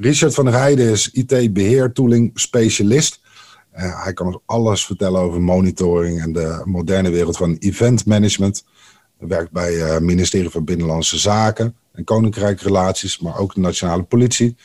Richard 0.00 0.34
van 0.34 0.44
der 0.44 0.54
Heijden 0.54 0.90
is 0.90 1.10
IT-beheertooling 1.10 2.30
specialist. 2.34 3.20
Uh, 3.74 4.04
hij 4.04 4.12
kan 4.12 4.26
ons 4.26 4.38
alles 4.46 4.86
vertellen 4.86 5.20
over 5.20 5.40
monitoring 5.40 6.20
en 6.20 6.32
de 6.32 6.62
moderne 6.64 7.10
wereld 7.10 7.36
van 7.36 7.56
event 7.58 8.06
management. 8.06 8.64
Hij 9.18 9.28
werkt 9.28 9.50
bij 9.50 9.72
het 9.72 10.00
uh, 10.00 10.06
ministerie 10.06 10.50
van 10.50 10.64
Binnenlandse 10.64 11.18
Zaken 11.18 11.76
en 11.92 12.04
Koninkrijkrelaties, 12.04 13.18
maar 13.18 13.38
ook 13.38 13.54
de 13.54 13.60
nationale 13.60 14.02
politie. 14.02 14.56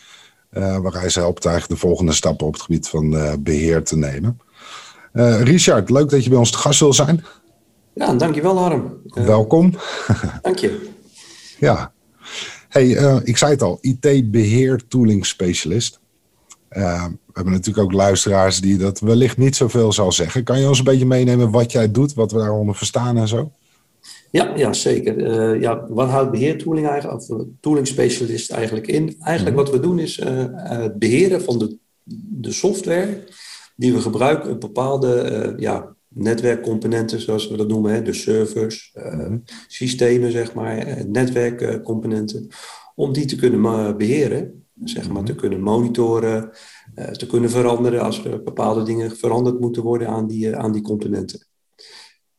Uh, 0.52 0.78
waar 0.78 0.94
hij 0.94 1.10
ze 1.10 1.20
helpt 1.20 1.46
eigenlijk 1.46 1.82
de 1.82 1.88
volgende 1.88 2.14
stappen 2.14 2.48
op 2.48 2.54
het 2.54 2.62
gebied 2.62 2.88
van 2.88 3.10
beheer 3.44 3.84
te 3.84 3.98
nemen. 3.98 4.40
Richard, 5.44 5.90
leuk 5.90 6.10
dat 6.10 6.24
je 6.24 6.30
bij 6.30 6.40
ons 6.40 6.52
te 6.52 6.58
gast 6.58 6.80
wil 6.80 6.94
zijn. 6.94 7.26
Ja, 7.94 8.14
dankjewel 8.14 8.58
Harm. 8.58 9.02
Welkom. 9.04 9.74
Dank 10.42 10.58
je. 10.58 10.90
ja, 11.60 11.94
Hey, 12.76 12.88
uh, 12.88 13.18
ik 13.24 13.38
zei 13.38 13.52
het 13.52 13.62
al, 13.62 13.78
IT-beheer 13.82 14.88
tooling 14.88 15.26
specialist. 15.26 16.00
Uh, 16.72 17.06
we 17.06 17.32
hebben 17.34 17.54
natuurlijk 17.54 17.86
ook 17.86 17.92
luisteraars 17.92 18.62
die 18.62 18.78
dat 18.78 19.00
wellicht 19.00 19.38
niet 19.38 19.56
zoveel 19.56 19.92
zal 19.92 20.12
zeggen. 20.12 20.44
Kan 20.44 20.60
je 20.60 20.68
ons 20.68 20.78
een 20.78 20.84
beetje 20.84 21.06
meenemen 21.06 21.52
wat 21.52 21.72
jij 21.72 21.92
doet, 21.92 22.14
wat 22.14 22.32
we 22.32 22.38
daaronder 22.38 22.76
verstaan 22.76 23.18
en 23.18 23.28
zo? 23.28 23.52
Ja, 24.32 24.56
ja 24.56 24.74
zeker. 24.74 25.18
Uh, 25.18 25.62
ja, 25.62 25.88
wat 25.90 26.10
houdt 26.10 26.32
beheertooling 26.32 26.88
eigenlijk, 26.88 27.30
of 27.30 27.46
tooling 27.60 27.88
specialist 27.88 28.52
eigenlijk 28.52 28.88
in? 28.88 29.16
Eigenlijk 29.20 29.56
wat 29.56 29.72
we 29.72 29.80
doen 29.80 30.00
is 30.00 30.22
het 30.56 31.00
beheren 31.00 31.42
van 31.42 31.60
de, 31.60 31.78
de 32.40 32.52
software 32.52 33.24
die 33.76 33.94
we 33.94 34.02
gebruiken 34.02 34.52
op 34.52 34.62
bepaalde 34.62 35.54
ja, 35.58 35.95
netwerkcomponenten, 36.16 37.22
zoals 37.22 37.48
we 37.48 37.58
dat 37.58 37.68
noemen, 37.68 37.94
hè, 37.94 38.02
de 38.02 38.14
servers, 38.14 38.94
uh, 38.96 39.34
systemen, 39.68 40.32
zeg 40.32 40.54
maar, 40.54 40.78
eh, 40.78 41.04
netwerkcomponenten, 41.04 42.48
om 42.96 43.14
die 43.14 43.26
te 43.26 43.36
kunnen 43.36 43.98
beheren, 43.98 44.66
zeg 44.84 45.10
maar, 45.10 45.24
te 45.24 45.32
mhm. 45.32 45.42
kunnen 45.42 45.62
monitoren, 45.62 46.50
uh, 46.96 47.06
te 47.06 47.28
kunnen 47.28 47.50
veranderen 47.50 48.02
als 48.02 48.26
er 48.26 48.44
bepaalde 48.44 48.84
dingen 48.84 49.18
veranderd 49.18 49.60
moeten 49.60 49.84
worden 49.84 50.08
aan 50.08 50.28
die, 50.28 50.56
aan 50.56 50.72
die 50.72 50.82
componenten. 50.82 51.48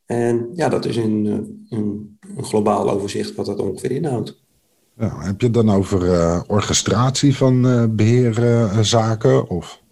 En 0.05 0.49
ja, 0.55 0.69
dat 0.69 0.85
is 0.85 0.97
een, 0.97 1.25
een, 1.69 2.19
een 2.37 2.45
globaal 2.45 2.91
overzicht 2.91 3.35
wat 3.35 3.47
dat 3.47 3.61
ongeveer 3.61 3.91
inhoudt. 3.91 4.45
Ja, 4.99 5.21
heb 5.21 5.41
je 5.41 5.47
het 5.47 5.55
dan 5.55 5.71
over 5.71 6.43
orchestratie 6.47 7.37
van 7.37 7.63
beheerzaken? 7.97 9.49
of? 9.49 9.85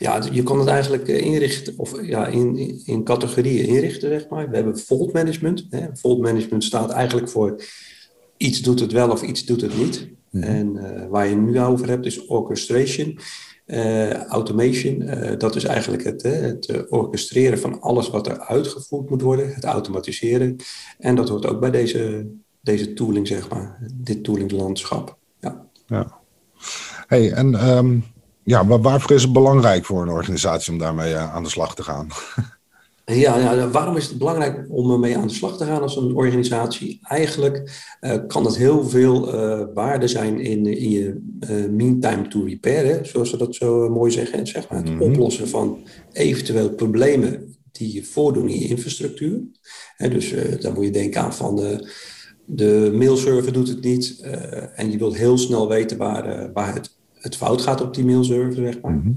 Ja, 0.00 0.22
je 0.32 0.42
kan 0.42 0.58
het 0.58 0.68
eigenlijk 0.68 1.08
eh, 1.08 1.20
inrichten, 1.20 1.74
of 1.76 2.02
ja, 2.02 2.26
in, 2.26 2.80
in 2.84 3.04
categorieën 3.04 3.66
inrichten, 3.66 4.08
zeg 4.08 4.28
maar. 4.28 4.50
We 4.50 4.56
hebben 4.56 4.78
fault 4.78 5.12
management. 5.12 5.66
Hè. 5.70 5.96
Fault 5.96 6.20
management 6.20 6.64
staat 6.64 6.90
eigenlijk 6.90 7.28
voor 7.28 7.62
iets 8.36 8.60
doet 8.60 8.80
het 8.80 8.92
wel 8.92 9.10
of 9.10 9.22
iets 9.22 9.44
doet 9.44 9.60
het 9.60 9.76
niet. 9.76 10.08
Mhm. 10.30 10.44
En 10.44 10.76
uh, 10.76 11.06
waar 11.08 11.28
je 11.28 11.36
nu 11.36 11.60
over 11.60 11.88
hebt 11.88 12.06
is 12.06 12.26
orchestration. 12.26 13.18
Uh, 13.66 14.12
automation, 14.12 15.02
uh, 15.02 15.38
dat 15.38 15.56
is 15.56 15.64
eigenlijk 15.64 16.04
het, 16.04 16.22
het 16.22 16.88
orchestreren 16.88 17.58
van 17.58 17.80
alles 17.80 18.10
wat 18.10 18.26
er 18.26 18.40
uitgevoerd 18.40 19.10
moet 19.10 19.22
worden, 19.22 19.54
het 19.54 19.64
automatiseren. 19.64 20.56
En 20.98 21.14
dat 21.14 21.28
hoort 21.28 21.46
ook 21.46 21.60
bij 21.60 21.70
deze, 21.70 22.26
deze 22.60 22.92
tooling, 22.92 23.26
zeg 23.26 23.48
maar, 23.48 23.78
dit 23.94 24.24
toolinglandschap. 24.24 25.18
Ja. 25.40 25.66
ja. 25.86 26.18
Hey, 27.06 27.32
en 27.32 27.68
um, 27.68 28.04
ja, 28.50 28.62
maar 28.62 28.80
waarvoor 28.80 29.16
is 29.16 29.22
het 29.22 29.32
belangrijk 29.32 29.84
voor 29.84 30.02
een 30.02 30.08
organisatie 30.08 30.72
om 30.72 30.78
daarmee 30.78 31.12
uh, 31.12 31.34
aan 31.34 31.42
de 31.42 31.48
slag 31.48 31.74
te 31.74 31.82
gaan? 31.82 32.08
Ja, 33.04 33.38
ja, 33.38 33.70
waarom 33.70 33.96
is 33.96 34.06
het 34.06 34.18
belangrijk 34.18 34.66
om 34.68 34.90
ermee 34.90 35.16
aan 35.16 35.26
de 35.26 35.34
slag 35.34 35.56
te 35.56 35.64
gaan 35.64 35.82
als 35.82 35.96
een 35.96 36.14
organisatie? 36.14 36.98
Eigenlijk 37.02 37.86
uh, 38.00 38.14
kan 38.26 38.42
dat 38.42 38.56
heel 38.56 38.88
veel 38.88 39.34
uh, 39.34 39.66
waarde 39.74 40.08
zijn 40.08 40.40
in, 40.40 40.66
in 40.66 40.90
je 40.90 41.20
mean 41.70 42.00
time 42.00 42.28
to 42.28 42.44
repair, 42.44 42.86
hè, 42.86 43.04
zoals 43.04 43.30
ze 43.30 43.36
dat 43.36 43.54
zo 43.54 43.88
mooi 43.88 44.10
zeggen. 44.10 44.46
Zeg 44.46 44.68
maar, 44.68 44.78
het 44.78 44.88
mm 44.88 44.98
-hmm. 44.98 45.10
oplossen 45.10 45.48
van 45.48 45.78
eventueel 46.12 46.70
problemen 46.70 47.56
die 47.72 47.94
je 47.94 48.04
voordoen 48.04 48.48
in 48.48 48.58
je 48.58 48.68
infrastructuur. 48.68 49.40
Hè, 49.96 50.08
dus 50.08 50.34
dan 50.60 50.74
moet 50.74 50.84
je 50.84 50.90
denken 50.90 51.20
aan 51.20 51.34
van 51.34 51.56
de, 51.56 51.90
de 52.44 52.90
mailserver 52.94 53.52
doet 53.52 53.68
het 53.68 53.82
niet 53.82 54.20
en 54.74 54.90
je 54.90 54.98
wilt 54.98 55.16
heel 55.16 55.38
snel 55.38 55.68
weten 55.68 55.96
waar, 55.96 56.52
waar 56.52 56.74
het 56.74 56.98
het 57.20 57.36
fout 57.36 57.60
gaat 57.60 57.80
op 57.80 57.94
die 57.94 58.04
mailserver, 58.04 58.62
zeg 58.64 58.80
maar. 58.80 58.92
Mhm. 58.92 59.12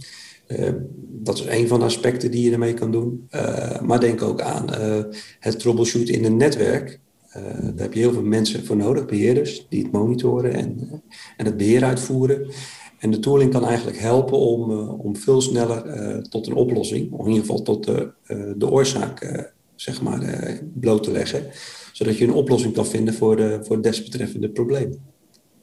Eh, 0.48 0.74
dat 0.98 1.38
is 1.38 1.46
een 1.46 1.68
van 1.68 1.80
de 1.80 1.86
aspecten 1.86 2.32
die 2.32 2.44
je 2.44 2.52
ermee 2.52 2.74
kan 2.74 2.92
doen. 2.92 3.28
Uh, 3.32 3.82
maar 3.82 4.00
denk 4.00 4.22
ook 4.22 4.42
aan 4.42 4.66
uh, 4.70 5.04
het 5.40 5.60
troubleshooten 5.60 6.14
in 6.14 6.26
een 6.26 6.38
netwerk. 6.38 7.00
daar 7.34 7.74
heb 7.76 7.94
je 7.94 8.00
heel 8.00 8.14
veel 8.14 8.24
mensen 8.24 8.66
voor 8.66 8.76
nodig, 8.76 9.06
beheerders, 9.06 9.66
die 9.70 9.84
het 9.84 9.92
monitoren 9.92 10.54
en, 10.54 11.02
en 11.38 11.46
het 11.46 11.58
beheer 11.58 11.84
uitvoeren. 11.84 12.52
En 13.00 13.12
de 13.12 13.20
tooling 13.20 13.52
kan 13.52 13.66
eigenlijk 13.66 13.98
helpen 13.98 14.38
om, 14.38 14.72
om 14.90 15.16
veel 15.16 15.42
sneller 15.42 16.22
tot 16.30 16.48
een 16.48 16.54
oplossing, 16.54 17.12
of 17.12 17.26
in 17.26 17.32
ieder 17.32 17.46
geval 17.46 17.62
tot 17.62 17.86
de, 17.86 18.12
de 18.58 18.70
oorzaak 18.70 19.46
zeg 19.76 20.02
maar, 20.02 20.60
bloot 20.74 21.04
te 21.04 21.12
leggen. 21.12 21.46
Zodat 21.92 22.18
je 22.18 22.26
een 22.26 22.34
oplossing 22.34 22.74
kan 22.74 22.86
vinden 22.86 23.14
voor, 23.14 23.36
de, 23.36 23.60
voor 23.62 23.76
het 23.76 23.84
desbetreffende 23.84 24.50
probleem. 24.50 24.94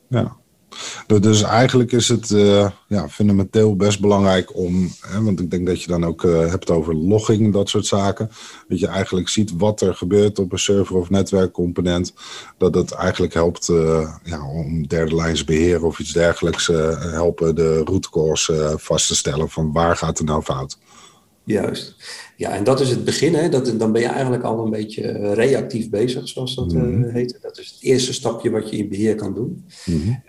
Ja, 0.09 0.40
dus 1.07 1.43
eigenlijk 1.43 1.93
is 1.93 2.09
het 2.09 2.31
uh, 2.31 2.71
ja, 2.87 3.09
fundamenteel 3.09 3.77
best 3.77 4.01
belangrijk 4.01 4.57
om, 4.57 4.91
hè, 5.01 5.23
want 5.23 5.41
ik 5.41 5.51
denk 5.51 5.67
dat 5.67 5.83
je 5.83 5.89
dan 5.89 6.05
ook 6.05 6.23
uh, 6.23 6.39
hebt 6.39 6.71
over 6.71 6.95
logging, 6.95 7.53
dat 7.53 7.69
soort 7.69 7.87
zaken. 7.87 8.31
Dat 8.69 8.79
je 8.79 8.87
eigenlijk 8.87 9.29
ziet 9.29 9.53
wat 9.57 9.81
er 9.81 9.95
gebeurt 9.95 10.39
op 10.39 10.53
een 10.53 10.59
server 10.59 10.97
of 10.97 11.11
netwerkcomponent. 11.11 12.13
Dat 12.59 12.75
het 12.75 12.93
eigenlijk 12.93 13.35
helpt 13.35 13.69
uh, 13.69 14.15
ja, 14.25 14.49
om 14.49 14.87
derde 14.87 15.15
lijns 15.15 15.45
beheer 15.45 15.85
of 15.85 15.99
iets 15.99 16.13
dergelijks 16.13 16.67
helpen 16.67 17.55
de 17.55 17.79
root 17.79 18.11
cause 18.11 18.75
vast 18.77 19.07
te 19.07 19.17
stellen 19.17 19.51
van 19.51 19.73
waar 19.73 19.97
gaat 19.97 20.19
het 20.19 20.27
nou 20.27 20.43
fout. 20.43 20.79
Juist. 21.45 21.95
Ja, 22.41 22.51
en 22.51 22.65
dat 22.65 22.81
is 22.81 22.91
het 22.91 23.05
begin. 23.05 23.35
Hè? 23.35 23.49
Dat, 23.49 23.75
dan 23.79 23.93
ben 23.93 24.01
je 24.03 24.09
eigenlijk 24.09 24.43
al 24.43 24.65
een 24.65 24.71
beetje 24.71 25.03
eh, 25.03 25.33
reactief 25.33 25.91
bezig, 25.91 26.29
zoals 26.29 26.55
dat 26.55 26.73
mm 26.73 27.05
heet. 27.05 27.39
Dat 27.43 27.59
is 27.59 27.67
het 27.67 27.83
eerste 27.83 28.13
stapje 28.13 28.51
wat 28.51 28.71
je 28.71 28.77
in 28.77 28.89
beheer 28.89 29.15
kan 29.15 29.35
doen. 29.35 29.65
Mm 29.87 30.23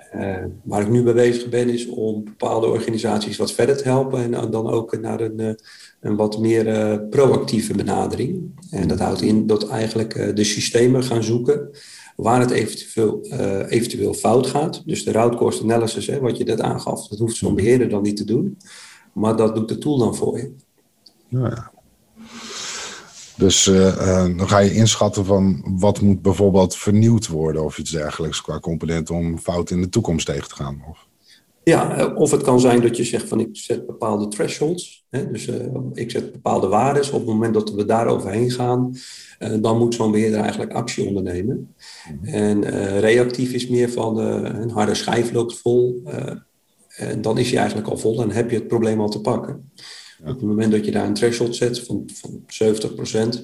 waar 0.64 0.82
ik 0.82 0.90
nu 0.90 1.04
mee 1.04 1.14
bezig 1.14 1.50
ben, 1.50 1.70
is 1.70 1.88
om 1.88 2.24
bepaalde 2.24 2.68
organisaties 2.68 3.38
wat 3.38 3.52
verder 3.52 3.78
te 3.78 3.84
helpen. 3.84 4.24
En 4.24 4.52
dan 4.52 4.70
ook 4.70 5.00
naar 5.00 5.20
een, 5.22 5.58
een 6.00 6.16
wat 6.16 6.40
meer 6.40 7.00
proactieve 7.10 7.74
benadering. 7.74 8.60
En 8.70 8.88
dat 8.88 9.00
houdt 9.00 9.22
in 9.22 9.48
dat 9.48 9.70
eigenlijk 9.70 10.36
de 10.36 10.44
systemen 10.44 11.04
gaan 11.04 11.24
zoeken 11.24 11.70
waar 12.16 12.40
het 12.40 12.52
eventueel, 12.52 13.22
eventueel 13.68 14.14
fout 14.14 14.48
gaat. 14.48 14.84
Dus 14.86 15.04
de 15.04 15.12
route 15.12 15.38
cost 15.38 15.64
analysis, 15.64 16.08
hè, 16.08 16.20
wat 16.20 16.38
je 16.38 16.44
net 16.44 16.62
aangaf, 16.62 17.08
dat 17.08 17.20
hoeft 17.20 17.36
zo'n 17.36 17.56
beheerder 17.56 17.90
dan 17.90 18.02
niet 18.02 18.18
te 18.18 18.26
doen. 18.26 18.58
Maar 19.14 19.36
dat 19.36 19.56
doet 19.56 19.70
de 19.70 19.78
tool 19.78 19.98
dan 19.98 20.16
voor 20.16 20.38
je. 20.38 20.52
Nou 21.28 21.50
ja. 21.50 21.71
Dus 23.38 23.68
uh, 23.68 24.38
dan 24.38 24.50
ga 24.50 24.60
je 24.60 24.74
inschatten 24.74 25.26
van 25.26 25.64
wat 25.80 26.02
moet 26.02 26.22
bijvoorbeeld 26.22 26.76
vernieuwd 26.76 27.28
worden 27.28 27.64
of 27.64 27.78
iets 27.78 27.92
dergelijks 27.92 28.42
qua 28.42 28.60
componenten 28.60 29.16
om 29.16 29.40
fouten 29.40 29.76
in 29.76 29.82
de 29.82 29.90
toekomst 29.90 30.26
tegen 30.26 30.48
te 30.48 30.56
gaan. 30.56 30.84
Of... 30.90 31.08
Ja, 31.64 31.98
eh, 31.98 32.16
of 32.16 32.32
het 32.32 32.42
kan 32.42 32.60
zijn 32.60 32.82
dat 32.82 32.98
je 32.98 33.04
zegt 33.04 33.28
van 33.28 33.40
ik 33.40 33.50
zet 33.52 33.86
bepaalde 33.86 34.28
thresholds. 34.28 35.06
Hè, 35.10 35.32
dus 35.32 35.48
uh, 35.48 35.56
ik 35.94 36.12
zet 36.12 36.32
bepaalde 36.32 36.68
waarden. 36.68 37.06
Op 37.06 37.12
het 37.12 37.26
moment 37.26 37.54
dat 37.54 37.72
we 37.72 37.86
daar 37.86 38.08
overheen 38.08 38.52
gaan, 38.52 38.96
uh, 39.40 39.50
dan 39.62 39.78
moet 39.78 39.96
zo'n 39.96 40.12
beheerder 40.12 40.40
eigenlijk 40.40 40.74
actie 40.74 41.08
ondernemen. 41.08 41.56
Mm 41.56 42.20
-hmm. 42.22 42.34
En 42.34 42.70
reactief 43.00 43.52
is 43.52 43.68
meer 43.68 43.92
van 43.92 44.18
een 44.18 44.70
harde 44.70 44.96
schijf 44.96 45.32
loopt 45.32 45.58
vol. 45.58 46.02
en 46.96 47.22
dan 47.22 47.38
is 47.38 47.50
hij 47.50 47.60
eigenlijk 47.60 47.90
al 47.90 47.98
vol 47.98 48.22
en 48.22 48.32
heb 48.32 48.50
je 48.50 48.56
het 48.56 48.68
probleem 48.68 49.02
al 49.02 49.10
te 49.10 49.22
pakken. 49.22 49.72
Op 50.22 50.28
het 50.28 50.42
moment 50.42 50.72
dat 50.72 50.86
je 50.86 50.92
daar 50.92 51.06
een 51.06 51.14
threshold 51.14 51.56
zet 51.56 51.80
van, 51.80 52.10
van 52.14 52.44
70%, 53.36 53.40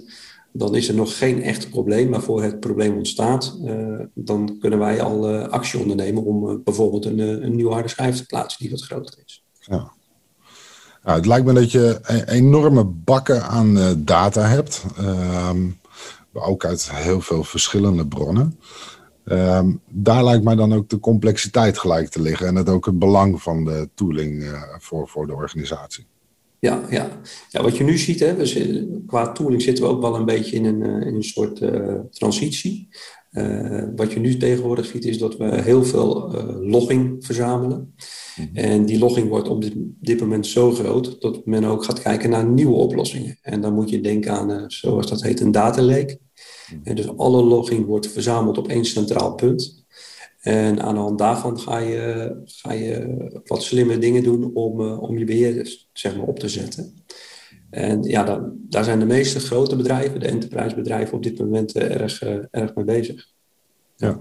dan 0.52 0.76
is 0.76 0.88
er 0.88 0.96
nog 0.96 1.18
geen 1.18 1.44
echt 1.44 1.70
probleem. 1.70 2.10
Maar 2.10 2.22
voor 2.22 2.44
het 2.44 2.60
probleem 2.60 2.98
ontstaat, 2.98 3.58
uh, 3.64 4.00
dan 4.14 4.58
kunnen 4.60 4.80
wij 4.80 5.02
al 5.02 5.34
uh, 5.34 5.48
actie 5.48 5.80
ondernemen 5.80 6.24
om 6.24 6.50
uh, 6.50 6.56
bijvoorbeeld 6.64 7.06
een, 7.06 7.20
een 7.20 7.56
nieuwe 7.56 7.74
harde 7.74 7.88
schijf 7.88 8.18
te 8.18 8.26
plaatsen 8.26 8.60
die 8.62 8.70
wat 8.70 8.82
groter 8.82 9.20
is. 9.26 9.44
Ja. 9.60 9.92
Het 11.02 11.26
lijkt 11.26 11.46
me 11.46 11.54
dat 11.54 11.72
je 11.72 12.00
e-, 12.04 12.32
enorme 12.32 12.84
bakken 12.84 13.44
aan 13.44 14.04
data 14.04 14.42
hebt. 14.42 14.86
Ehm, 14.98 15.70
ook 16.34 16.66
uit 16.66 16.92
heel 16.92 17.22
veel 17.22 17.44
verschillende 17.44 18.08
bronnen. 18.08 18.60
Ehm, 19.26 19.72
daar 19.90 20.24
lijkt 20.24 20.44
mij 20.44 20.56
dan 20.56 20.74
ook 20.74 20.90
de 20.90 21.00
complexiteit 21.00 21.78
gelijk 21.78 22.10
te 22.10 22.22
liggen 22.22 22.48
en 22.48 22.56
het 22.56 22.70
ook 22.70 22.86
het 22.86 23.00
belang 23.00 23.42
van 23.42 23.66
de 23.66 23.90
tooling 23.94 24.46
voor, 24.80 25.08
voor 25.08 25.28
de 25.28 25.34
organisatie. 25.34 26.08
Ja, 26.60 26.84
ja. 26.90 27.22
ja, 27.50 27.64
wat 27.64 27.78
je 27.78 27.84
nu 27.84 27.98
ziet, 27.98 28.20
hè, 28.20 28.36
we, 28.36 29.02
qua 29.08 29.32
tooling 29.32 29.62
zitten 29.62 29.84
we 29.84 29.90
ook 29.90 30.02
wel 30.02 30.16
een 30.16 30.26
beetje 30.26 30.56
in 30.56 30.66
een, 30.66 30.82
in 30.82 31.16
een 31.16 31.24
soort 31.24 31.62
transitie. 32.12 32.90
Uh, 33.32 33.84
wat 33.96 34.12
je 34.12 34.20
nu 34.20 34.38
tegenwoordig 34.38 34.86
ziet 34.86 35.06
is 35.06 35.18
dat 35.18 35.38
we 35.38 35.62
heel 35.62 35.84
veel 35.84 36.36
uh, 36.36 36.70
logging 36.72 37.26
verzamelen. 37.26 37.96
Mhm. 38.36 38.58
En 38.58 38.86
die 38.86 39.00
logging 39.00 39.30
wordt 39.30 39.48
op 39.48 39.62
dit, 39.62 39.74
dit, 39.78 40.20
moment 40.20 40.48
zo 40.48 40.72
groot 40.72 41.22
dat 41.22 41.46
men 41.46 41.64
ook 41.64 41.84
gaat 41.84 42.02
kijken 42.02 42.30
naar 42.30 42.46
nieuwe 42.46 42.76
oplossingen. 42.76 43.38
En 43.42 43.62
dan 43.62 43.74
moet 43.74 43.90
je 43.90 44.02
denken 44.02 44.32
aan, 44.32 44.64
zoals 44.68 45.08
dat 45.08 45.22
heet, 45.22 45.40
een 45.40 45.52
data 45.52 45.82
lake. 45.82 46.20
Mhm. 46.72 46.80
En 46.84 46.96
dus 46.96 47.18
alle 47.18 47.44
logging 47.44 47.86
wordt 47.86 48.12
verzameld 48.12 48.58
op 48.58 48.68
één 48.68 48.86
centraal 48.86 49.36
punt. 49.36 49.86
En 50.48 50.82
aan 50.82 50.94
de 50.94 51.00
hand 51.00 51.18
daarvan 51.18 51.60
ga 51.60 51.78
je, 51.78 52.32
ga 52.46 52.74
je 52.74 53.42
wat 53.46 53.64
slimme 53.64 53.98
dingen 53.98 54.24
doen 54.24 54.52
om, 54.54 54.82
om 54.82 55.18
je 55.18 55.26
beheer 55.26 55.86
zeg 55.94 56.16
maar, 56.16 56.26
op 56.26 56.40
te 56.40 56.50
zetten. 56.50 57.04
En 57.70 58.04
ja, 58.04 58.24
daar, 58.24 58.42
daar 58.54 58.84
zijn 58.84 59.00
de 59.00 59.06
meeste 59.06 59.40
grote 59.40 59.76
bedrijven, 59.76 60.20
de 60.20 60.28
enterprise 60.28 60.76
bedrijven, 60.76 61.14
op 61.14 61.24
dit 61.24 61.40
moment 61.40 61.76
eh, 61.76 62.02
erg, 62.02 62.22
eh, 62.22 62.36
erg 62.52 62.76
mee 62.76 62.86
bezig. 62.86 63.28
Ja, 63.96 64.20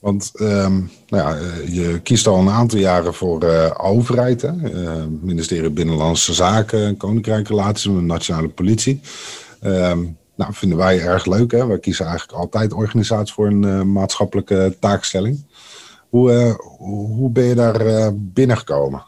want 0.00 0.30
um, 0.40 0.90
nou 1.06 1.22
ja, 1.22 1.36
eh, 1.36 1.74
je 1.74 2.00
kiest 2.02 2.26
al 2.26 2.38
een 2.38 2.50
aantal 2.50 2.78
jaren 2.78 3.14
voor 3.14 3.44
uh, 3.44 3.70
overheid, 3.76 4.42
hè? 4.42 4.52
Uh, 4.52 5.04
ministerie 5.20 5.70
Binnenlandse 5.70 6.34
Zaken, 6.34 6.96
Koninkrijkrelaties, 6.96 7.84
Nationale 7.84 8.48
Politie. 8.48 9.00
Um, 9.62 10.16
nou, 10.38 10.54
vinden 10.54 10.78
wij 10.78 11.00
erg 11.00 11.26
leuk. 11.26 11.50
Hè? 11.50 11.66
Wij 11.66 11.78
kiezen 11.78 12.06
eigenlijk 12.06 12.38
altijd 12.38 12.72
organisaties 12.72 13.34
voor 13.34 13.46
een 13.46 13.62
uh, 13.62 13.82
maatschappelijke 13.82 14.76
taakstelling. 14.80 15.44
Hoe, 16.08 16.56
hoe 16.78 17.30
ben 17.30 17.44
je 17.44 17.54
daar 17.54 18.10
binnengekomen? 18.14 19.02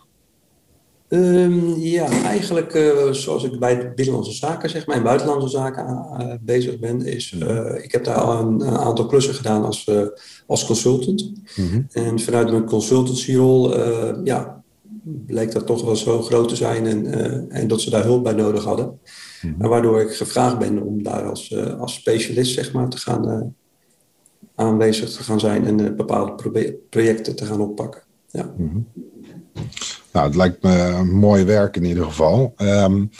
Um, 1.09 1.79
ja, 1.79 2.09
eigenlijk 2.25 2.75
uh, 2.75 3.11
zoals 3.11 3.45
ik 3.45 3.59
bij 3.59 3.95
Binnenlandse 3.95 4.33
Zaken, 4.33 4.71
zeg 4.71 4.87
maar, 4.87 4.97
en 4.97 5.03
Buitenlandse 5.03 5.49
Zaken 5.49 6.07
uh, 6.21 6.35
bezig 6.41 6.79
ben, 6.79 7.07
is 7.07 7.33
uh, 7.33 7.85
ik 7.85 7.93
heb 7.93 8.05
daar 8.05 8.15
al 8.15 8.39
een, 8.39 8.61
een, 8.61 8.77
aantal 8.77 9.07
klussen 9.07 9.35
gedaan 9.35 9.65
als, 9.65 9.91
als 10.47 10.67
consultant. 10.67 11.33
Mm 11.57 11.69
-hmm. 11.69 11.87
En 11.93 12.21
vanuit 12.21 12.51
mijn 12.51 12.65
consultancyrol, 12.65 13.79
ja, 14.25 14.63
bleek 15.27 15.53
dat 15.53 15.67
toch 15.67 15.85
wel 15.85 15.97
zo 15.97 16.23
groot 16.23 16.49
te 16.49 16.57
zijn 16.57 16.87
en, 16.87 17.51
en 17.51 17.69
dat 17.69 17.81
ze 17.81 17.91
daar 17.91 18.05
hulp 18.05 18.25
bij 18.25 18.33
nodig 18.33 18.65
hadden. 18.65 18.99
-hmm. 19.41 19.69
Waardoor 19.69 20.01
ik 20.01 20.11
gevraagd 20.11 20.59
ben 20.59 20.83
om 20.83 21.03
daar 21.03 21.23
als, 21.23 21.57
als 21.79 21.95
specialist, 21.95 22.55
zeg 22.55 22.73
maar, 22.73 22.89
te 22.89 22.99
gaan 22.99 23.55
aanwezig 24.55 25.11
te 25.11 25.23
gaan 25.23 25.41
zijn 25.41 25.67
en 25.67 25.97
bepaalde 25.97 26.33
projecten 26.91 27.37
te 27.37 27.47
gaan 27.47 27.61
oppakken. 27.61 28.03
Ja. 28.31 28.55
Mm 28.57 28.69
-hmm. 28.69 28.87
Nou, 30.13 30.27
het 30.27 30.37
lijkt 30.37 30.63
me 30.63 31.05
mooi 31.05 31.45
werk 31.45 31.77
in 31.77 31.85
ieder 31.85 32.05
geval. 32.05 32.55
Um, 32.59 33.11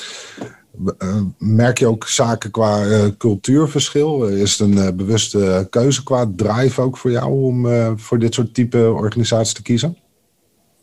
merk 1.39 1.79
je 1.79 1.87
ook 1.87 2.07
zaken 2.07 2.51
qua 2.51 2.87
uh, 2.87 3.05
cultuurverschil? 3.19 4.27
Is 4.27 4.59
het 4.59 4.69
een 4.69 4.77
uh, 4.77 4.89
bewuste 4.95 5.67
keuze 5.71 6.03
qua 6.03 6.33
drive 6.37 6.81
ook 6.81 6.97
voor 6.97 7.11
jou 7.11 7.43
om 7.43 7.67
uh, 7.67 7.93
voor 7.97 8.19
dit 8.19 8.35
soort 8.35 8.55
type 8.55 8.93
organisaties 8.93 9.55
te 9.55 9.63
kiezen? 9.63 9.97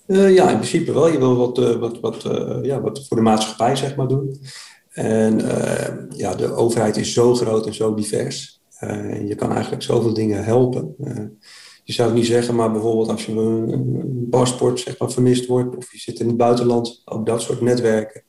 ja, 0.08 0.50
in 0.50 0.58
principe 0.58 0.94
wel. 0.94 1.12
Je 1.12 1.18
wil 1.18 1.36
wat, 1.36 1.78
wat, 1.80 2.00
wat, 2.00 2.28
ja, 2.62 2.82
wat 2.82 3.08
voor 3.08 3.18
de 3.18 3.24
maatschappij 3.24 3.76
zeg 3.76 3.96
maar, 3.96 4.08
doen. 4.08 4.40
En 4.98 5.42
ja, 6.16 6.36
de 6.36 6.54
overheid 6.54 6.98
is 6.98 7.14
zo 7.14 7.36
groot 7.36 7.66
en 7.66 7.74
zo 7.74 7.94
divers. 7.94 8.62
je 9.28 9.36
kan 9.36 9.52
eigenlijk 9.52 9.84
zoveel 9.84 10.14
dingen 10.14 10.44
helpen 10.44 10.96
je 11.88 11.94
zou 11.94 12.08
het 12.08 12.18
niet 12.18 12.28
zeggen, 12.28 12.56
maar 12.56 12.72
bijvoorbeeld 12.72 13.10
als 13.10 13.26
je 13.26 13.32
een, 13.32 13.72
een 13.74 14.28
paspoort 14.30 14.80
zeg 14.80 14.98
maar, 14.98 15.12
vermist 15.12 15.46
wordt 15.46 15.76
of 15.76 15.92
je 15.92 16.00
zit 16.00 16.20
in 16.20 16.28
het 16.28 16.38
buitenland, 16.38 17.02
ook 17.06 17.26
dat 17.26 17.42
soort 17.42 17.62
netwerken 17.62 18.22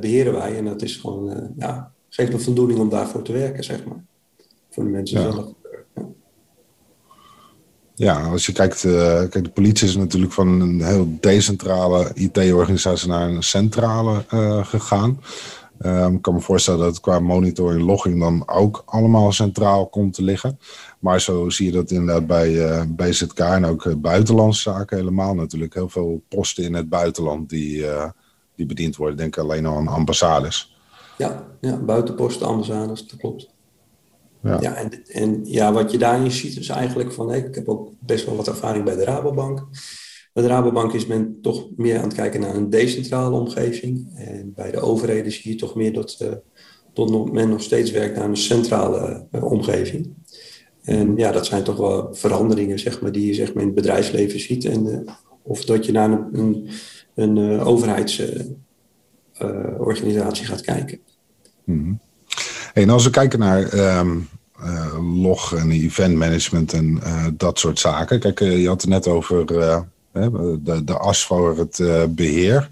beheren 0.00 0.32
wij. 0.32 0.56
En 0.56 0.64
dat 0.64 0.82
is 0.82 0.96
gewoon, 0.96 1.52
ja, 1.58 1.92
geeft 2.08 2.32
een 2.32 2.40
voldoening 2.40 2.78
om 2.78 2.88
daarvoor 2.88 3.22
te 3.22 3.32
werken, 3.32 3.64
zeg 3.64 3.84
maar. 3.84 4.04
Voor 4.70 4.84
de 4.84 4.90
mensen 4.90 5.20
ja. 5.20 5.32
zelf. 5.32 5.52
Ja. 7.94 8.22
als 8.22 8.46
je 8.46 8.52
kijkt, 8.52 8.84
uh, 8.84 9.18
kijk, 9.18 9.44
de 9.44 9.50
politie 9.50 9.88
is 9.88 9.96
natuurlijk 9.96 10.32
van 10.32 10.60
een 10.60 10.84
heel 10.84 11.16
decentrale 11.20 12.10
IT-organisatie 12.14 13.08
naar 13.08 13.28
een 13.28 13.42
centrale 13.42 14.24
gegaan. 14.64 15.20
Um, 15.80 16.14
ik 16.14 16.22
kan 16.22 16.34
me 16.34 16.40
voorstellen 16.40 16.80
dat 16.80 16.88
het 16.88 17.00
qua 17.00 17.20
monitoring 17.20 17.80
en 17.80 17.86
logging 17.86 18.20
dan 18.20 18.48
ook 18.48 18.82
allemaal 18.86 19.32
centraal 19.32 19.88
komt 19.88 20.14
te 20.14 20.22
liggen. 20.22 20.58
Maar 20.98 21.20
zo 21.20 21.48
zie 21.48 21.66
je 21.66 21.72
dat 21.72 21.90
inderdaad 21.90 22.26
bij 22.26 22.50
uh, 22.50 22.80
eh, 22.80 22.86
BZK 22.88 23.38
en 23.38 23.64
ook 23.64 23.84
uh, 23.84 23.94
buitenlandse 23.94 24.62
zaken 24.62 24.96
helemaal 24.96 25.34
natuurlijk. 25.34 25.74
Heel 25.74 25.88
veel 25.88 26.22
posten 26.28 26.64
in 26.64 26.74
het 26.74 26.88
buitenland 26.88 27.48
die, 27.48 27.76
uh, 27.76 28.10
die 28.54 28.66
bediend 28.66 28.96
worden. 28.96 29.16
Denk 29.16 29.38
alleen 29.38 29.66
al 29.66 29.76
aan 29.76 29.88
ambassades. 29.88 30.76
Ja, 31.18 31.46
ja 31.60 31.76
buitenposten, 31.76 32.46
ambassades, 32.46 33.06
dat 33.06 33.18
klopt. 33.18 33.54
Ja, 34.42 34.60
ja 34.60 34.74
en, 34.74 35.04
en 35.06 35.40
ja, 35.44 35.72
wat 35.72 35.90
je 35.90 35.98
daarin 35.98 36.30
ziet 36.30 36.58
is 36.58 36.68
eigenlijk 36.68 37.12
van... 37.12 37.28
Hey, 37.28 37.38
ik 37.38 37.54
heb 37.54 37.68
ook 37.68 37.90
best 37.98 38.26
wel 38.26 38.36
wat 38.36 38.48
ervaring 38.48 38.84
bij 38.84 38.96
de 38.96 39.04
Rabobank. 39.04 39.66
De 40.42 40.46
Rabobank 40.46 40.92
is 40.92 41.06
men 41.06 41.38
toch 41.42 41.66
meer 41.76 41.96
aan 41.96 42.04
het 42.04 42.14
kijken 42.14 42.40
naar 42.40 42.54
een 42.54 42.70
decentrale 42.70 43.38
omgeving. 43.38 44.06
En 44.14 44.52
bij 44.54 44.70
de 44.70 44.80
overheden 44.80 45.32
zie 45.32 45.52
je 45.52 45.58
toch 45.58 45.74
meer 45.74 45.92
dat, 45.92 46.18
dat 46.94 47.32
men 47.32 47.48
nog 47.48 47.62
steeds 47.62 47.90
werkt 47.90 48.16
naar 48.16 48.28
een 48.28 48.36
centrale 48.36 49.26
omgeving. 49.30 50.08
En 50.82 51.16
ja, 51.16 51.32
dat 51.32 51.46
zijn 51.46 51.62
toch 51.62 51.76
wel 51.76 52.14
veranderingen 52.14 52.78
zeg 52.78 53.00
maar, 53.00 53.12
die 53.12 53.26
je 53.26 53.34
zeg 53.34 53.54
maar, 53.54 53.62
in 53.62 53.68
het 53.68 53.76
bedrijfsleven 53.76 54.40
ziet. 54.40 54.64
En, 54.64 54.86
uh, 54.86 54.98
of 55.42 55.64
dat 55.64 55.86
je 55.86 55.92
naar 55.92 56.10
een, 56.10 56.28
een, 56.32 56.68
een 57.14 57.60
overheidsorganisatie 57.60 60.46
gaat 60.46 60.60
kijken. 60.60 60.98
Hey, 62.72 62.82
en 62.82 62.90
als 62.90 63.04
we 63.04 63.10
kijken 63.10 63.38
naar 63.38 63.74
um, 63.98 64.28
log 65.22 65.54
en 65.54 65.70
event 65.70 66.16
management 66.16 66.72
en 66.72 67.00
dat 67.36 67.58
soort 67.58 67.78
zaken. 67.78 68.20
Kijk, 68.20 68.38
je 68.38 68.68
had 68.68 68.80
het 68.80 68.90
net 68.90 69.06
over 69.06 69.44
de, 70.62 70.84
de 70.84 70.98
as 70.98 71.24
voor 71.24 71.58
het 71.58 72.06
beheer. 72.14 72.70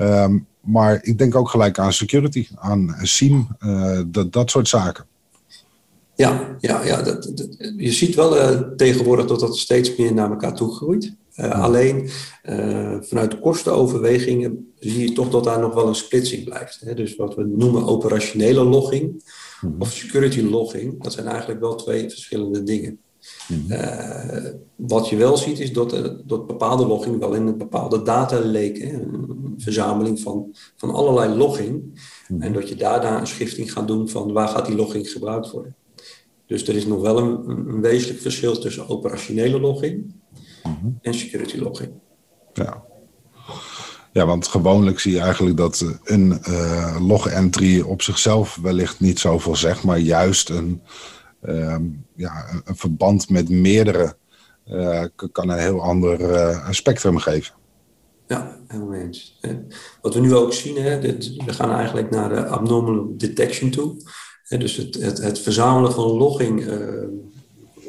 Um, 0.00 0.46
maar 0.60 0.98
ik 1.02 1.18
denk 1.18 1.34
ook 1.34 1.48
gelijk 1.48 1.78
aan 1.78 1.92
security, 1.92 2.48
aan 2.54 2.96
SIEM, 3.02 3.46
dat, 4.06 4.32
dat 4.32 4.50
soort 4.50 4.68
zaken. 4.68 5.06
Ja, 6.14 6.56
ja, 6.60 6.84
ja 6.84 7.02
dat, 7.02 7.32
je 7.76 7.92
ziet 7.92 8.14
wel 8.14 8.36
uh, 8.36 8.60
tegenwoordig 8.76 9.26
dat 9.26 9.40
dat 9.40 9.56
steeds 9.56 9.96
meer 9.96 10.14
naar 10.14 10.30
elkaar 10.30 10.54
toe 10.54 10.74
groeit. 10.74 11.14
Uh, 11.36 11.62
alleen 11.62 12.10
uh, 12.44 12.96
vanuit 13.00 13.40
kostenoverwegingen 13.40 14.72
zie 14.78 15.08
je 15.08 15.12
toch 15.12 15.30
dat 15.30 15.44
daar 15.44 15.60
nog 15.60 15.74
wel 15.74 15.88
een 15.88 15.94
splitsing 15.94 16.44
blijft. 16.44 16.80
Hè? 16.80 16.94
Dus 16.94 17.16
wat 17.16 17.34
we 17.34 17.44
noemen 17.44 17.86
operationele 17.86 18.64
logging 18.64 19.24
mm-hmm. 19.60 19.80
of 19.80 19.92
security 19.92 20.40
logging, 20.40 21.02
dat 21.02 21.12
zijn 21.12 21.26
eigenlijk 21.26 21.60
wel 21.60 21.74
twee 21.74 22.10
verschillende 22.10 22.62
dingen. 22.62 22.98
Mm-hmm. 23.48 24.60
wat 24.76 25.08
je 25.08 25.16
wel 25.16 25.36
ziet 25.36 25.60
is 25.60 25.72
dat, 25.72 25.90
dat 26.24 26.46
bepaalde 26.46 26.86
logging 26.86 27.18
wel 27.18 27.34
in 27.34 27.46
een 27.46 27.58
bepaalde 27.58 28.02
data 28.02 28.38
leken, 28.38 28.94
een 28.94 29.54
verzameling 29.58 30.20
van, 30.20 30.54
van 30.76 30.90
allerlei 30.90 31.34
logging. 31.34 31.82
Mm-hmm. 32.28 32.46
En 32.46 32.52
dat 32.52 32.68
je 32.68 32.74
daarna 32.74 33.20
een 33.20 33.26
schifting 33.26 33.72
gaat 33.72 33.86
doen 33.86 34.08
van 34.08 34.32
waar 34.32 34.48
gaat 34.48 34.66
die 34.66 34.76
logging 34.76 35.10
gebruikt 35.10 35.50
worden. 35.50 35.76
Dus 36.46 36.68
er 36.68 36.76
is 36.76 36.86
nog 36.86 37.00
wel 37.00 37.18
een, 37.18 37.48
een 37.48 37.80
wezenlijk 37.80 38.20
verschil 38.20 38.58
tussen 38.58 38.88
operationele 38.88 39.60
logging 39.60 40.14
mhm. 40.62 40.88
en 41.00 41.14
security 41.14 41.56
logging. 41.56 41.92
Ja. 42.52 42.84
Ja, 44.12 44.26
want 44.26 44.46
gewoonlijk 44.46 45.00
zie 45.00 45.12
je 45.12 45.20
eigenlijk 45.20 45.56
dat 45.56 45.98
een 46.04 46.38
uh, 46.48 46.96
log 47.06 47.28
entry 47.28 47.80
op 47.80 48.02
zichzelf 48.02 48.58
wellicht 48.62 49.00
niet 49.00 49.18
zoveel 49.18 49.56
zegt, 49.56 49.84
maar 49.84 49.98
juist 49.98 50.48
een, 50.48 50.82
ja, 52.14 52.62
een 52.64 52.76
verband 52.76 53.28
met 53.30 53.48
meerdere 53.48 54.16
uh, 54.66 55.04
kan 55.32 55.48
een 55.48 55.58
heel 55.58 55.82
ander 55.82 56.20
uh, 56.20 56.70
spectrum 56.70 57.18
geven. 57.18 57.54
Ja, 58.26 58.58
helemaal 58.66 58.94
eens. 58.94 59.40
Wat 60.00 60.14
we 60.14 60.20
nu 60.20 60.34
ook 60.34 60.52
zien, 60.52 60.76
hè, 60.76 61.00
dit, 61.00 61.36
we 61.44 61.52
gaan 61.52 61.70
eigenlijk 61.70 62.10
naar 62.10 62.28
de 62.28 62.46
abnormal 62.46 63.14
detection 63.16 63.70
toe 63.70 63.96
dus 64.48 64.76
het, 64.76 64.94
het, 64.94 65.18
het, 65.18 65.38
verzamelen 65.38 65.92
van 65.92 66.10
logging, 66.10 66.60
uh, 66.60 67.08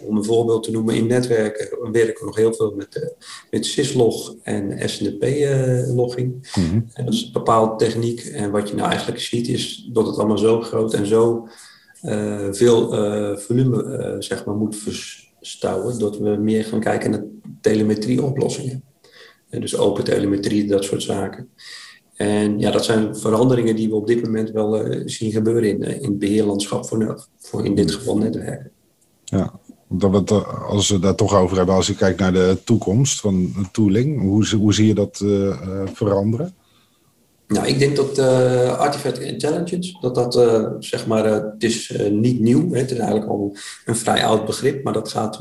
om 0.06 0.18
een 0.18 0.24
voorbeeld 0.24 0.64
te 0.64 0.72
noemen, 0.72 0.96
in 0.96 1.08
netwerken 1.08 1.92
werken 1.92 2.20
we 2.20 2.26
nog 2.26 2.36
heel 2.36 2.54
veel 2.54 2.74
met, 2.76 3.16
met 3.52 3.66
syslog 3.66 4.36
en 4.44 4.90
SNP-logging. 4.90 6.52
Mm 6.56 6.90
Dat 6.94 7.14
is 7.14 7.24
een 7.24 7.32
bepaalde 7.32 7.76
techniek. 7.76 8.20
En 8.20 8.52
wat 8.52 8.70
je 8.70 8.76
nou 8.76 8.90
eigenlijk 8.90 9.22
ziet 9.22 9.48
is 9.48 9.90
dat 9.94 10.08
het 10.08 10.18
allemaal 10.18 10.38
zo 10.38 10.62
groot 10.62 10.94
en 10.94 11.06
zo 11.06 11.48
uh, 12.06 12.48
veel 12.52 12.90
volume 13.38 14.16
zeg 14.20 14.46
maar, 14.46 14.56
moet 14.56 14.76
verstouwen, 14.76 16.00
dat 16.00 16.18
we 16.18 16.30
meer 16.30 16.64
gaan 16.64 16.80
kijken 16.80 17.12
naar 17.12 17.24
telemetrie-oplossingen. 17.62 18.84
dus 19.50 19.78
open 19.78 20.04
telemetrie, 20.04 20.68
dat 20.68 20.84
soort 20.84 21.04
zaken. 21.04 21.50
En 22.16 22.60
ja, 22.60 22.72
dat 22.72 22.86
zijn 22.86 23.16
veranderingen 23.16 23.76
die 23.76 23.90
we 23.90 23.96
op 23.96 24.08
dit 24.08 24.24
moment 24.24 24.52
wel 24.52 24.86
zien 25.06 25.32
gebeuren 25.32 25.70
in, 25.70 25.82
in 25.82 26.10
het 26.10 26.20
beheerlandschap 26.20 26.86
voor, 26.86 27.28
voor 27.38 27.66
in 27.66 27.76
dit 27.76 27.92
geval 27.92 28.18
netwerken. 28.18 28.72
Ja. 29.24 29.60
Dat 29.90 30.30
we 30.30 30.36
als 30.44 30.90
we 30.90 31.00
daar 31.00 31.16
toch 31.16 31.36
over 31.36 31.58
hebben, 31.58 31.76
als 31.76 31.88
je 31.88 31.96
kijkt 31.96 32.20
naar 32.20 32.34
de 32.34 32.58
toekomst 32.64 33.20
van 33.20 33.54
tooling, 33.72 34.22
hoe, 34.22 34.56
hoe 34.56 34.74
zie 34.74 34.88
je 34.88 34.94
dat 34.94 35.26
veranderen? 35.94 36.54
Nou, 37.48 37.68
ik 37.68 37.80
denk 37.80 37.96
dat 37.96 38.18
uh, 38.18 38.80
artificial 38.80 39.26
intelligence, 39.26 39.98
dat 40.00 40.16
dat 40.16 40.36
uh, 40.36 40.70
zeg 40.80 41.08
maar, 41.08 41.26
uh, 41.26 41.34
het 41.34 41.64
is 41.64 42.00
niet 42.12 42.40
nieuw. 42.40 42.72
Hè, 42.72 42.80
het 42.80 42.92
is 42.92 42.98
eigenlijk 42.98 43.30
al 43.30 43.56
een 43.86 43.96
vrij 43.96 44.26
oud 44.26 44.46
begrip, 44.46 44.84
maar 44.84 44.94
dat 44.94 45.10
gaat, 45.10 45.38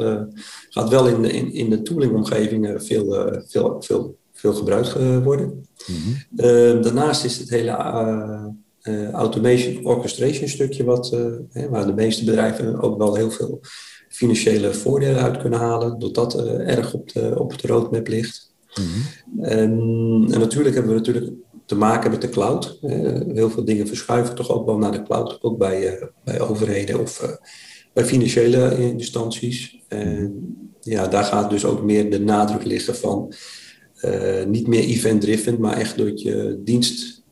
gaat 0.68 0.88
wel 0.88 1.08
in 1.08 1.22
de, 1.22 1.32
in, 1.32 1.52
in 1.52 1.70
de 1.70 1.82
toolingomgeving 1.82 2.82
veel, 2.82 3.42
veel, 3.46 3.76
veel, 3.80 4.16
veel 4.32 4.52
gebruikt 4.52 4.92
worden. 5.22 5.66
Mm 5.86 6.22
daarnaast 6.82 7.24
is 7.24 7.38
het 7.38 7.50
hele 7.50 7.70
automation 9.12 9.84
orchestration 9.86 10.48
stukje, 10.48 10.84
wat, 10.84 11.16
hè, 11.50 11.68
waar 11.68 11.86
de 11.86 11.94
meeste 11.94 12.24
bedrijven 12.24 12.80
ook 12.80 12.98
wel 12.98 13.14
heel 13.14 13.30
veel 13.30 13.60
financiële 14.08 14.74
voordelen 14.74 15.22
uit 15.22 15.36
kunnen 15.36 15.58
halen, 15.58 15.98
doordat 15.98 16.32
dat 16.32 16.48
erg 16.48 16.94
op 16.94 17.12
de, 17.12 17.38
op 17.38 17.58
de 17.58 17.68
roadmap 17.68 18.08
ligt. 18.08 18.52
Mm 18.74 19.42
en, 19.42 19.70
en 20.30 20.40
natuurlijk 20.40 20.74
hebben 20.74 20.92
we 20.92 20.98
natuurlijk 20.98 21.32
te 21.66 21.74
maken 21.74 22.10
met 22.10 22.20
de 22.20 22.28
cloud. 22.28 22.78
heel 23.34 23.50
veel 23.50 23.64
dingen 23.64 23.86
verschuiven 23.86 24.34
toch 24.34 24.50
ook 24.50 24.66
wel 24.66 24.78
naar 24.78 24.92
de 24.92 25.02
cloud, 25.02 25.38
ook 25.42 25.58
bij, 25.58 25.94
uh, 25.94 26.06
bij 26.24 26.40
overheden 26.40 27.00
of 27.00 27.22
uh, 27.22 27.28
bij 27.92 28.04
financiële 28.04 28.78
instanties. 28.78 29.78
En 29.88 30.34
ja, 30.80 31.06
daar 31.06 31.24
gaat 31.24 31.50
dus 31.50 31.64
ook 31.64 31.82
meer 31.82 32.10
de 32.10 32.20
nadruk 32.20 32.64
liggen 32.64 32.96
van 32.96 33.32
uh, 34.02 34.44
niet 34.44 34.66
meer 34.66 34.82
event-driven, 34.82 35.60
maar 35.60 35.76
echt 35.76 35.96
door 35.96 36.12
je 36.14 36.60
dienst 36.64 37.22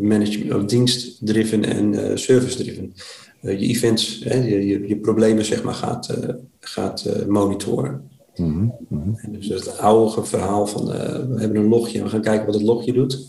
management, 0.00 0.54
of 0.54 0.64
dienst-driven 0.64 1.64
en 1.64 2.18
service-driven. 2.18 2.92
je 3.40 3.56
events, 3.56 4.18
je, 4.18 4.66
je, 4.66 4.88
je, 4.88 4.96
problemen 4.96 5.44
zeg 5.44 5.62
maar 5.62 5.74
gaat, 5.74 6.16
gaat 6.60 7.26
monitoren. 7.28 8.10
Mm 8.38 8.72
-hmm. 8.88 9.16
dus 9.32 9.48
het 9.48 9.78
oude 9.78 10.24
verhaal 10.24 10.66
van 10.66 10.82
uh, 10.82 10.96
we 10.96 11.40
hebben 11.40 11.56
een 11.56 11.68
logje 11.68 11.98
en 11.98 12.04
we 12.04 12.10
gaan 12.10 12.20
kijken 12.20 12.46
wat 12.46 12.54
het 12.54 12.64
logje 12.64 12.92
doet 12.92 13.26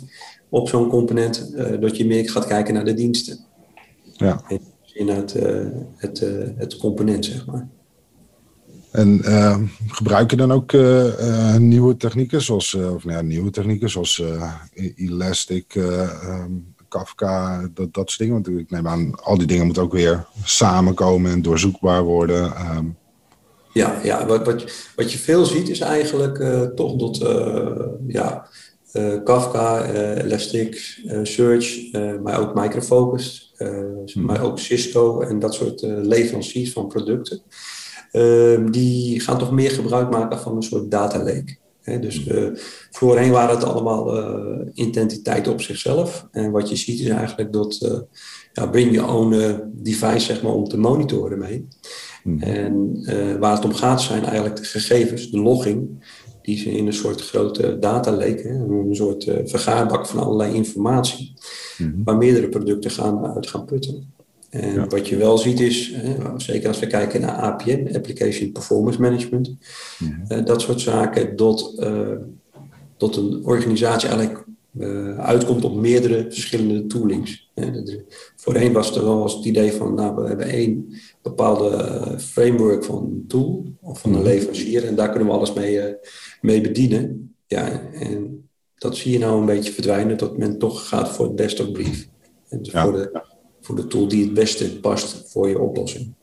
op 0.50 0.70
zo'n 0.70 0.90
component, 0.90 1.52
uh, 1.56 1.82
dat 1.82 1.98
je 1.98 2.06
meer 2.06 2.30
gaat 2.30 2.48
kijken 2.48 2.74
naar 2.74 2.86
de 2.86 2.94
diensten. 2.94 3.40
Ja. 4.14 4.42
En 4.94 5.06
naar 5.06 5.16
het, 5.16 5.36
uh, 5.36 5.66
het, 5.96 6.26
het 6.58 6.78
component, 6.78 7.26
zeg 7.26 7.46
maar. 7.46 7.68
En 8.92 9.22
gebruik 9.88 10.32
je 10.32 10.38
dan 10.38 10.52
ook 10.52 10.74
nieuwe 11.60 11.98
technieken, 11.98 12.42
zoals, 12.42 12.74
of 12.74 13.04
nou 13.04 13.18
ja, 13.18 13.22
nieuwe 13.22 13.50
technieken, 13.50 13.90
zoals 13.90 14.24
e- 14.74 14.94
Elastic, 14.96 15.76
um, 15.76 16.76
Kafka, 16.88 17.68
dat, 17.74 17.94
dat 17.94 18.10
soort 18.10 18.18
dingen? 18.18 18.34
Want 18.34 18.48
ik 18.48 18.72
neem 18.72 18.88
aan, 18.88 19.24
al 19.24 19.38
die 19.38 19.48
dingen 19.48 19.66
moeten 19.66 19.84
ook 19.84 19.92
weer 19.92 20.28
samenkomen 20.44 21.32
en 21.32 21.42
doorzoekbaar 21.42 22.04
worden. 22.04 22.76
Um, 22.76 22.98
ja, 23.78 24.00
ja 24.04 24.26
wat, 24.26 24.46
wat, 24.46 24.64
wat 24.96 25.12
je 25.12 25.18
veel 25.18 25.46
ziet 25.46 25.70
is 25.70 25.80
eigenlijk 25.80 26.38
uh, 26.40 26.62
toch 26.62 26.96
dat 26.96 27.22
uh, 27.22 27.86
ja, 28.08 28.48
uh, 28.94 29.24
Kafka, 29.24 29.86
Elastic, 30.16 31.02
Search, 31.24 31.92
maar 32.24 32.40
ook 32.40 32.56
Microfocus, 32.56 33.54
hmm. 33.58 34.26
maar 34.26 34.44
ook 34.44 34.60
Cisco 34.60 35.22
en 35.22 35.40
dat 35.40 35.54
soort 35.54 35.82
leveranciers 35.82 36.72
van 36.72 36.88
producten. 36.88 37.42
Ehm, 38.12 38.72
die 38.72 39.20
gaan 39.20 39.38
toch 39.38 39.52
meer 39.52 39.72
gebruik 39.72 40.10
maken 40.10 40.40
van 40.40 40.56
een 40.56 40.64
soort 40.64 40.92
data 40.92 41.18
lake. 41.18 41.58
He, 41.82 42.00
dus 42.00 42.28
uh, 42.28 42.50
voorheen 42.92 43.32
waren 43.32 43.56
het 43.56 43.64
allemaal 43.64 44.18
uh, 44.18 44.68
identiteiten 44.74 45.52
op 45.52 45.62
zichzelf. 45.62 46.28
En 46.32 46.52
wat 46.52 46.70
je 46.70 46.76
ziet 46.76 47.00
is 47.00 47.08
eigenlijk 47.08 47.54
dat 47.54 47.80
uh, 47.84 48.00
ja, 48.54 48.68
bring 48.68 48.94
your 48.94 49.14
own 49.14 49.60
device 49.74 50.20
zeg 50.20 50.42
maar, 50.42 50.54
om 50.54 50.68
te 50.68 50.78
monitoren 50.78 51.40
mee. 51.40 51.68
Hmm. 52.24 52.42
En 52.42 52.98
uh, 53.02 53.36
waar 53.36 53.56
het 53.56 53.66
om 53.66 53.74
gaat 53.74 54.02
zijn 54.02 54.24
eigenlijk 54.24 54.56
de 54.56 54.64
gegevens, 54.64 55.32
de 55.32 55.40
logging, 55.40 56.06
die 56.42 56.58
ze 56.58 56.72
in 56.72 56.88
een 56.88 56.94
soort 56.94 57.22
grote 57.22 57.80
data 57.80 58.12
leken, 58.12 58.70
een 58.70 58.96
soort 58.96 59.26
uh, 59.26 59.36
vergaarbak 59.44 60.08
van 60.08 60.20
allerlei 60.20 60.54
informatie, 60.54 61.34
hmm. 61.78 62.02
waar 62.04 62.18
meerdere 62.18 62.50
producten 62.50 62.92
gaan, 62.92 63.26
uit 63.26 63.48
gaan 63.48 63.66
putten. 63.66 64.16
En 64.50 64.90
wat 64.90 65.08
je 65.08 65.16
wel 65.16 65.38
ziet 65.38 65.60
is, 65.60 65.96
zeker 66.38 66.68
als 66.68 66.80
we 66.80 66.88
kijken 66.88 67.22
naar 67.22 67.36
APM, 67.36 67.96
Application 67.96 68.52
Performance 68.52 69.02
Management, 69.02 69.56
uh, 70.30 70.46
dat 70.46 70.62
soort 70.62 70.82
zaken, 70.82 71.36
dat, 71.36 71.88
dat 72.98 73.16
een 73.16 73.42
organisatie 73.44 74.10
eigenlijk 74.10 74.47
uh, 74.80 75.20
uitkomt 75.20 75.64
op 75.64 75.76
meerdere 75.76 76.26
verschillende 76.30 76.86
toolings. 76.86 77.52
Voorheen 78.36 78.74
was 78.74 78.96
er 78.96 79.04
wel 79.04 79.22
eens 79.22 79.34
het 79.34 79.46
idee 79.46 79.72
van, 79.72 79.94
nou, 79.94 80.16
we 80.16 80.28
hebben 80.28 80.50
één 80.50 80.94
bepaalde 81.22 82.20
framework 82.20 82.84
van 82.84 83.04
een 83.04 83.26
tool 83.28 83.66
of 83.82 84.00
van 84.00 84.14
een 84.14 84.20
mhm. 84.20 84.28
leverancier 84.28 84.86
en 84.86 84.96
daar 84.96 85.10
kunnen 85.10 85.28
we 85.28 85.34
alles 85.34 85.54
mee, 85.54 85.76
uh, 85.76 85.94
mee 86.42 86.62
bedienen. 86.62 87.36
Ja, 87.48 87.92
en 87.94 88.50
dat 88.76 88.96
zie 88.96 89.12
je 89.12 89.20
nou 89.20 89.40
een 89.40 89.46
beetje 89.46 89.72
verdwijnen, 89.72 90.18
dat 90.18 90.38
men 90.38 90.58
toch 90.58 90.88
gaat 90.88 91.10
voor 91.10 91.26
het 91.26 91.36
best 91.36 91.60
of 91.60 91.72
brief. 91.72 92.08
En 92.50 92.62
dus 92.62 92.72
voor, 92.72 92.92
de, 92.92 93.22
voor 93.62 93.76
de 93.76 93.88
tool 93.88 94.08
die 94.08 94.24
het 94.24 94.34
beste 94.34 94.80
past 94.80 95.32
voor 95.32 95.50
je 95.50 95.60
oplossing. 95.60 96.14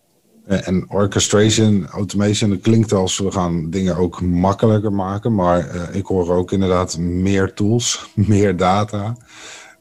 Eh, 0.44 0.68
en 0.68 0.90
orchestration, 0.90 1.86
automation, 1.86 2.50
dat 2.50 2.60
klinkt 2.60 2.92
als 2.92 3.18
we 3.18 3.30
gaan 3.30 3.70
dingen 3.70 3.96
ook 3.96 4.20
makkelijker 4.20 4.92
maken. 4.92 5.34
Maar 5.34 5.74
uh, 5.74 5.82
ik 5.92 6.06
hoor 6.06 6.34
ook 6.34 6.52
inderdaad 6.52 6.98
meer 6.98 7.54
tools, 7.54 8.10
meer 8.14 8.56
data. 8.56 9.16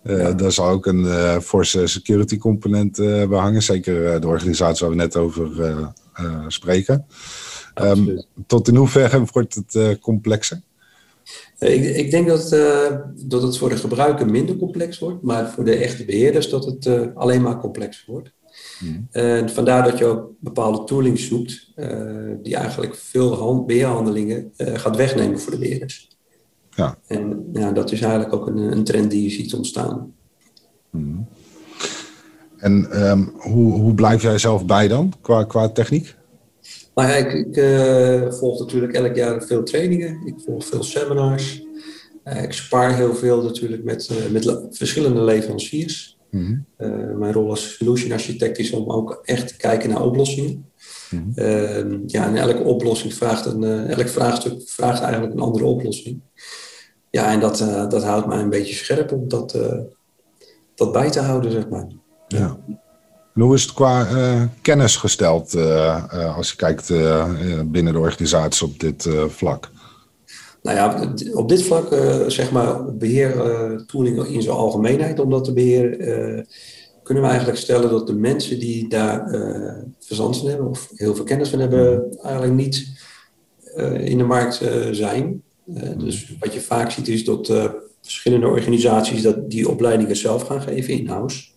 Uh, 0.04 0.22
ja. 0.22 0.32
Daar 0.32 0.52
zal 0.52 0.70
ook 0.70 0.86
een 0.86 1.04
uh, 1.04 1.38
force 1.40 1.88
security 1.88 2.38
component 2.38 2.96
bij 2.96 3.40
hangen. 3.40 3.64
Zeker 3.64 4.22
de 4.22 4.28
organisatie 4.28 4.86
waar 4.86 4.96
we 4.96 5.02
net 5.02 5.16
over 5.16 5.50
spreken. 6.48 7.06
Um, 7.82 8.24
tot 8.48 8.68
in 8.68 8.76
hoeverre 8.76 9.24
wordt 9.34 9.56
het 9.56 10.00
complexer? 10.00 10.62
Ik, 11.60 11.96
ik, 11.96 12.12
denk 12.12 12.28
dat, 12.28 12.50
dat 13.16 13.42
het 13.42 13.58
voor 13.58 13.70
de 13.70 13.78
gebruiker 13.78 14.26
minder 14.26 14.58
complex 14.58 15.00
wordt. 15.00 15.22
Maar 15.22 15.52
voor 15.52 15.64
de 15.64 15.76
echte 15.76 16.06
beheerders 16.06 16.50
dat 16.50 16.66
het 16.66 17.16
alleen 17.16 17.42
maar 17.42 17.60
complexer 17.60 18.04
wordt. 18.08 18.32
Hmm. 18.84 19.08
En 19.12 19.50
vandaar 19.50 19.84
dat 19.84 19.98
je 19.98 20.06
ook 20.06 20.32
bepaalde 20.40 20.84
tooling 20.84 21.20
zoekt, 21.20 21.72
die 22.42 22.56
eigenlijk 22.56 22.96
veel 22.96 23.64
beheerhandelingen 23.66 24.52
gaat 24.58 24.96
wegnemen 24.96 25.40
voor 25.40 25.52
de 25.52 25.58
beheerders. 25.58 26.12
Ja. 26.70 26.98
En 27.08 27.50
ja, 27.54 27.72
dat 27.72 27.92
is 27.92 28.02
eigenlijk 28.02 28.34
ook 28.34 28.48
een, 28.48 28.58
een 28.58 28.84
trend 28.84 29.12
die 29.12 29.24
je 29.24 29.30
ziet 29.30 29.54
ontstaan. 29.54 30.14
Hmm. 30.90 31.28
En 32.58 33.04
um, 33.10 33.32
hoe, 33.38 33.72
hoe 33.72 33.94
blijf 33.94 34.22
jij 34.22 34.38
zelf 34.38 34.66
bij 34.66 34.88
dan, 34.88 35.14
qua, 35.22 35.44
qua 35.44 35.70
techniek? 35.70 36.16
Nou 36.96 37.10
ja, 37.10 37.16
ik, 37.16 37.34
ik 37.34 37.58
uh, 37.58 38.32
volg 38.32 38.60
natuurlijk 38.60 38.94
elk 38.94 39.16
jaar 39.16 39.44
veel 39.44 39.64
trainingen. 39.64 40.22
Ik 40.26 40.36
volg 40.46 40.66
veel 40.66 40.84
seminars. 40.84 41.64
Uh, 42.26 42.44
ik 42.44 42.52
spaar 42.52 42.96
heel 42.96 43.16
veel 43.16 43.44
natuurlijk 43.44 43.84
met, 43.84 44.10
uh, 44.12 44.32
met 44.32 44.58
verschillende 44.70 45.22
leveranciers. 45.22 46.13
Mm 46.34 46.66
mijn 47.18 47.34
rol 47.34 47.50
als 47.50 47.76
solution 47.76 48.12
architect 48.12 48.58
is 48.58 48.72
om 48.72 48.92
ook 48.92 49.22
echt 49.24 49.48
te 49.48 49.58
kijken 49.58 49.90
naar 49.90 50.02
oplossingen. 50.02 50.66
Mm 51.10 52.04
ja, 52.08 52.26
en 52.26 52.36
elke 52.36 52.64
oplossing 52.64 53.14
vraagt 53.14 53.46
een, 53.46 53.64
elk 53.88 54.08
vraagstuk 54.08 54.62
vraagt 54.66 55.02
eigenlijk 55.02 55.34
een 55.34 55.40
andere 55.40 55.66
oplossing. 55.66 56.22
Ja, 57.10 57.32
en 57.32 57.40
dat, 57.40 57.60
uh, 57.60 57.90
dat 57.90 58.04
houdt 58.04 58.28
mij 58.28 58.40
een 58.40 58.50
beetje 58.50 58.76
scherp 58.76 59.12
om 59.12 59.28
dat, 59.28 59.58
dat 60.76 60.92
bij 60.92 61.10
te 61.10 61.20
houden, 61.20 61.52
zeg 61.52 61.70
maar. 61.70 61.88
Ja. 62.28 62.58
En 63.36 63.42
hoe 63.42 63.56
is 63.56 63.62
het 63.62 63.74
qua 63.74 64.12
uh, 64.12 64.44
kennis 64.62 64.96
gesteld 64.96 65.56
als 66.36 66.50
je 66.50 66.56
kijkt 66.56 66.88
binnen 67.66 67.94
de 67.94 68.00
organisatie 68.00 68.68
op 68.68 68.80
dit 68.80 69.10
vlak? 69.28 69.72
Nou 70.64 70.78
ja, 70.78 71.14
op 71.34 71.50
dit 71.50 71.64
vlak, 71.64 71.88
zeg 72.28 72.52
maar, 72.52 72.96
beheer 72.96 73.34
tooling 73.88 74.26
in 74.26 74.42
zijn 74.42 74.56
algemeenheid, 74.56 75.20
om 75.20 75.30
dat 75.30 75.44
te 75.44 75.54
beheren, 75.54 76.48
kunnen 77.04 77.24
we 77.24 77.30
eigenlijk 77.30 77.60
stellen 77.60 77.90
dat 77.90 78.08
de 78.08 78.16
mensen 78.16 78.60
die 78.60 78.90
daar 78.90 79.30
verstand 80.00 80.38
van 80.38 80.48
hebben, 80.48 80.68
of 80.68 80.90
heel 80.96 81.16
veel 81.16 81.24
kennis 81.24 81.50
van 81.50 81.60
hebben, 81.60 82.18
eigenlijk 82.22 82.54
niet 82.54 82.88
in 84.04 84.18
de 84.18 84.24
markt 84.24 84.62
zijn. 84.92 85.44
Eh, 85.66 85.98
dus 85.98 86.36
wat 86.40 86.54
je 86.54 86.62
vaak 86.62 86.92
ziet 86.92 87.08
is 87.08 87.26
dat 87.26 87.50
uh, 87.50 87.66
verschillende 88.02 88.48
organisaties 88.48 89.22
dat 89.22 89.50
die 89.50 89.70
opleidingen 89.70 90.16
zelf 90.16 90.42
gaan 90.42 90.62
geven 90.62 90.94
in-house. 90.94 91.48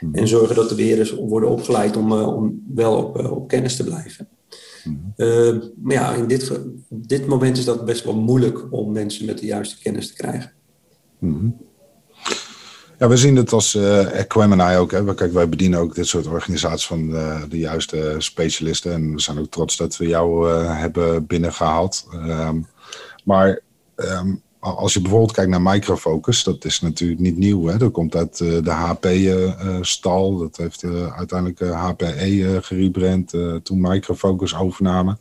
Mhm. 0.00 0.14
En 0.14 0.28
zorgen 0.28 0.54
dat 0.54 0.68
de 0.68 0.74
beheerders 0.74 1.10
worden 1.14 1.48
opgeleid 1.48 1.96
om, 1.96 2.12
uh, 2.12 2.36
om 2.36 2.62
wel 2.74 2.96
op, 2.96 3.30
op 3.30 3.48
kennis 3.48 3.76
te 3.76 3.84
blijven. 3.84 4.28
Mhm. 4.84 5.58
maar 5.82 5.94
ja, 5.94 6.14
in 6.14 6.26
dit, 6.26 6.50
op 6.88 7.08
dit 7.08 7.26
moment 7.26 7.58
is 7.58 7.64
dat 7.64 7.84
best 7.84 8.04
wel 8.04 8.16
moeilijk 8.16 8.72
om 8.72 8.92
mensen 8.92 9.26
met 9.26 9.38
de 9.38 9.46
juiste 9.46 9.78
kennis 9.78 10.06
te 10.06 10.14
krijgen. 10.14 10.52
Mhm. 11.18 11.48
Ja, 12.98 13.08
we 13.08 13.16
zien 13.16 13.36
het 13.36 13.52
als 13.52 13.74
uh, 13.74 14.18
Equem 14.20 14.60
ook. 14.60 14.90
Hè. 14.90 15.14
Kijk, 15.14 15.32
wij 15.32 15.48
bedienen 15.48 15.78
ook 15.78 15.94
dit 15.94 16.06
soort 16.06 16.26
organisaties 16.26 16.86
van 16.86 17.10
de, 17.10 17.46
de 17.48 17.58
juiste 17.58 18.14
specialisten. 18.18 18.92
En 18.92 19.14
we 19.14 19.20
zijn 19.20 19.38
ook 19.38 19.50
trots 19.50 19.76
dat 19.76 19.96
we 19.96 20.06
jou 20.06 20.50
hebben 20.64 21.26
binnengehaald. 21.26 22.08
Um, 22.14 22.66
maar 23.24 23.60
um, 23.96 24.42
als 24.62 24.92
je 24.92 25.00
bijvoorbeeld 25.00 25.32
kijkt 25.32 25.50
naar 25.50 25.62
Microfocus, 25.62 26.44
dat 26.44 26.64
is 26.64 26.80
natuurlijk 26.80 27.20
niet 27.20 27.36
nieuw. 27.36 27.66
Hè? 27.66 27.76
Dat 27.78 27.92
komt 27.92 28.16
uit 28.16 28.36
de 28.38 28.70
HP-stal. 28.70 30.38
dat 30.38 30.56
heeft 30.56 30.84
uiteindelijk 31.16 31.60
HPE 31.60 32.58
gerebrand 32.62 33.34
toen 33.62 33.80
Microfocus 33.80 34.56
overnamen. 34.56 35.18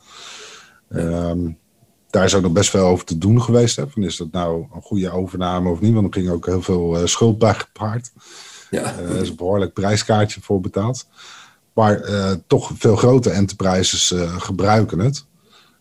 Ehm, 0.89 1.51
daar 2.09 2.25
is 2.25 2.35
ook 2.35 2.41
nog 2.41 2.51
best 2.51 2.69
veel 2.69 2.85
over 2.85 3.05
te 3.05 3.17
doen 3.17 3.41
geweest. 3.41 3.75
Hè? 3.75 3.89
Van 3.89 4.03
is 4.03 4.17
dat 4.17 4.31
nou 4.31 4.65
een 4.73 4.81
goede 4.81 5.11
overname 5.11 5.69
of 5.69 5.79
niet? 5.79 5.93
Want 5.93 6.05
er 6.05 6.21
ging 6.21 6.33
ook 6.33 6.45
heel 6.45 6.61
veel 6.61 7.07
schuld 7.07 7.37
bij 7.37 7.53
gepaard. 7.53 8.11
Ja. 8.69 8.95
er 8.99 9.21
is 9.21 9.29
een 9.29 9.35
behoorlijk 9.35 9.73
prijskaartje 9.73 10.41
voor 10.41 10.61
betaald. 10.61 11.07
Maar 11.73 12.01
toch 12.47 12.71
veel 12.75 12.95
grote 12.95 13.29
enterprises 13.29 14.13
gebruiken 14.37 14.99
het. 14.99 15.25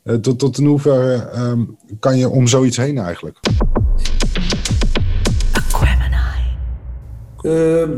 Eh, 0.03 0.15
tot, 0.15 0.39
tot 0.39 0.59
in 0.59 0.65
hoeverre 0.65 1.15
ehm, 1.15 1.65
kan 1.99 2.19
je 2.19 2.29
om 2.29 2.47
zoiets 2.47 2.77
heen 2.77 2.99
eigenlijk? 2.99 3.39
Uh, 7.43 7.91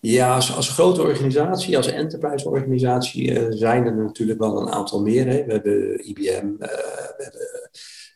ja, 0.00 0.34
als, 0.34 0.56
als 0.56 0.72
grote 0.72 1.02
organisatie, 1.02 1.76
als 1.76 1.86
enterprise-organisatie, 1.86 3.30
uh, 3.30 3.46
zijn 3.50 3.86
er 3.86 3.96
natuurlijk 3.96 4.38
wel 4.38 4.60
een 4.60 4.68
aantal 4.68 5.02
meer. 5.02 5.26
Hè. 5.26 5.44
We 5.44 5.52
hebben 5.52 6.08
IBM, 6.08 6.22
uh, 6.22 6.38
eh, 6.58 7.08
we 7.16 7.30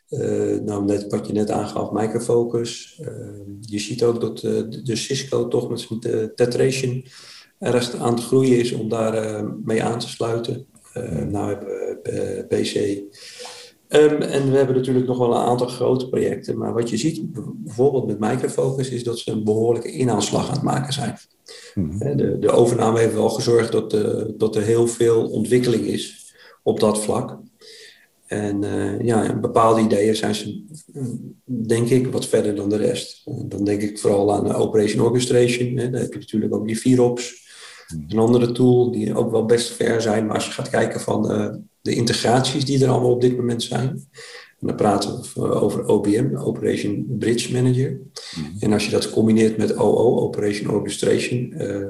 hebben, 0.07 0.65
nou, 0.65 0.85
net, 0.85 1.05
wat 1.09 1.27
je 1.27 1.33
net 1.33 1.51
aangaf, 1.51 1.91
Microfocus. 1.91 2.99
Ehm, 3.01 3.49
je 3.59 3.79
ziet 3.79 4.03
ook 4.03 4.21
dat 4.21 4.39
de 4.85 4.95
Cisco 4.95 5.47
toch 5.47 5.69
met 5.69 5.79
zijn 5.79 6.31
Tetration 6.35 7.05
erg 7.59 7.95
aan 7.95 8.13
het 8.13 8.23
groeien 8.23 8.59
is 8.59 8.71
om 8.71 8.89
daar 8.89 9.45
mee 9.63 9.83
aan 9.83 9.99
te 9.99 10.09
sluiten. 10.09 10.67
Nou 11.29 11.49
hebben 11.49 11.67
we 11.67 12.45
PC. 12.47 12.75
Um, 13.95 14.21
en 14.21 14.51
we 14.51 14.57
hebben 14.57 14.75
natuurlijk 14.75 15.07
nog 15.07 15.17
wel 15.17 15.31
een 15.31 15.45
aantal 15.45 15.67
grote 15.67 16.09
projecten. 16.09 16.57
Maar 16.57 16.73
wat 16.73 16.89
je 16.89 16.97
ziet 16.97 17.33
bijvoorbeeld 17.33 18.07
met 18.07 18.19
Microfocus 18.19 18.89
is 18.89 19.03
dat 19.03 19.19
ze 19.19 19.31
een 19.31 19.43
behoorlijke 19.43 19.91
inaanslag 19.91 20.47
aan 20.47 20.53
het 20.53 20.61
maken 20.61 20.93
zijn. 20.93 21.17
Mhm. 21.75 22.17
De, 22.17 22.39
de, 22.39 22.51
overname 22.51 22.99
heeft 22.99 23.13
wel 23.13 23.29
gezorgd 23.29 23.71
dat, 23.71 23.91
de, 23.91 24.33
dat 24.37 24.55
er 24.55 24.61
heel 24.61 24.87
veel 24.87 25.29
ontwikkeling 25.29 25.85
is 25.85 26.33
op 26.63 26.79
dat 26.79 27.03
vlak. 27.03 27.39
En 28.25 28.63
uh, 28.63 28.99
ja, 28.99 29.39
bepaalde 29.39 29.81
ideeën 29.81 30.15
zijn 30.15 30.35
ze, 30.35 30.63
denk 31.43 31.89
ik, 31.89 32.07
wat 32.07 32.27
verder 32.27 32.55
dan 32.55 32.69
de 32.69 32.77
rest. 32.77 33.21
Dan 33.45 33.63
denk 33.63 33.81
ik 33.81 33.99
vooral 33.99 34.33
aan 34.33 34.55
Operation 34.55 35.05
Orchestration. 35.05 35.77
Hè. 35.77 35.89
Daar 35.89 36.01
heb 36.01 36.13
je 36.13 36.19
natuurlijk 36.19 36.53
ook 36.53 36.67
die 36.67 36.79
VIROPS. 36.79 37.49
Een 38.07 38.19
andere 38.19 38.51
tool 38.51 38.91
die 38.91 39.15
ook 39.15 39.31
wel 39.31 39.45
best 39.45 39.71
ver 39.71 40.01
zijn, 40.01 40.25
maar 40.25 40.35
als 40.35 40.45
je 40.45 40.51
gaat 40.51 40.69
kijken 40.69 40.99
van 40.99 41.31
uh, 41.31 41.47
de 41.81 41.95
integraties 41.95 42.65
die 42.65 42.83
er 42.83 42.89
allemaal 42.89 43.11
op 43.11 43.21
dit 43.21 43.37
moment 43.37 43.63
zijn. 43.63 43.87
En 44.59 44.67
dan 44.67 44.75
praten 44.75 45.21
we 45.33 45.53
over 45.53 45.85
OBM, 45.85 46.35
Operation 46.35 47.05
Bridge 47.19 47.53
Manager. 47.53 47.99
Mhm. 48.35 48.63
En 48.63 48.73
als 48.73 48.85
je 48.85 48.91
dat 48.91 49.09
combineert 49.09 49.57
met 49.57 49.77
OO, 49.77 50.19
Operation 50.19 50.69
Orchestration, 50.69 51.53
uh, 51.57 51.87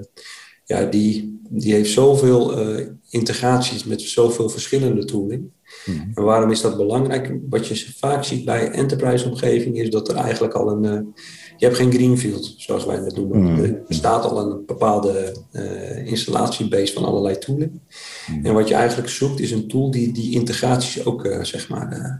ja, 0.65 0.85
die, 0.85 1.39
die 1.49 1.73
heeft 1.73 1.91
zoveel 1.91 2.59
uh, 2.59 2.87
integraties 3.09 3.83
met 3.83 4.01
zoveel 4.01 4.49
verschillende 4.49 5.05
tooling. 5.05 5.49
Mhm. 5.85 5.99
En 6.13 6.23
waarom 6.23 6.51
is 6.51 6.61
dat 6.61 6.77
belangrijk? 6.77 7.37
Wat 7.49 7.67
je 7.67 7.93
vaak 7.97 8.23
ziet 8.23 8.45
bij 8.45 8.71
enterprise-omgeving 8.71 9.77
is 9.77 9.89
dat 9.89 10.09
er 10.09 10.15
eigenlijk 10.15 10.53
al 10.53 10.71
een 10.71 11.13
je 11.61 11.67
hebt 11.67 11.79
geen 11.79 11.93
greenfield, 11.93 12.53
zoals 12.57 12.85
wij 12.85 12.99
dat 12.99 13.15
noemen. 13.15 13.41
Mm. 13.41 13.63
Er 13.63 13.83
bestaat 13.87 14.25
al 14.25 14.39
een 14.39 14.65
bepaalde 14.65 15.35
uh, 15.51 16.07
installatiebase 16.07 16.93
van 16.93 17.05
allerlei 17.05 17.37
tooling. 17.37 17.79
Mm. 18.27 18.45
En 18.45 18.53
wat 18.53 18.67
je 18.67 18.73
eigenlijk 18.73 19.09
zoekt 19.09 19.39
is 19.39 19.51
een 19.51 19.67
tool 19.67 19.91
die 19.91 20.11
die 20.11 20.33
integraties 20.33 21.05
ook 21.05 21.25
uh, 21.25 21.43
zeg 21.43 21.69
maar, 21.69 21.97
uh, 21.97 22.13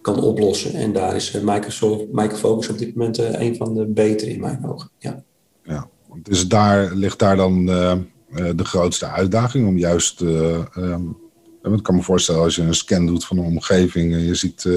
kan 0.00 0.22
oplossen. 0.22 0.72
En 0.72 0.92
daar 0.92 1.16
is 1.16 1.32
Microsoft, 1.42 2.04
Microfocus 2.12 2.68
op 2.68 2.78
dit 2.78 2.94
moment 2.94 3.18
een 3.18 3.56
van 3.56 3.74
de 3.74 3.86
betere 3.86 4.30
in 4.30 4.40
mijn 4.40 4.66
ogen. 4.66 4.90
Ja. 4.98 5.22
Ja, 5.64 5.88
dus 6.22 6.48
daar 6.48 6.94
ligt 6.94 7.18
daar 7.18 7.36
dan 7.36 7.66
de 7.66 8.64
grootste 8.64 9.06
uitdaging 9.06 9.66
om 9.66 9.78
juist... 9.78 10.20
Um, 10.20 11.16
ik 11.62 11.82
kan 11.82 11.94
me 11.94 12.02
voorstellen 12.02 12.42
als 12.42 12.56
je 12.56 12.62
een 12.62 12.74
scan 12.74 13.06
doet 13.06 13.24
van 13.24 13.38
een 13.38 13.44
omgeving 13.44 14.12
en 14.12 14.24
je 14.24 14.34
ziet 14.34 14.68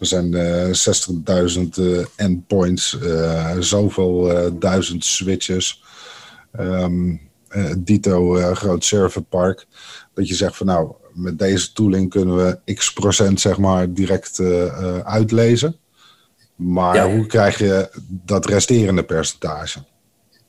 er 0.00 0.06
zijn 0.06 0.32
uh, 0.32 0.66
60.000 1.56 1.68
uh, 1.78 2.04
endpoints, 2.16 2.98
uh, 3.02 3.56
zoveel 3.58 4.32
duizend 4.58 5.04
switches. 5.04 5.82
Um, 6.60 7.28
dito 7.78 8.34
groot 8.54 8.84
serverpark. 8.84 9.66
Dat 10.14 10.28
je 10.28 10.34
zegt 10.34 10.56
van 10.56 10.66
nou, 10.66 10.92
met 11.12 11.38
deze 11.38 11.72
tooling 11.72 12.10
kunnen 12.10 12.36
we 12.36 12.74
x 12.74 12.92
procent 12.92 13.40
zeg 13.40 13.58
maar 13.58 13.92
direct 13.92 14.40
uitlezen. 15.04 15.76
Maar 16.56 17.12
hoe 17.12 17.26
krijg 17.26 17.58
je 17.58 17.90
dat 18.08 18.46
resterende 18.46 19.04
percentage? 19.04 19.78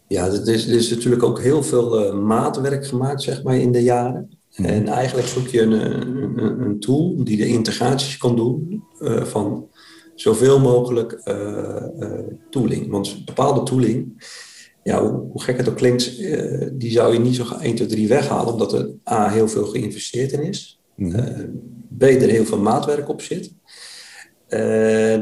Ja, 0.08 0.26
er 0.26 0.47
is, 0.47 0.67
er 0.67 0.76
is 0.76 0.89
natuurlijk 0.89 1.23
ook 1.23 1.41
heel 1.41 1.63
veel 1.63 2.15
maatwerk 2.15 2.88
gemaakt 2.88 3.21
zeg 3.21 3.43
maar 3.43 3.56
in 3.56 3.71
de 3.71 3.84
jaren. 3.84 4.40
Mhm. 4.56 4.70
En 4.70 4.88
eigenlijk 4.88 5.28
zoek 5.28 5.48
je 5.48 5.62
een, 5.62 5.72
een, 5.72 6.62
een, 6.62 6.80
tool 6.80 7.24
die 7.24 7.38
de 7.38 7.48
integraties 7.48 8.18
kan 8.18 8.36
doen 8.36 8.84
uh, 9.00 9.24
van 9.24 9.70
zoveel 10.16 10.60
mogelijk 10.60 11.22
uh, 11.26 11.84
uh, 12.00 12.20
tooling. 12.50 12.90
Want 12.90 13.26
bepaalde 13.26 13.64
tooling, 13.64 14.26
ja, 14.84 15.02
hoe, 15.02 15.12
hoe 15.32 15.42
gek 15.42 15.58
het 15.58 15.70
ook 15.70 15.76
klinkt, 15.76 16.18
die 16.74 16.92
zou 16.92 17.14
je 17.14 17.20
niet 17.20 17.36
zo 17.36 17.46
1, 17.62 17.76
2, 17.76 17.88
3 17.88 18.08
weghalen, 18.08 18.54
omdat 18.54 18.74
er 18.74 18.90
A, 19.12 19.30
heel 19.30 19.48
veel 19.48 19.66
geïnvesteerd 19.66 20.32
in 20.32 20.44
is, 20.44 20.80
mm 20.96 21.70
B, 21.98 22.04
er 22.04 22.30
heel 22.30 22.46
veel 22.46 22.58
maatwerk 22.58 23.10
op 23.10 23.22
zit. 23.22 23.54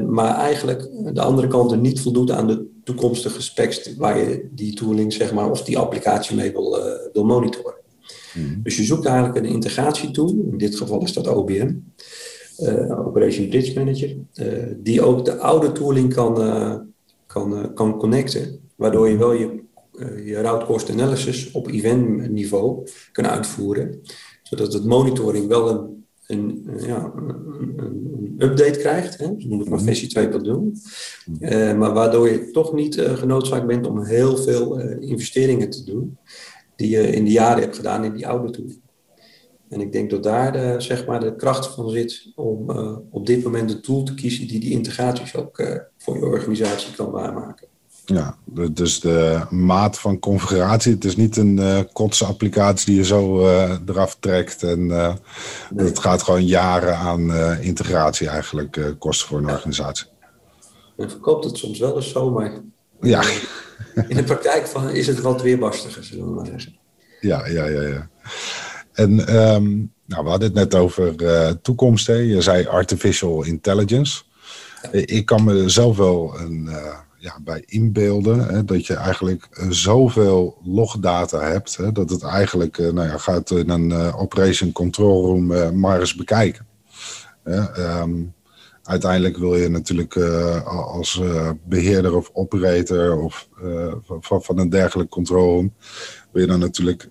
maar 0.08 0.36
eigenlijk 0.36 0.90
de 1.14 1.22
andere 1.22 1.48
kant 1.48 1.72
er 1.72 1.78
niet 1.78 2.02
voldoet 2.02 2.32
aan 2.32 2.48
de 2.48 2.66
toekomstige 2.84 3.42
specs 3.42 3.96
waar 3.96 4.18
je 4.18 4.50
die 4.52 4.74
tooling, 4.74 5.14
zeg 5.14 5.34
maar, 5.34 5.50
of 5.50 5.64
die 5.64 5.78
applicatie 5.78 6.36
mee 6.36 6.52
wil, 6.52 6.80
wil 7.14 7.26
monitoren. 7.26 7.79
Mhm. 8.34 8.62
Dus 8.64 8.78
je 8.78 8.84
zoekt 8.84 9.06
eigenlijk 9.06 9.38
een 9.38 9.52
integratietool, 9.52 10.30
in 10.52 10.58
dit 10.58 10.76
geval 10.76 11.02
is 11.02 11.14
dat 11.14 11.28
OBM, 11.28 11.72
uh, 12.60 13.08
Operation 13.08 13.50
Bridge 13.50 13.74
Manager, 13.74 14.16
uh, 14.34 14.74
die 14.78 15.02
ook 15.02 15.26
de 15.26 15.38
oude 15.38 15.72
tooling 15.72 16.14
kan, 16.14 16.42
uh, 16.42 16.76
kan, 17.28 17.74
kan 17.74 17.98
connecten, 17.98 18.60
waardoor 18.76 19.10
je 19.10 19.18
wel 19.18 19.34
je, 19.34 19.60
je 20.24 20.42
route 20.42 20.66
cost 20.66 20.92
analysis 20.92 21.52
op 21.52 21.68
event 21.68 22.30
niveau 22.32 22.88
kan 23.12 23.28
uitvoeren, 23.28 24.02
zodat 24.44 24.74
het 24.74 24.86
monitoring 24.86 25.48
wel 25.48 25.70
een, 25.70 26.04
een, 26.28 26.64
ja, 26.86 27.14
een, 27.16 27.74
een 27.78 28.36
update 28.38 28.80
krijgt, 28.80 29.18
hè? 29.18 29.26
we 29.26 29.36
noemen 29.40 29.60
het 29.60 29.70
maar 29.70 29.80
mhm. 29.80 29.88
versie 29.88 30.20
2.0, 30.20 30.82
mhm. 31.26 31.78
maar 31.78 31.94
waardoor 31.94 32.30
je 32.30 32.52
toch 32.52 32.74
niet 32.74 32.96
genoodzaakt 33.00 33.68
bent 33.68 33.88
om 33.88 34.04
heel 34.04 34.38
veel 34.38 34.80
investeringen 35.00 35.70
te 35.70 35.84
doen 35.84 36.18
die 36.80 36.90
je 36.90 37.12
in 37.12 37.26
de 37.26 37.32
jaren 37.32 37.62
hebt 37.62 37.76
gedaan 37.76 38.04
in 38.04 38.14
die 38.14 38.28
oude 38.28 38.52
tooling. 38.52 38.82
En 39.70 39.82
ik 39.82 39.92
denk 39.92 40.10
dat 40.10 40.24
daar 40.24 40.52
de, 40.52 40.76
zeg 40.78 41.06
maar 41.06 41.20
de 41.20 41.36
kracht 41.36 41.68
van 41.68 41.90
zit 41.90 42.32
om 42.36 42.72
uh, 42.72 42.98
op 43.10 43.26
dit 43.26 43.44
moment 43.44 43.72
een 43.72 43.82
tool 43.82 44.04
te 44.04 44.14
kiezen 44.14 44.48
die 44.48 44.60
die 44.60 44.72
integraties 44.72 45.36
ook 45.36 45.60
uh, 45.60 45.76
voor 45.98 46.18
je 46.18 46.26
organisatie 46.26 46.96
kan 46.96 47.12
waarmaken. 47.12 47.68
Ja, 48.06 48.38
dus 48.72 49.00
de 49.00 49.42
maat 49.50 50.00
van 50.00 50.20
configuratie. 50.20 50.94
Het 50.94 51.06
is 51.06 51.16
niet 51.16 51.38
een 51.38 51.58
uh, 51.58 51.80
kotse 51.94 52.26
applicatie 52.26 52.86
die 52.86 52.96
je 52.96 53.06
zo 53.06 53.40
uh, 53.40 53.76
eraf 53.86 54.18
trekt. 54.20 54.64
En 54.64 54.80
uh, 54.80 55.14
nee. 55.70 55.96
gaat 55.96 56.24
gewoon 56.24 56.46
jaren 56.46 56.96
aan 56.98 57.34
integratie 57.62 58.30
eigenlijk 58.30 58.96
kosten 59.00 59.28
voor 59.28 59.38
een 59.38 59.48
ja. 59.48 59.54
organisatie. 59.54 60.08
En 60.98 61.10
verkoopt 61.10 61.46
het 61.46 61.58
soms 61.58 61.80
wel 61.80 61.96
eens 61.96 62.12
zo, 62.12 62.32
maar 62.32 62.52
ja. 63.02 63.24
In 64.08 64.16
de 64.16 64.24
praktijk 64.24 64.68
van, 64.68 64.90
is 64.90 65.08
het 65.08 65.22
wat 65.22 65.42
weerbarstiger, 65.42 66.04
zullen 66.04 66.26
we 66.26 66.32
maar 66.32 66.46
zeggen. 66.46 66.78
Ja, 67.20 67.48
ja, 67.48 67.66
ja. 67.66 67.82
ja. 67.82 68.10
En 68.94 69.36
um, 69.36 69.92
nou, 70.06 70.24
we 70.24 70.30
hadden 70.30 70.48
het 70.48 70.58
net 70.58 70.76
over 70.76 71.22
uh, 71.22 71.50
toekomst. 71.62 72.08
Hè? 72.08 72.14
Je 72.14 72.42
zei 72.42 72.66
artificial 72.66 73.44
intelligence. 73.44 74.24
Ja. 74.82 74.90
Ik 74.92 75.26
kan 75.26 75.44
me 75.44 75.70
zelf 75.70 75.98
wel 75.98 76.40
een, 76.40 76.66
uh, 76.70 76.98
ja, 77.18 77.40
bij 77.44 77.64
inbeelden 77.66 78.48
hè, 78.48 78.66
dat 78.66 78.86
je 78.86 78.94
eigenlijk 78.94 79.48
zoveel 79.70 80.58
logdata 80.64 81.42
hebt. 81.42 81.76
Hè, 81.76 81.92
dat 81.92 82.10
het 82.10 82.24
eigenlijk, 82.24 82.78
uh, 82.78 82.92
nou 82.92 83.08
ja, 83.08 83.18
gaat 83.18 83.52
in 83.52 83.70
een 83.70 84.14
operation 84.14 84.72
control 84.72 85.26
room 85.26 85.80
maar 85.80 86.00
eens 86.00 86.16
bekijken. 86.16 86.68
Um, 87.44 88.34
uiteindelijk 88.90 89.38
wil 89.38 89.56
je 89.56 89.70
natuurlijk 89.70 90.16
uh, 90.16 90.66
als 90.66 91.20
uh, 91.22 91.50
beheerder 91.64 92.16
of 92.16 92.30
operator 92.34 93.22
of 93.22 93.50
uh, 93.64 93.94
van, 94.02 94.44
van 94.44 94.58
een 94.58 94.70
dergelijk 94.70 95.10
controle, 95.10 95.70
wil 96.32 96.42
je 96.42 96.48
dan 96.48 96.60
natuurlijk 96.60 97.10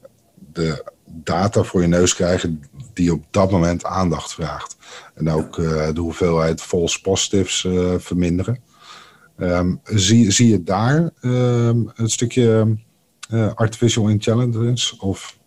de 0.52 0.84
data 1.04 1.62
voor 1.62 1.80
je 1.80 1.86
neus 1.86 2.14
krijgen 2.14 2.62
die 2.92 3.12
op 3.12 3.24
dat 3.30 3.50
moment 3.50 3.84
aandacht 3.84 4.34
vraagt. 4.34 4.76
En 5.14 5.30
ook 5.30 5.56
de 5.94 6.00
hoeveelheid 6.00 6.62
false 6.62 7.00
positives 7.00 7.66
verminderen. 7.98 8.60
Um, 9.36 9.80
zie, 9.84 10.30
zie 10.30 10.48
je 10.48 10.62
daar 10.62 11.10
um, 11.20 11.90
een 11.94 12.10
stukje 12.10 12.76
artificial 13.54 14.08
intelligence 14.08 15.00
of 15.00 15.38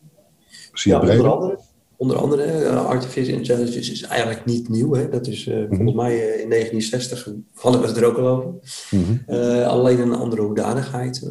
zie 0.73 0.91
je 0.91 0.97
ja, 0.97 1.03
breder? 1.03 1.59
Onder 2.01 2.17
andere, 2.17 2.69
artificial 2.69 3.37
intelligence 3.37 3.91
is 3.91 4.01
eigenlijk 4.01 4.45
niet 4.45 4.69
nieuw. 4.69 4.93
Hè? 4.93 5.09
Dat 5.09 5.27
is 5.27 5.45
mhm. 5.45 5.67
volgens 5.67 5.93
mij 5.93 6.13
in 6.15 6.49
1960 6.49 7.27
hadden 7.53 7.81
we 7.81 7.87
het 7.87 7.97
er 7.97 8.05
ook 8.05 8.17
al 8.17 8.27
over. 8.27 8.49
Mhm. 8.91 9.63
alleen 9.63 9.99
een 9.99 10.13
andere 10.13 10.41
hoedanigheid. 10.41 11.27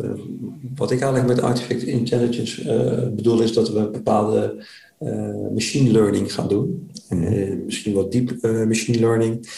wat 0.74 0.90
ik 0.90 1.00
eigenlijk 1.00 1.34
met 1.34 1.42
artificial 1.42 1.88
intelligence 1.88 2.64
bedoel 3.16 3.40
is 3.40 3.52
dat 3.52 3.70
we 3.70 3.88
bepaalde 3.90 4.64
machine 5.54 5.90
learning 5.90 6.32
gaan 6.32 6.48
doen. 6.48 6.90
Mhm. 7.08 7.64
misschien 7.64 7.94
wat 7.94 8.12
deep 8.12 8.42
machine 8.66 8.98
learning. 8.98 9.48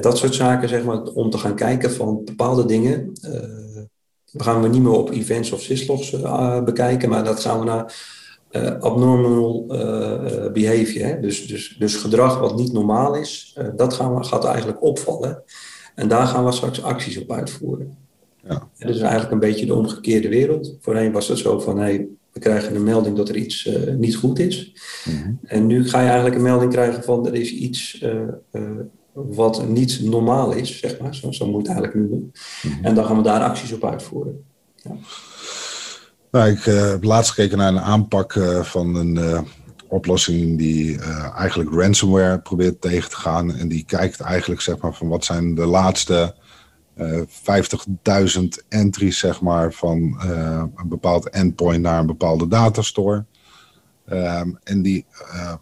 dat 0.00 0.18
soort 0.18 0.34
zaken, 0.34 0.68
zeg 0.68 0.84
maar, 0.84 1.02
om 1.02 1.30
te 1.30 1.38
gaan 1.38 1.54
kijken 1.54 1.90
van 1.90 2.24
bepaalde 2.24 2.64
dingen 2.64 3.12
we 4.32 4.42
gaan 4.42 4.62
we 4.62 4.68
niet 4.68 4.82
meer 4.82 4.92
op 4.92 5.10
events 5.10 5.52
of 5.52 5.60
syslogs 5.60 6.10
bekijken, 6.64 7.08
maar 7.08 7.24
dat 7.24 7.40
gaan 7.40 7.58
we 7.58 7.64
naar 7.64 8.18
uh, 8.50 8.78
abnormal 8.80 9.64
uh, 9.68 10.52
behavior. 10.52 11.06
Hè? 11.06 11.20
Dus, 11.20 11.46
dus, 11.46 11.76
dus 11.78 11.96
gedrag 11.96 12.38
wat 12.38 12.56
niet 12.56 12.72
normaal 12.72 13.14
is, 13.14 13.56
dat 13.76 13.94
gaan 13.94 14.14
we, 14.14 14.24
gaat 14.24 14.44
eigenlijk 14.44 14.82
opvallen. 14.82 15.42
En 15.94 16.08
daar 16.08 16.26
gaan 16.26 16.44
we 16.44 16.52
straks 16.52 16.82
acties 16.82 17.18
op 17.18 17.32
uitvoeren. 17.32 17.98
Ja. 18.48 18.68
dat 18.78 18.94
is 18.94 19.00
eigenlijk 19.00 19.32
een 19.32 19.38
beetje 19.38 19.66
de 19.66 19.74
omgekeerde 19.74 20.28
wereld. 20.28 20.76
Voorheen 20.80 21.12
was 21.12 21.28
het 21.28 21.38
zo 21.38 21.58
van, 21.58 21.78
hey, 21.78 22.06
we 22.32 22.40
krijgen 22.40 22.74
een 22.74 22.84
melding 22.84 23.16
dat 23.16 23.28
er 23.28 23.36
iets 23.36 23.70
niet 23.96 24.16
goed 24.16 24.38
is. 24.38 24.72
Mhm. 25.04 25.32
En 25.42 25.66
nu 25.66 25.88
ga 25.88 26.00
je 26.00 26.06
eigenlijk 26.06 26.36
een 26.36 26.42
melding 26.42 26.72
krijgen 26.72 27.02
van, 27.02 27.26
er 27.26 27.34
is 27.34 27.52
iets 27.52 28.04
wat 29.12 29.68
niet 29.68 30.00
normaal 30.02 30.52
is, 30.52 30.78
zeg 30.78 30.98
maar. 31.00 31.14
Zo, 31.14 31.32
zo 31.32 31.46
moet 31.46 31.66
het 31.66 31.76
eigenlijk 31.76 31.98
noemen. 31.98 32.32
Mm 32.62 32.84
En 32.84 32.94
dan 32.94 33.04
gaan 33.04 33.16
we 33.16 33.22
daar 33.22 33.42
acties 33.42 33.72
op 33.72 33.84
uitvoeren. 33.84 34.44
Ja. 34.76 34.96
Nou, 36.30 36.50
ik 36.50 36.66
uh, 36.66 36.90
heb 36.90 37.04
laatst 37.04 37.32
gekeken 37.32 37.58
naar 37.58 37.68
een 37.68 37.80
aanpak 37.80 38.34
uh, 38.34 38.62
van 38.62 38.94
een 38.94 39.16
uh, 39.16 39.40
oplossing 39.88 40.58
die 40.58 41.00
eigenlijk 41.36 41.70
ransomware 41.72 42.40
probeert 42.40 42.80
tegen 42.80 43.10
te 43.10 43.16
gaan. 43.16 43.54
En 43.54 43.68
die 43.68 43.84
kijkt 43.84 44.20
eigenlijk 44.20 44.60
zeg 44.60 44.78
maar, 44.78 44.94
van 44.94 45.08
wat 45.08 45.24
zijn 45.24 45.54
de 45.54 45.66
laatste 45.66 46.34
50.000 46.98 48.42
entries 48.68 49.18
zeg 49.18 49.40
maar, 49.40 49.72
van 49.72 50.20
een 50.76 50.88
bepaald 50.88 51.28
endpoint 51.28 51.82
naar 51.82 51.98
een 51.98 52.06
bepaalde 52.06 52.48
datastore. 52.48 53.24
Um, 54.12 54.58
en 54.64 54.82
die 54.82 55.06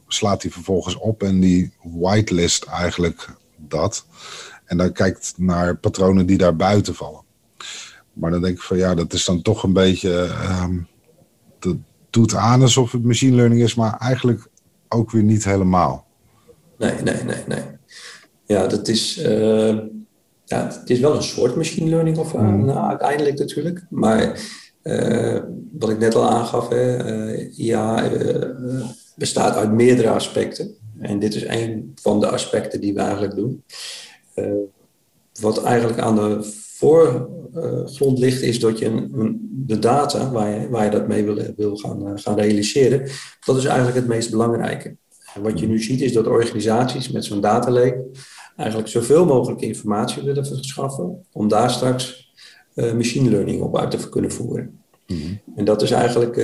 slaat 0.06 0.40
die 0.40 0.52
vervolgens 0.52 0.96
op 0.96 1.22
en 1.22 1.40
die 1.40 1.72
whitelist 1.82 2.64
eigenlijk 2.64 3.28
dat. 3.56 4.06
En 4.64 4.76
dan 4.76 4.92
kijkt 4.92 5.34
naar 5.36 5.76
patronen 5.76 6.26
die 6.26 6.38
daar 6.38 6.56
buiten 6.56 6.94
vallen. 6.94 7.26
Maar 8.18 8.30
dan 8.30 8.42
denk 8.42 8.56
ik 8.56 8.62
van 8.62 8.76
ja, 8.76 8.94
dat 8.94 9.12
is 9.12 9.24
dan 9.24 9.42
toch 9.42 9.62
een 9.62 9.72
beetje. 9.72 10.30
Um, 10.62 10.86
dat 11.58 11.76
doet 12.10 12.34
aan 12.34 12.62
alsof 12.62 12.92
het 12.92 13.04
machine 13.04 13.36
learning 13.36 13.62
is, 13.62 13.74
maar 13.74 13.96
eigenlijk 13.98 14.48
ook 14.88 15.10
weer 15.10 15.22
niet 15.22 15.44
helemaal. 15.44 16.06
Nee, 16.78 17.02
nee, 17.02 17.22
nee, 17.22 17.42
nee. 17.46 17.62
Ja, 18.46 18.66
dat 18.66 18.88
is. 18.88 19.18
Uh, 19.18 19.78
ja, 20.44 20.66
het 20.66 20.90
is 20.90 21.00
wel 21.00 21.16
een 21.16 21.22
soort 21.22 21.56
machine 21.56 21.90
learning, 21.90 22.16
of 22.18 22.34
mm. 22.34 22.64
nou, 22.64 22.88
uiteindelijk 22.88 23.38
natuurlijk. 23.38 23.86
Maar 23.90 24.40
uh, 24.82 25.38
wat 25.72 25.90
ik 25.90 25.98
net 25.98 26.14
al 26.14 26.30
aangaf, 26.30 26.68
hè, 26.68 26.96
ja, 27.52 28.10
bestaat 29.16 29.56
uit 29.56 29.72
meerdere 29.72 30.10
aspecten. 30.10 30.76
En 31.00 31.18
dit 31.18 31.34
is 31.34 31.44
een 31.44 31.92
van 32.02 32.20
de 32.20 32.28
aspecten 32.28 32.80
die 32.80 32.94
we 32.94 33.00
eigenlijk 33.00 33.34
doen. 33.34 33.64
Wat 35.40 35.62
eigenlijk 35.62 35.98
aan 35.98 36.14
de 36.14 36.52
voorgrond 36.78 38.18
ligt, 38.18 38.42
is 38.42 38.60
dat 38.60 38.78
je 38.78 38.84
een, 38.84 39.38
de 39.66 39.78
data 39.78 40.30
waar 40.30 40.60
je, 40.60 40.68
waar 40.68 40.84
je 40.84 40.90
dat 40.90 41.08
mee 41.08 41.24
wil, 41.24 41.38
wil 41.56 41.76
gaan, 41.76 42.06
uh, 42.06 42.12
gaan 42.14 42.36
realiseren, 42.36 43.10
dat 43.44 43.56
is 43.56 43.64
eigenlijk 43.64 43.96
het 43.96 44.06
meest 44.06 44.30
belangrijke. 44.30 44.96
En 45.34 45.42
wat 45.42 45.58
je 45.58 45.66
nu 45.66 45.82
ziet 45.82 46.00
is 46.00 46.12
dat 46.12 46.26
organisaties 46.26 47.10
met 47.10 47.24
zo'n 47.24 47.40
data 47.40 47.92
eigenlijk 48.56 48.88
zoveel 48.88 49.24
mogelijk 49.24 49.60
informatie 49.60 50.22
willen 50.22 50.46
verschaffen, 50.46 51.24
om 51.32 51.48
daar 51.48 51.70
straks 51.70 52.32
uh, 52.74 52.92
machine 52.92 53.30
learning 53.30 53.62
op 53.62 53.78
uit 53.78 53.90
te 53.90 54.08
kunnen 54.08 54.32
voeren. 54.32 54.80
Mm 55.06 55.40
En 55.56 55.64
dat 55.64 55.82
is 55.82 55.90
eigenlijk, 55.90 56.36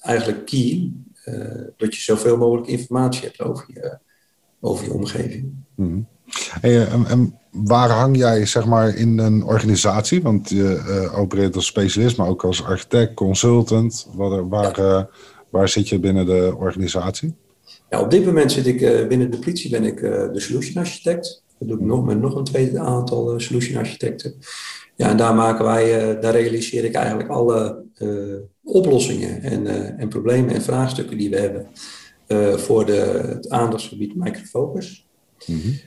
eigenlijk 0.00 0.46
key 0.46 0.92
eh, 1.28 1.64
dat 1.76 1.94
je 1.94 2.00
zoveel 2.00 2.36
mogelijk 2.36 2.68
informatie 2.68 3.22
hebt 3.22 3.40
over 3.40 3.64
je, 3.74 3.98
over 4.60 4.84
je 4.84 4.92
omgeving. 4.92 5.52
Mhm. 5.74 6.00
Hey, 6.60 6.86
en, 6.86 7.06
en, 7.06 7.38
waar 7.50 7.90
hang 7.90 8.16
jij 8.16 8.46
zeg 8.46 8.66
maar, 8.66 8.96
in 8.96 9.18
een 9.18 9.44
organisatie? 9.44 10.22
Want 10.22 10.48
je 10.48 10.82
uh, 10.88 11.18
opereert 11.18 11.54
als 11.54 11.66
specialist, 11.66 12.16
maar 12.16 12.28
ook 12.28 12.44
als 12.44 12.64
architect, 12.64 13.14
consultant. 13.14 14.08
Waar, 14.14 14.48
waar, 14.48 14.80
uh, 14.80 15.02
waar 15.48 15.68
zit 15.68 15.88
je 15.88 16.00
binnen 16.00 16.26
de 16.26 16.54
organisatie? 16.58 17.34
Ja, 17.90 18.00
op 18.00 18.10
dit 18.10 18.24
moment 18.24 18.52
zit 18.52 18.66
ik 18.66 19.08
binnen 19.08 19.30
de 19.30 19.38
politie 19.38 19.70
ben 19.70 19.84
ik 19.84 20.00
de 20.00 20.40
solution 20.40 20.76
architect. 20.76 21.42
Dat 21.58 21.68
doe 21.68 21.76
ik 21.78 21.84
nog 21.84 22.04
met 22.04 22.20
nog 22.20 22.34
een 22.34 22.44
tweede 22.44 22.78
aantal 22.78 23.40
solution 23.40 23.78
architecten. 23.78 24.34
Ja, 24.96 25.10
en 25.10 25.16
daar 25.16 25.34
maken 25.34 25.64
wij, 25.64 26.18
daar 26.20 26.32
realiseer 26.32 26.84
ik 26.84 26.94
eigenlijk 26.94 27.28
alle 27.28 27.82
oplossingen 28.64 29.42
en, 29.42 29.66
en 29.98 30.08
problemen 30.08 30.54
en 30.54 30.62
vraagstukken 30.62 31.18
die 31.18 31.30
we 31.30 31.36
hebben 31.36 31.66
voor 32.58 32.86
de, 32.86 33.22
het 33.26 33.48
aandachtsgebied 33.48 34.16
microfocus. 34.16 35.06
Mm 35.46 35.60
-hmm. 35.60 35.78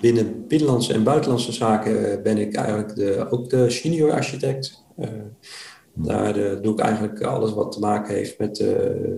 Binnen 0.00 0.46
binnenlandse 0.46 0.92
en 0.92 1.02
buitenlandse 1.02 1.52
zaken 1.52 2.22
ben 2.22 2.38
ik 2.38 2.54
eigenlijk 2.54 2.94
de, 2.94 3.26
ook 3.30 3.50
de 3.50 3.70
senior 3.70 4.12
architect. 4.12 4.84
Uh, 4.98 5.08
daar 5.92 6.62
doe 6.62 6.72
ik 6.72 6.78
eigenlijk 6.78 7.22
alles 7.22 7.52
wat 7.52 7.72
te 7.72 7.80
maken 7.80 8.14
heeft 8.14 8.38
met 8.38 8.58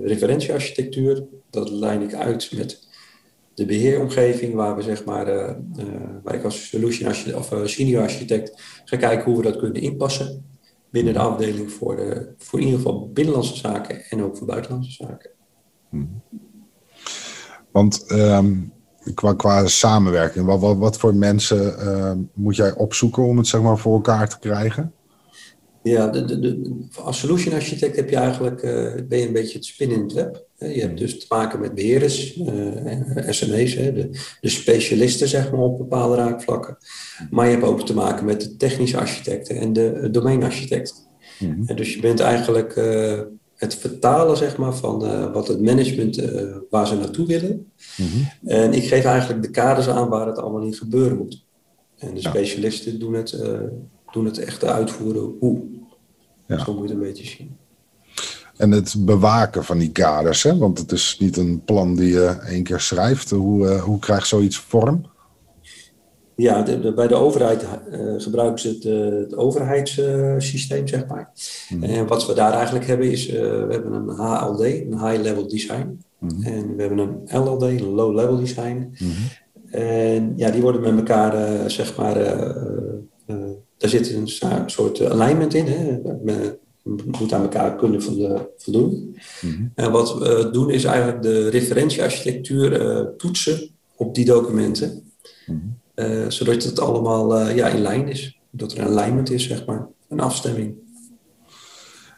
referentiearchitectuur. 0.02 1.24
Dat 1.50 1.70
lijn 1.70 2.02
ik 2.02 2.14
uit 2.14 2.52
met 2.56 2.88
de 3.54 3.66
beheeromgeving, 3.66 4.54
waar 4.54 4.76
we 4.76 4.82
zeg 4.82 5.04
maar, 5.04 5.56
waar 6.22 6.34
ik 6.34 6.44
als 6.44 6.68
solution 6.68 7.34
of 7.34 7.52
senior 7.64 8.02
architect 8.02 8.62
ga 8.84 8.96
kijken 8.96 9.24
hoe 9.24 9.36
we 9.36 9.42
dat 9.42 9.58
kunnen 9.58 9.82
inpassen 9.82 10.44
binnen 10.90 11.12
de 11.12 11.18
afdeling 11.18 11.72
voor, 11.72 11.96
de, 11.96 12.34
voor 12.38 12.58
in 12.58 12.64
ieder 12.64 12.80
geval 12.80 13.10
binnenlandse 13.12 13.56
zaken 13.56 14.04
en 14.04 14.22
ook 14.22 14.36
voor 14.36 14.46
buitenlandse 14.46 14.92
zaken. 14.92 15.30
Hmm. 15.88 16.22
Want 17.70 18.06
ehm, 18.06 18.58
qua, 19.14 19.34
qua 19.34 19.66
samenwerking, 19.66 20.46
wat, 20.46 20.60
wat, 20.60 20.76
wat 20.76 20.98
voor 20.98 21.14
mensen 21.14 21.74
uh, 21.78 22.12
moet 22.34 22.56
jij 22.56 22.74
opzoeken 22.74 23.22
om 23.22 23.36
het 23.36 23.46
zeg 23.46 23.60
maar, 23.60 23.78
voor 23.78 23.94
elkaar 23.94 24.28
te 24.28 24.38
krijgen? 24.38 24.92
Ja, 25.82 26.06
de, 26.06 26.24
de, 26.24 26.38
de, 26.38 26.78
als 27.02 27.18
solution 27.18 27.54
architect 27.54 27.96
heb 27.96 28.10
je 28.10 28.16
eigenlijk, 28.16 28.62
uh, 28.62 28.92
ben 29.08 29.18
je 29.18 29.26
een 29.26 29.32
beetje 29.32 29.56
het 29.56 29.66
spin 29.66 29.90
in 29.90 30.02
het 30.02 30.12
web. 30.12 30.48
Je 30.58 30.80
hebt 30.80 30.98
dus 30.98 31.18
te 31.18 31.26
maken 31.28 31.60
met 31.60 31.74
beheerders, 31.74 32.36
uh, 32.36 32.46
SME's, 33.28 33.74
de, 33.74 34.08
de 34.40 34.48
specialisten 34.48 35.28
zeg 35.28 35.50
maar, 35.50 35.60
op 35.60 35.78
bepaalde 35.78 36.16
raakvlakken. 36.16 36.78
Maar 37.30 37.46
je 37.46 37.52
hebt 37.52 37.64
ook 37.64 37.86
te 37.86 37.94
maken 37.94 38.24
met 38.24 38.40
de 38.40 38.56
technische 38.56 38.98
architecten 38.98 39.56
en 39.56 39.72
de 39.72 40.08
domeinarchitecten. 40.10 40.96
Mm 41.38 41.64
-hmm. 41.66 41.76
Dus 41.76 41.94
je 41.94 42.00
bent 42.00 42.20
eigenlijk 42.20 42.76
het 43.60 43.74
vertalen 43.74 44.36
zeg 44.36 44.56
maar, 44.56 44.74
van 44.74 45.04
uh, 45.04 45.32
wat 45.32 45.48
het 45.48 45.60
management, 45.60 46.18
uh, 46.18 46.56
waar 46.70 46.86
ze 46.86 46.96
naartoe 46.96 47.26
willen. 47.26 47.72
Mm 47.96 48.06
-hmm. 48.06 48.48
En 48.48 48.72
ik 48.72 48.84
geef 48.84 49.04
eigenlijk 49.04 49.42
de 49.42 49.50
kaders 49.50 49.88
aan 49.88 50.08
waar 50.08 50.26
het 50.26 50.38
allemaal 50.38 50.62
in 50.62 50.74
gebeuren 50.74 51.16
moet. 51.16 51.44
En 51.98 52.14
de 52.14 52.20
specialisten 52.20 52.98
doen 52.98 53.14
het 53.14 53.38
doen 54.12 54.24
het 54.24 54.38
echt 54.38 54.64
uitvoeren 54.64 55.36
hoe. 55.38 55.62
Ja. 56.46 56.64
Zo 56.64 56.72
moet 56.72 56.82
je 56.82 56.94
het 56.94 57.02
een 57.02 57.08
beetje 57.08 57.26
zien. 57.26 57.56
En 58.56 58.70
het 58.70 58.94
bewaken 58.98 59.64
van 59.64 59.78
die 59.78 59.92
kaders, 59.92 60.42
hè? 60.42 60.56
want 60.56 60.78
het 60.78 60.92
is 60.92 61.16
niet 61.18 61.36
een 61.36 61.64
plan 61.64 61.96
die 61.96 62.12
je 62.12 62.26
één 62.26 62.62
keer 62.62 62.80
schrijft. 62.80 63.30
Hoe, 63.30 63.78
hoe 63.78 63.98
krijgt 63.98 64.26
zoiets 64.26 64.58
vorm? 64.58 65.09
Ja, 66.40 66.62
de, 66.62 66.92
bij 66.92 67.06
de 67.06 67.14
overheid 67.14 67.62
uh, 67.62 68.14
gebruiken 68.16 68.58
ze 68.58 68.68
het, 68.68 68.84
uh, 68.84 69.20
het 69.20 69.36
overheidssysteem, 69.36 70.88
zeg 70.88 71.06
maar. 71.06 71.30
Mm. 71.68 71.82
En 71.82 72.06
wat 72.06 72.26
we 72.26 72.34
daar 72.34 72.52
eigenlijk 72.52 72.86
hebben 72.86 73.10
is, 73.10 73.26
we 73.30 73.66
hebben 73.70 73.92
een 73.92 74.08
HLD, 74.08 74.60
een 74.60 75.06
High 75.06 75.22
Level 75.22 75.48
Design. 75.48 76.04
Mm. 76.18 76.42
En 76.42 76.76
we 76.76 76.82
hebben 76.82 76.98
een 76.98 77.40
LLD, 77.40 77.62
een 77.62 77.88
Low 77.88 78.14
Level 78.14 78.36
Design. 78.36 78.96
Mm. 78.98 79.10
En 79.70 80.32
ja, 80.36 80.50
die 80.50 80.62
worden 80.62 80.80
met 80.80 80.96
elkaar, 80.96 81.70
zeg 81.70 81.96
maar, 81.96 82.14
daar 83.76 83.90
zit 83.90 84.12
een 84.12 84.28
soort 84.66 85.04
alignment 85.04 85.54
in. 85.54 85.66
Hè. 85.66 86.00
We 86.22 86.58
moeten 87.06 87.36
aan 87.36 87.42
elkaar 87.42 87.76
kunnen 87.76 88.02
voldoen. 88.56 89.16
En 89.74 89.90
wat 89.90 90.18
we 90.18 90.48
doen 90.52 90.70
is 90.70 90.84
eigenlijk 90.84 91.22
de 91.22 91.48
referentiearchitectuur 91.48 93.08
toetsen 93.16 93.68
op 93.96 94.14
die 94.14 94.24
documenten. 94.24 95.02
Mm 95.46 95.78
zodat 96.28 96.62
het 96.62 96.80
allemaal 96.80 97.40
uh, 97.40 97.56
ja, 97.56 97.66
in 97.66 97.80
lijn 97.80 98.08
is. 98.08 98.38
Dat 98.50 98.72
er 98.72 98.78
een 98.78 98.98
alignment 98.98 99.30
is, 99.30 99.46
zeg 99.46 99.66
maar. 99.66 99.88
Een 100.08 100.20
afstemming. 100.20 100.74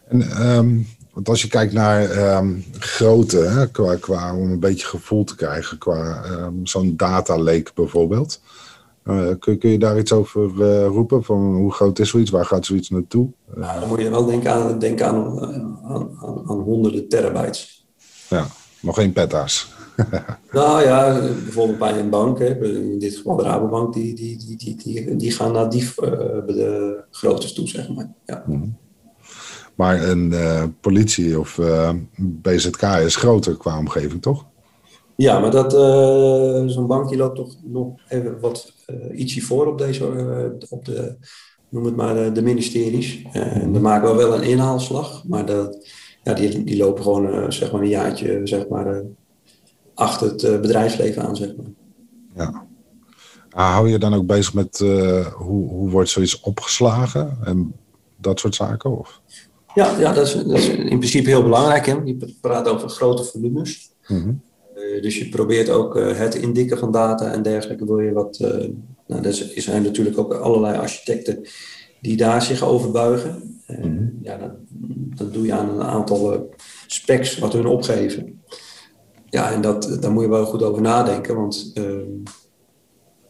En, 0.09 0.47
um, 0.47 0.87
want 1.13 1.29
als 1.29 1.43
je 1.43 1.49
kijkt 1.49 1.73
naar 1.73 2.37
um, 2.37 2.65
grootte, 2.79 3.39
hè, 3.39 3.71
qua, 3.71 3.97
qua, 3.97 4.37
om 4.37 4.51
een 4.51 4.61
beetje 4.61 4.87
gevoel 4.87 5.25
te 5.25 5.35
krijgen, 5.35 5.79
qua 5.79 6.25
um, 6.25 6.67
zo'n 6.67 6.97
data 6.97 7.39
lake 7.39 7.71
bijvoorbeeld. 7.75 8.41
Uh, 9.05 9.29
kun, 9.39 9.59
kun, 9.59 9.71
je 9.71 9.79
daar 9.79 9.99
iets 9.99 10.13
over 10.13 10.51
uh, 10.59 10.87
roepen? 10.87 11.25
Van 11.25 11.55
hoe 11.55 11.73
groot 11.73 11.99
is 11.99 12.09
zoiets? 12.11 12.31
Waar 12.31 12.47
gaat 12.47 12.67
zoiets 12.67 12.91
naartoe? 12.91 13.29
Nou, 13.55 13.81
dan 13.81 13.89
moet 13.89 14.01
je 14.01 14.11
wel 14.11 14.27
denken 14.27 14.53
aan, 14.53 14.79
denken 14.79 15.07
aan, 15.07 15.41
aan, 15.41 15.79
aan, 15.85 16.43
aan 16.47 16.61
honderden 16.61 17.09
terabytes. 17.09 17.87
Ja. 18.29 18.47
Nog 18.81 18.95
geen 18.95 19.13
peta's. 19.13 19.73
nou 20.53 20.83
ja, 20.83 21.21
bijvoorbeeld 21.21 21.79
bij 21.79 21.99
een 21.99 22.11
bank, 22.11 22.39
hè, 22.39 22.65
in 22.65 22.99
dit 22.99 23.17
geval 23.17 23.37
de 23.37 23.43
Rabobank, 23.43 23.95
die, 23.95 24.15
die, 24.15 24.39
die, 24.39 24.57
die, 24.57 24.77
die, 24.77 25.17
die 25.17 25.31
gaan 25.31 25.53
naar 25.53 25.71
die 25.71 25.83
uh, 25.83 26.11
de 26.47 27.05
groottes 27.11 27.53
toe, 27.53 27.69
zeg 27.69 27.89
maar. 27.89 28.13
Ja. 28.25 28.45
Mhm. 28.47 28.69
Maar 29.75 30.09
een 30.09 30.31
uh, 30.33 30.65
politie 30.81 31.41
of 31.41 31.59
uh, 31.59 31.91
BZK 32.17 32.83
is 32.83 33.17
groter 33.17 33.57
qua 33.57 33.79
omgeving, 33.79 34.23
toch? 34.23 34.47
Ja, 35.17 35.39
maar 35.39 35.51
dat, 35.51 35.73
zo'n 36.73 36.87
bank 36.87 37.09
die 37.09 37.19
loopt 37.19 37.37
toch 37.37 37.57
nog 37.65 37.95
even 38.09 38.41
wat 38.41 38.73
ietsje 39.15 39.41
voor 39.41 39.67
op 39.67 39.79
deze, 39.79 40.05
op 40.69 40.85
de, 40.85 41.17
noem 41.69 41.85
het 41.85 41.97
maar, 41.97 42.33
de 42.33 42.43
ministeries. 42.43 43.23
En 43.33 43.73
dan 43.73 43.83
maken 43.83 44.11
we 44.11 44.17
wel 44.17 44.35
een 44.35 44.43
inhaalslag, 44.43 45.25
maar 45.25 45.47
dat, 45.47 45.89
ja, 46.23 46.35
die, 46.35 46.65
die 46.65 46.77
lopen 46.77 47.03
gewoon 47.03 47.53
zeg 47.53 47.73
maar 47.73 47.81
een 47.81 47.89
jaartje 47.89 48.41
zeg 48.45 48.69
maar, 48.69 49.03
achter 50.03 50.29
het 50.29 50.43
eh, 50.43 50.61
bedrijfsleven 50.61 51.23
aan, 51.23 51.37
zeg 51.37 51.49
maar. 51.57 51.67
Ja. 52.35 52.67
Ah, 53.51 53.73
hou 53.73 53.89
je 53.89 53.99
dan 53.99 54.15
ook 54.15 54.27
bezig 54.27 54.55
met 54.55 54.81
uh, 54.81 55.27
hoe, 55.27 55.69
hoe 55.69 55.91
wordt 55.91 56.09
zoiets 56.09 56.41
opgeslagen 56.41 57.39
en 57.45 57.73
dat 58.17 58.41
soort 58.41 58.55
zaken? 58.55 58.99
Of? 58.99 59.21
Ja, 59.75 59.99
ja 59.99 60.13
dat, 60.13 60.27
is, 60.27 60.35
dat 60.35 60.59
is 60.59 60.69
in 60.69 60.99
principe 60.99 61.29
heel 61.29 61.43
belangrijk. 61.43 61.87
Hè? 61.87 61.93
Je 62.05 62.35
praat 62.41 62.69
over 62.69 62.89
grote 62.89 63.25
volumes. 63.25 63.91
Mm 64.09 64.23
-hmm. 64.23 64.41
uh, 64.77 65.03
dus 65.03 65.19
je 65.19 65.29
probeert 65.29 65.71
ook 65.71 65.97
uh, 65.97 66.17
het 66.19 66.35
indikken 66.35 66.79
van 66.79 66.93
data 66.93 67.33
en 67.33 67.43
dergelijke. 67.43 67.85
Wil 67.85 68.01
je 68.01 68.13
wat, 68.13 68.39
nou, 69.07 69.25
er 69.25 69.35
zijn 69.57 69.83
natuurlijk 69.83 70.19
ook 70.19 70.35
allerlei 70.35 70.79
architecten 70.79 71.47
die 72.01 72.17
daar 72.17 72.43
zich 72.43 72.63
over 72.63 72.91
buigen. 72.91 73.63
Mm 73.67 73.83
-hmm. 73.83 74.19
ja, 74.23 74.37
dat, 74.37 74.53
dat, 75.17 75.33
doe 75.33 75.47
je 75.47 75.53
aan 75.53 75.69
een 75.69 75.83
aantal 75.83 76.51
specs 76.87 77.39
wat 77.39 77.53
hun 77.53 77.67
opgeven. 77.67 78.43
Ja, 79.33 79.53
en 79.53 79.61
dat, 79.61 79.97
daar 80.01 80.13
moet 80.13 80.23
je 80.23 80.29
wel 80.29 80.45
goed 80.45 80.63
over 80.63 80.83
nadenken, 80.83 81.37
want 81.37 81.71
ehm, 81.75 82.11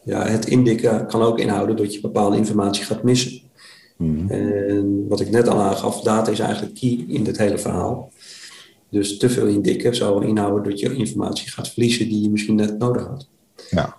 ja, 0.03 0.25
het 0.25 0.45
indikken 0.45 1.07
kan 1.07 1.21
ook 1.21 1.39
inhouden 1.39 1.75
dat 1.75 1.93
je 1.93 2.01
bepaalde 2.01 2.37
informatie 2.37 2.83
gaat 2.83 3.03
missen. 3.03 3.41
Mhm. 3.97 4.31
En 4.31 5.07
wat 5.07 5.19
ik 5.19 5.29
net 5.29 5.47
al 5.47 5.61
aangaf, 5.61 6.01
data 6.01 6.31
is 6.31 6.39
eigenlijk 6.39 6.79
key 6.79 7.05
in 7.07 7.23
dit 7.23 7.37
hele 7.37 7.57
verhaal. 7.57 8.11
Dus 8.89 9.17
te 9.17 9.29
veel 9.29 9.47
indikken 9.47 9.95
zou 9.95 10.25
inhouden 10.25 10.69
dat 10.69 10.79
je 10.79 10.95
informatie 10.95 11.51
gaat 11.51 11.69
verliezen 11.69 12.09
die 12.09 12.21
je 12.21 12.29
misschien 12.29 12.55
net 12.55 12.77
nodig 12.77 13.07
had. 13.07 13.27
Ja. 13.69 13.95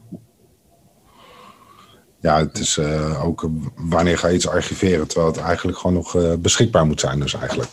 Ja, 2.21 2.39
het 2.39 2.59
is 2.59 2.77
uh, 2.77 3.25
ook 3.25 3.49
wanneer 3.75 4.19
ga 4.19 4.29
je 4.29 4.35
iets 4.35 4.49
archiveren, 4.49 5.07
terwijl 5.07 5.33
het 5.33 5.41
eigenlijk 5.41 5.79
gewoon 5.79 5.97
nog 5.97 6.17
uh, 6.17 6.35
beschikbaar 6.35 6.87
moet 6.87 7.01
zijn, 7.01 7.21
dus 7.21 7.35
eigenlijk. 7.35 7.71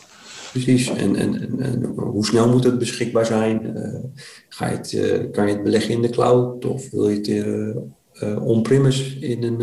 Precies. 0.52 0.88
En, 0.88 1.16
en, 1.16 1.60
en, 1.60 1.84
hoe 1.84 2.26
snel 2.26 2.48
moet 2.48 2.64
het 2.64 2.78
beschikbaar 2.78 3.26
zijn? 3.26 3.76
Uh, 3.76 4.00
ga 4.48 4.68
je 4.68 4.76
het, 4.76 4.92
uh, 4.92 5.30
kan 5.30 5.46
je 5.46 5.52
het 5.52 5.62
beleggen 5.62 5.94
in 5.94 6.02
de 6.02 6.10
cloud 6.10 6.64
of 6.64 6.90
wil 6.90 7.08
je 7.08 7.16
het 7.16 7.28
uh, 8.22 8.46
on-premise 8.46 9.18
in 9.18 9.42
een, 9.42 9.60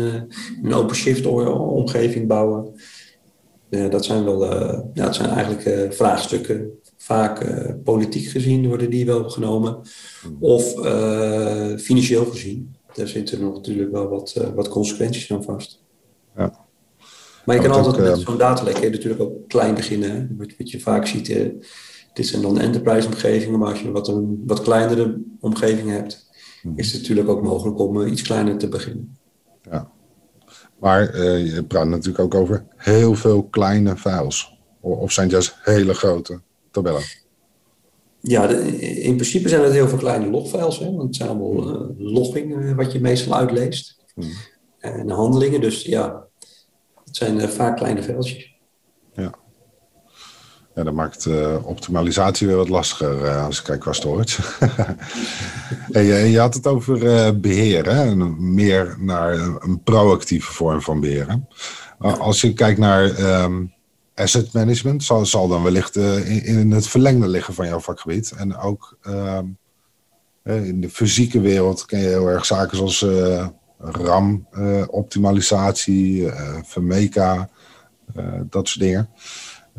een 0.62 0.74
OpenShift-omgeving 0.74 2.26
bouwen? 2.26 2.74
dat 3.90 4.04
zijn 4.04 4.24
wel, 4.24 4.44
ja, 4.94 5.04
dat 5.04 5.14
zijn 5.14 5.28
eigenlijk 5.28 5.94
vraagstukken. 5.94 6.70
Vaak 6.96 7.46
politiek 7.84 8.28
gezien 8.28 8.68
worden 8.68 8.90
die 8.90 9.06
wel 9.06 9.30
genomen, 9.30 9.80
of 10.40 10.64
financieel 11.80 12.24
gezien. 12.24 12.74
Daar 12.94 13.08
zitten 13.08 13.40
nog 13.40 13.54
natuurlijk 13.54 13.90
wel 13.90 14.08
wat, 14.08 14.50
wat 14.54 14.68
consequenties 14.68 15.32
aan 15.32 15.44
vast. 15.44 15.82
Ja. 16.36 16.68
Maar 17.50 17.62
je 17.62 17.68
kan 17.68 17.76
altijd 17.84 17.96
met 17.96 18.18
eh, 18.18 18.26
zo'n 18.26 18.38
datalek 18.38 18.90
natuurlijk 18.90 19.22
ook 19.22 19.48
klein 19.48 19.74
beginnen. 19.74 20.34
Wat, 20.38 20.52
wat, 20.58 20.70
je 20.70 20.80
vaak 20.80 21.06
ziet, 21.06 21.28
eh, 21.28 21.48
dit 22.12 22.26
zijn 22.26 22.42
dan 22.42 22.58
enterprise 22.58 23.06
omgevingen, 23.06 23.58
maar 23.58 23.68
als 23.68 23.80
je 23.80 23.90
wat 23.90 24.08
een 24.08 24.42
wat 24.46 24.62
kleinere 24.62 25.22
omgeving 25.40 25.90
hebt, 25.90 26.30
hmm. 26.62 26.72
is 26.76 26.92
het 26.92 27.00
natuurlijk 27.00 27.28
ook 27.28 27.42
mogelijk 27.42 27.78
om 27.78 28.02
eh, 28.02 28.10
iets 28.10 28.22
kleiner 28.22 28.58
te 28.58 28.68
beginnen. 28.68 29.16
Ja. 29.70 29.90
Maar 30.78 31.26
je 31.26 31.64
praat 31.64 31.86
natuurlijk 31.86 32.24
ook 32.24 32.34
over 32.34 32.64
heel 32.76 33.14
veel 33.14 33.42
kleine 33.42 33.96
files. 33.96 34.58
Of 34.80 35.12
zijn 35.12 35.26
het 35.26 35.34
juist 35.34 35.56
hele 35.62 35.94
grote 35.94 36.40
tabellen? 36.70 37.02
Ja, 38.20 38.48
in 38.78 39.14
principe 39.14 39.48
zijn 39.48 39.62
het 39.62 39.72
heel 39.72 39.88
veel 39.88 39.98
kleine 39.98 40.30
logfiles. 40.30 40.78
Hè, 40.78 40.84
want 40.84 41.02
het 41.02 41.16
zijn 41.16 41.28
allemaal 41.28 41.68
uh, 41.68 41.88
logging 41.98 42.74
wat 42.74 42.92
je 42.92 43.00
meestal 43.00 43.36
uitleest. 43.36 43.96
Hmm. 44.14 44.30
En 44.78 45.10
handelingen. 45.10 45.60
Dus 45.60 45.82
ja, 45.82 46.29
het 47.10 47.18
zijn 47.18 47.40
eh, 47.40 47.48
vaak 47.48 47.76
kleine 47.76 48.02
veldjes. 48.02 48.58
Ja. 49.14 49.34
Ja, 50.74 50.84
dat 50.84 50.94
maakt 50.94 51.24
uh, 51.24 51.66
optimalisatie 51.66 52.46
weer 52.46 52.56
wat 52.56 52.68
lastiger 52.68 53.24
uh, 53.24 53.44
als 53.44 53.58
ik 53.58 53.64
kijk 53.64 53.80
qua 53.80 53.92
storage. 53.92 54.42
hey, 55.92 56.28
je 56.28 56.38
had 56.38 56.54
het 56.54 56.66
over 56.66 57.40
beheren, 57.40 58.54
meer 58.54 58.96
naar 58.98 59.32
een 59.38 59.82
proactieve 59.82 60.52
vorm 60.52 60.82
van 60.82 61.00
beheren. 61.00 61.48
als 61.98 62.40
je 62.40 62.52
kijkt 62.52 62.78
naar 62.78 63.18
um, 63.42 63.74
asset 64.14 64.52
management, 64.52 65.04
zal, 65.04 65.26
zal 65.26 65.48
dan 65.48 65.62
wellicht 65.62 65.96
in, 65.96 66.44
in, 66.44 66.70
het 66.70 66.88
verlengde 66.88 67.28
liggen 67.28 67.54
van 67.54 67.66
jouw 67.66 67.80
vakgebied. 67.80 68.32
En 68.36 68.56
ook 68.56 68.98
um, 69.06 69.58
in 70.42 70.80
de 70.80 70.90
fysieke 70.90 71.40
wereld 71.40 71.86
ken 71.86 72.00
je 72.00 72.08
heel 72.08 72.28
erg 72.28 72.44
zaken 72.44 72.76
zoals 72.76 73.06
uh, 76.22 76.56
Vermeca, 76.62 77.50
dat 78.50 78.68
soort 78.68 78.80
dingen. 78.80 79.08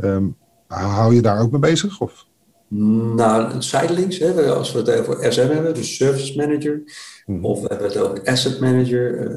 Um, 0.03 0.35
hou 0.67 1.15
je 1.15 1.21
daar 1.21 1.41
ook 1.41 1.51
mee 1.51 1.59
bezig? 1.59 2.01
Of? 2.01 2.25
Nou, 3.15 3.61
zijdelings, 3.61 4.17
hè, 4.17 4.51
als 4.51 4.71
we 4.71 4.79
het 4.79 4.99
over 4.99 5.33
SM 5.33 5.47
hebben, 5.47 5.73
dus 5.73 5.95
Service 5.95 6.37
Manager, 6.37 6.83
hmm. 7.25 7.45
of 7.45 7.61
we 7.61 7.67
hebben 7.67 7.87
het 7.87 7.97
over 7.97 8.23
Asset 8.23 8.59
Manager. 8.59 9.29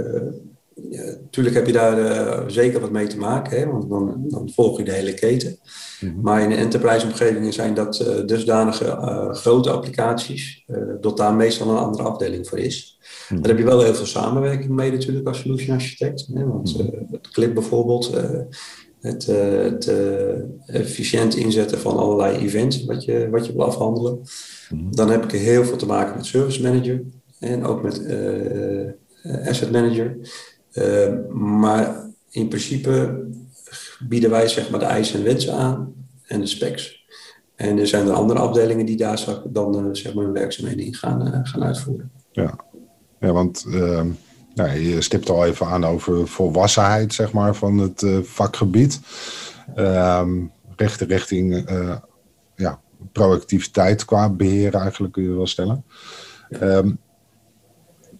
Ja, 0.90 1.04
natuurlijk 1.04 1.54
heb 1.54 1.66
je 1.66 1.72
daar 1.72 1.98
uh, 1.98 2.44
zeker 2.46 2.80
wat 2.80 2.90
mee 2.90 3.06
te 3.06 3.18
maken, 3.18 3.58
hè, 3.58 3.66
want 3.66 3.88
dan, 3.90 4.24
dan 4.28 4.50
volg 4.54 4.78
je 4.78 4.84
de 4.84 4.92
hele 4.92 5.14
keten. 5.14 5.58
Hmm. 6.00 6.20
Maar 6.22 6.42
in 6.42 6.48
de 6.48 6.54
enterprise-omgevingen 6.54 7.52
zijn 7.52 7.74
dat 7.74 8.00
uh, 8.00 8.26
dusdanige 8.26 8.98
grote 9.32 9.70
applicaties, 9.70 10.64
dat 11.00 11.16
daar 11.16 11.34
meestal 11.34 11.70
een 11.70 11.76
andere 11.76 12.02
afdeling 12.02 12.48
voor 12.48 12.58
is. 12.58 12.93
Hmm. 13.28 13.40
Daar 13.40 13.50
heb 13.50 13.58
je 13.58 13.64
wel 13.64 13.82
heel 13.82 13.94
veel 13.94 14.06
samenwerking 14.06 14.70
mee 14.70 14.92
natuurlijk 14.92 15.26
als 15.26 15.40
solution 15.40 15.74
architect. 15.74 16.26
Hè? 16.34 16.46
Want 16.46 16.72
hmm. 16.72 16.86
uh, 16.86 17.00
het 17.10 17.28
clip 17.28 17.54
bijvoorbeeld, 17.54 18.14
uh, 18.14 18.40
het, 19.00 19.28
uh, 19.28 19.62
het 19.62 19.92
efficiënt 20.66 21.36
inzetten 21.36 21.78
van 21.78 21.96
allerlei 21.96 22.36
events 22.36 22.84
wat 22.84 23.04
je, 23.04 23.28
wat 23.30 23.46
je 23.46 23.52
wil 23.52 23.64
afhandelen. 23.64 24.20
Hmm. 24.68 24.96
Dan 24.96 25.10
heb 25.10 25.24
ik 25.24 25.30
heel 25.30 25.64
veel 25.64 25.76
te 25.76 25.86
maken 25.86 26.16
met 26.16 26.26
service 26.26 26.62
manager 26.62 27.02
en 27.38 27.64
ook 27.64 27.82
met 27.82 28.06
asset 29.46 29.70
manager. 29.70 30.16
maar 31.32 32.10
in 32.30 32.48
principe 32.48 33.24
bieden 34.08 34.30
wij 34.30 34.48
zeg 34.48 34.70
maar 34.70 34.80
de 34.80 34.86
eisen 34.86 35.18
en 35.18 35.24
wensen 35.24 35.54
aan 35.54 35.94
en 36.26 36.40
de 36.40 36.46
specs. 36.46 37.04
En 37.54 37.78
er 37.78 37.86
zijn 37.86 38.06
er 38.06 38.12
andere 38.12 38.38
afdelingen 38.38 38.86
die 38.86 38.96
daar 38.96 39.42
dan 39.48 39.96
zeg 39.96 40.14
maar 40.14 40.24
hun 40.24 40.32
werkzaamheden 40.32 40.84
in 40.84 40.94
gaan, 40.94 41.46
gaan 41.46 41.64
uitvoeren. 41.64 42.10
Ja, 42.32 42.58
ja, 43.24 43.32
want 43.32 43.64
uh, 43.68 44.02
nou, 44.54 44.78
je 44.78 45.00
stipt 45.00 45.30
al 45.30 45.46
even 45.46 45.66
aan 45.66 45.84
over 45.84 46.28
volwassenheid 46.28 47.14
zeg 47.14 47.32
maar, 47.32 47.54
van 47.54 47.78
het 47.78 48.02
uh, 48.02 48.18
vakgebied. 48.22 49.00
Um, 49.76 50.52
richting, 50.76 51.10
richting 51.10 51.70
uh, 51.70 51.96
ja, 52.56 52.80
proactiviteit 53.12 54.04
qua 54.04 54.30
beheer 54.30 54.74
eigenlijk 54.74 55.12
kun 55.12 55.22
je 55.22 55.34
wel 55.34 55.46
stellen. 55.46 55.84
Um, 56.62 56.98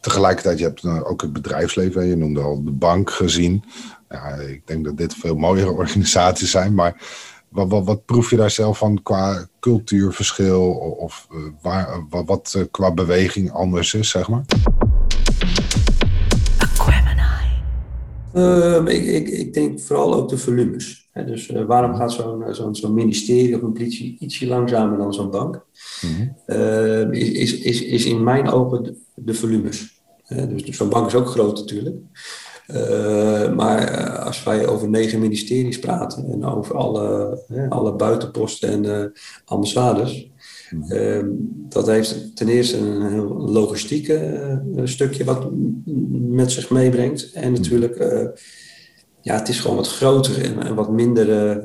tegelijkertijd, 0.01 0.59
je 0.59 0.65
hebt 0.65 0.85
ook 1.05 1.23
het 1.23 1.33
bedrijfsleven. 1.33 2.07
Je 2.07 2.17
noemde 2.17 2.41
al 2.41 2.65
de 2.65 2.71
bank 2.71 3.11
gezien. 3.11 3.65
Ja, 4.09 4.35
ik 4.35 4.67
denk 4.67 4.85
dat 4.85 4.97
dit 4.97 5.15
veel 5.15 5.37
mooiere 5.37 5.71
organisaties 5.83 6.51
zijn. 6.51 6.75
Maar 6.75 7.03
wat, 7.49 7.69
wat, 7.69 7.85
wat 7.85 8.05
proef 8.05 8.31
je 8.31 8.37
daar 8.37 8.51
zelf 8.51 8.79
van 8.79 9.03
qua 9.03 9.47
cultuurverschil? 9.61 10.71
Of 10.99 11.27
uh, 11.31 11.39
waar, 11.63 12.07
wat 12.09 12.67
qua 12.71 12.93
beweging 12.93 13.53
anders 13.53 13.95
is, 13.95 14.11
zeg 14.11 14.29
maar? 14.29 14.45
Uh, 18.35 18.87
ik, 18.87 19.05
ik, 19.05 19.29
ik, 19.29 19.55
denk 19.55 19.81
vooral 19.81 20.15
ook 20.15 20.29
de 20.29 20.39
volumes. 20.39 21.11
dus 21.27 21.51
uh, 21.51 21.65
waarom 21.65 21.95
gaat 21.95 22.13
zo'n 22.13 22.45
zo'n 22.51 22.75
zo'n 22.75 22.95
ministerie 22.95 23.57
of 23.57 23.63
een 23.63 23.73
politie 23.73 24.17
ietsje 24.19 24.47
langzamer 24.47 24.99
dan 24.99 25.15
zo'n 25.15 25.31
bank? 25.31 25.65
Mm 26.01 26.33
-hmm. 26.47 27.13
is, 27.13 27.61
is, 27.61 27.83
is 27.83 28.05
in 28.05 28.23
mijn 28.23 28.49
ogen 28.49 28.83
de, 28.83 28.97
de 29.15 29.35
volumes. 29.35 30.03
dus, 30.29 30.65
dus 30.65 30.77
zo'n 30.77 30.89
bank 30.89 31.07
is 31.07 31.15
ook 31.15 31.29
groot 31.29 31.57
natuurlijk. 31.57 31.97
Maar 33.55 34.11
als 34.19 34.45
wij 34.45 34.67
over 34.67 34.89
negen 34.89 35.21
ministeries 35.21 35.79
praten 35.79 36.31
en 36.33 36.45
over 36.45 36.77
alle, 36.77 37.39
alle 37.69 37.95
buitenposten 37.95 38.85
en 38.85 39.13
ambassades, 39.45 40.31
Ehm, 40.89 41.27
dat 41.69 41.87
heeft 41.87 42.37
ten 42.37 42.49
eerste 42.49 42.77
een 42.77 43.13
heel 43.13 43.29
logistiek 43.29 44.09
uh, 44.09 44.57
stukje 44.85 45.25
wat 45.25 45.49
met 46.11 46.53
zich 46.53 46.71
meebrengt. 46.71 47.33
En 47.33 47.43
hmm. 47.43 47.53
natuurlijk, 47.53 47.99
uh, 47.99 48.29
ja, 49.21 49.35
het 49.39 49.49
is 49.49 49.61
gewoon 49.61 49.77
wat 49.77 49.89
groter 49.89 50.45
en, 50.45 50.63
en 50.63 50.75
wat 50.75 50.91
minder, 50.91 51.57
uh, 51.57 51.65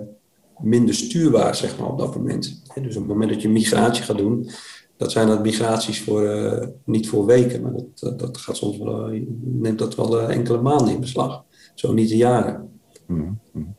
minder 0.58 0.96
stuurbaar, 0.96 1.56
zeg 1.56 1.78
maar, 1.78 1.90
op 1.90 2.00
dat 2.00 2.16
moment. 2.16 2.62
dus 2.82 2.96
op 2.96 3.02
het 3.02 3.12
moment 3.12 3.30
dat 3.30 3.42
je 3.42 3.50
migratie 3.50 4.04
gaat 4.04 4.18
doen, 4.18 4.50
dat 4.98 5.12
zijn 5.12 5.28
dat 5.28 5.44
migraties 5.44 6.02
voor, 6.02 6.74
niet 6.86 7.10
voor 7.10 7.26
weken, 7.26 7.62
maar 7.62 7.72
dat, 7.96 8.20
dat 8.20 8.38
gaat 8.38 8.58
soms 8.58 8.78
wel, 8.78 9.10
neemt 9.42 9.80
dat 9.80 9.96
wel 9.96 10.22
enkele 10.22 10.62
maanden 10.62 10.94
in 10.94 11.00
beslag. 11.00 11.44
Zo 11.76 11.94
niet 11.94 12.10
de 12.10 12.18
jaren. 12.18 12.70
Mm 13.06 13.40
-hmm. 13.52 13.76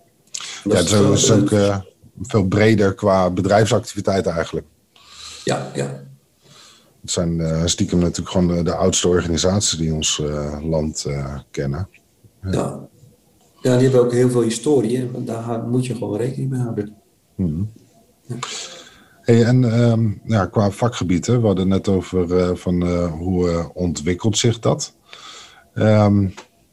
Ja, 0.65 0.77
het 0.77 0.91
is 0.91 1.31
ook 1.31 1.83
veel 2.23 2.45
breder 2.45 2.95
qua 2.95 3.31
bedrijfsactiviteit 3.31 4.27
eigenlijk. 4.27 4.67
Ja, 5.51 5.71
ja. 5.75 6.03
Het 7.01 7.11
zijn 7.11 7.39
uh, 7.39 7.65
stiekem 7.65 7.99
natuurlijk 7.99 8.29
gewoon 8.31 8.57
de, 8.57 8.63
de, 8.63 8.75
oudste 8.75 9.09
organisaties 9.09 9.79
die 9.79 9.95
ons 9.95 10.19
uh, 10.19 10.59
land 10.63 11.05
uh, 11.09 11.39
kennen. 11.51 11.89
Ja. 12.43 12.51
ja. 12.51 12.89
Ja. 13.63 13.75
die 13.75 13.83
hebben 13.89 14.01
ook 14.01 14.13
heel 14.13 14.31
veel 14.31 14.43
historie 14.43 14.99
en 14.99 15.25
daar 15.25 15.63
moet 15.63 15.87
je 15.87 15.95
gewoon 15.95 16.17
rekening 16.17 16.51
mee 16.51 16.61
houden. 16.61 16.97
Hmm. 17.35 17.71
Ja. 18.27 18.37
Hey, 19.21 19.45
en 19.45 19.81
um, 19.81 20.21
ja, 20.25 20.47
qua 20.47 20.71
vakgebieden, 20.71 21.41
we 21.41 21.47
hadden 21.47 21.69
net 21.69 21.89
over 21.89 22.57
van 22.57 23.07
hoe 23.09 23.71
ontwikkelt 23.75 24.39
zich 24.39 24.59
dat. 24.59 24.95
Um, 25.75 26.23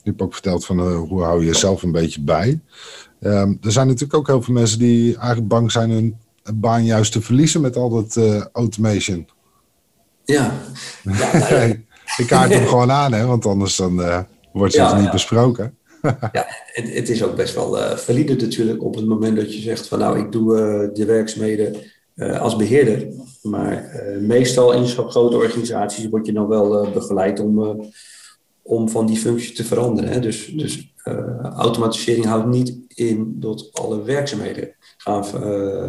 je 0.04 0.10
hebt 0.14 0.22
ook 0.22 0.34
verteld 0.34 0.66
van 0.66 0.80
hoe 0.96 1.24
hou 1.24 1.40
je 1.40 1.46
jezelf 1.46 1.84
een 1.84 1.92
beetje 1.92 2.22
bij. 2.22 2.60
Um, 3.20 3.58
er 3.62 3.72
zijn 3.72 3.88
natuurlijk 3.88 4.14
ook 4.14 4.28
heel 4.28 4.42
veel 4.42 4.54
mensen 4.54 4.80
die 4.80 5.18
eigenlijk 5.18 5.48
bang 5.48 5.72
zijn 5.72 5.90
hun 5.90 6.16
baan 6.54 6.86
juist 6.86 7.12
te 7.12 7.22
verliezen 7.22 7.62
met 7.62 7.76
al 7.76 7.90
dat 7.90 8.18
automation. 8.54 9.28
Ja. 10.28 10.52
ja 11.04 11.38
nou, 11.50 11.86
ik 12.18 12.28
kaart 12.28 12.54
hem 12.54 12.68
gewoon 12.68 12.92
aan, 12.92 13.14
hè, 13.14 13.26
want 13.26 13.46
anders 13.46 13.76
dan, 13.76 14.00
uh, 14.00 14.20
wordt 14.52 14.74
het 14.74 14.90
ja, 14.90 15.00
niet 15.00 15.12
besproken. 15.12 15.78
ja, 16.32 16.46
het, 16.66 16.94
het, 16.94 17.10
is 17.10 17.24
ook 17.24 17.36
best 17.36 17.56
wel 17.56 17.78
uh, 17.78 17.98
valide 17.98 18.36
natuurlijk 18.36 18.84
op 18.84 18.96
het 18.96 19.06
moment 19.06 19.36
dat 19.36 19.56
je 19.56 19.62
zegt 19.62 19.88
van 19.88 20.00
nou, 20.00 20.20
ik 20.20 20.32
doe 20.32 20.56
uh, 20.56 20.96
de 20.96 21.06
werkzaamheden 21.06 21.76
als 22.40 22.56
beheerder. 22.56 23.08
Maar 23.42 24.02
meestal 24.20 24.72
in 24.74 24.86
zo'n 24.86 25.10
grote 25.10 25.36
organisaties 25.38 26.10
word 26.10 26.26
je 26.26 26.34
dan 26.34 26.48
wel 26.48 26.92
begeleid 26.92 27.40
om, 27.40 27.82
om 28.68 28.90
van 28.90 29.06
die 29.06 29.18
functie 29.18 29.56
te 29.56 29.64
veranderen. 29.64 30.12
Hè. 30.12 30.20
Dus, 30.20 30.46
dus 30.46 30.94
automatisering 31.56 32.26
houdt 32.26 32.48
niet 32.48 32.78
in 32.88 33.36
dat 33.40 33.70
alle 33.74 34.04
werkzaamheden 34.04 34.76
gaan 34.98 35.26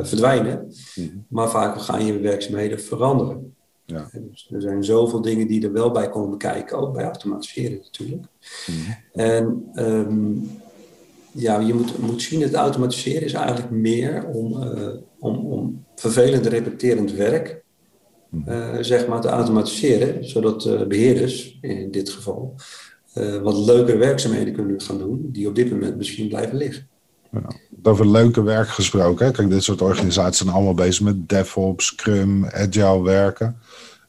verdwijnen, 0.06 0.64
mm 0.94 1.04
-hmm. 1.04 1.24
maar 1.28 1.50
vaak 1.50 1.80
gaan 1.80 2.06
je 2.06 2.18
werkzaamheden 2.18 2.80
veranderen. 2.80 3.54
Ja. 3.84 4.10
Dus 4.12 4.48
er 4.52 4.60
zijn 4.60 4.84
zoveel 4.84 5.20
dingen 5.20 5.46
die 5.46 5.64
er 5.64 5.72
wel 5.72 5.90
bij 5.90 6.08
komen 6.08 6.38
kijken, 6.38 6.78
ook 6.78 6.94
bij 6.94 7.04
automatiseren 7.04 7.78
natuurlijk. 7.82 8.26
Mhm. 8.66 8.92
En 9.12 9.70
um, 9.74 10.50
ja, 11.32 11.58
je 11.58 11.74
moet, 11.74 11.98
moet 11.98 12.22
zien 12.22 12.40
dat 12.40 12.54
automatiseren 12.54 13.22
is 13.22 13.32
eigenlijk 13.32 13.70
meer 13.70 14.26
om, 14.26 14.62
uh, 14.62 14.88
om, 15.18 15.36
om 15.36 15.84
vervelend 15.94 16.46
repeterend 16.46 17.12
werk 17.12 17.64
zeg 18.80 19.06
maar 19.06 19.20
te 19.20 19.28
automatiseren, 19.28 20.28
zodat 20.28 20.64
uh, 20.64 20.86
beheerders 20.86 21.58
in 21.60 21.90
dit 21.90 22.10
geval 22.10 22.54
wat 23.42 23.56
leukere 23.56 23.98
werkzaamheden 23.98 24.54
kunnen 24.54 24.80
gaan 24.80 24.98
doen, 24.98 25.28
die 25.32 25.48
op 25.48 25.54
dit 25.54 25.70
moment 25.70 25.96
misschien 25.96 26.28
blijven 26.28 26.56
liggen. 26.56 26.88
Ja. 27.30 27.42
Over 27.82 28.10
leuke 28.10 28.42
werk 28.42 28.68
gesproken. 28.68 29.26
Hè? 29.26 29.32
Kijk, 29.32 29.50
dit 29.50 29.62
soort 29.62 29.82
organisaties 29.82 30.38
zijn 30.38 30.54
allemaal 30.54 30.74
bezig 30.74 31.04
met 31.04 31.28
DevOps, 31.28 31.86
Scrum, 31.86 32.46
Agile 32.46 33.02
werken. 33.02 33.56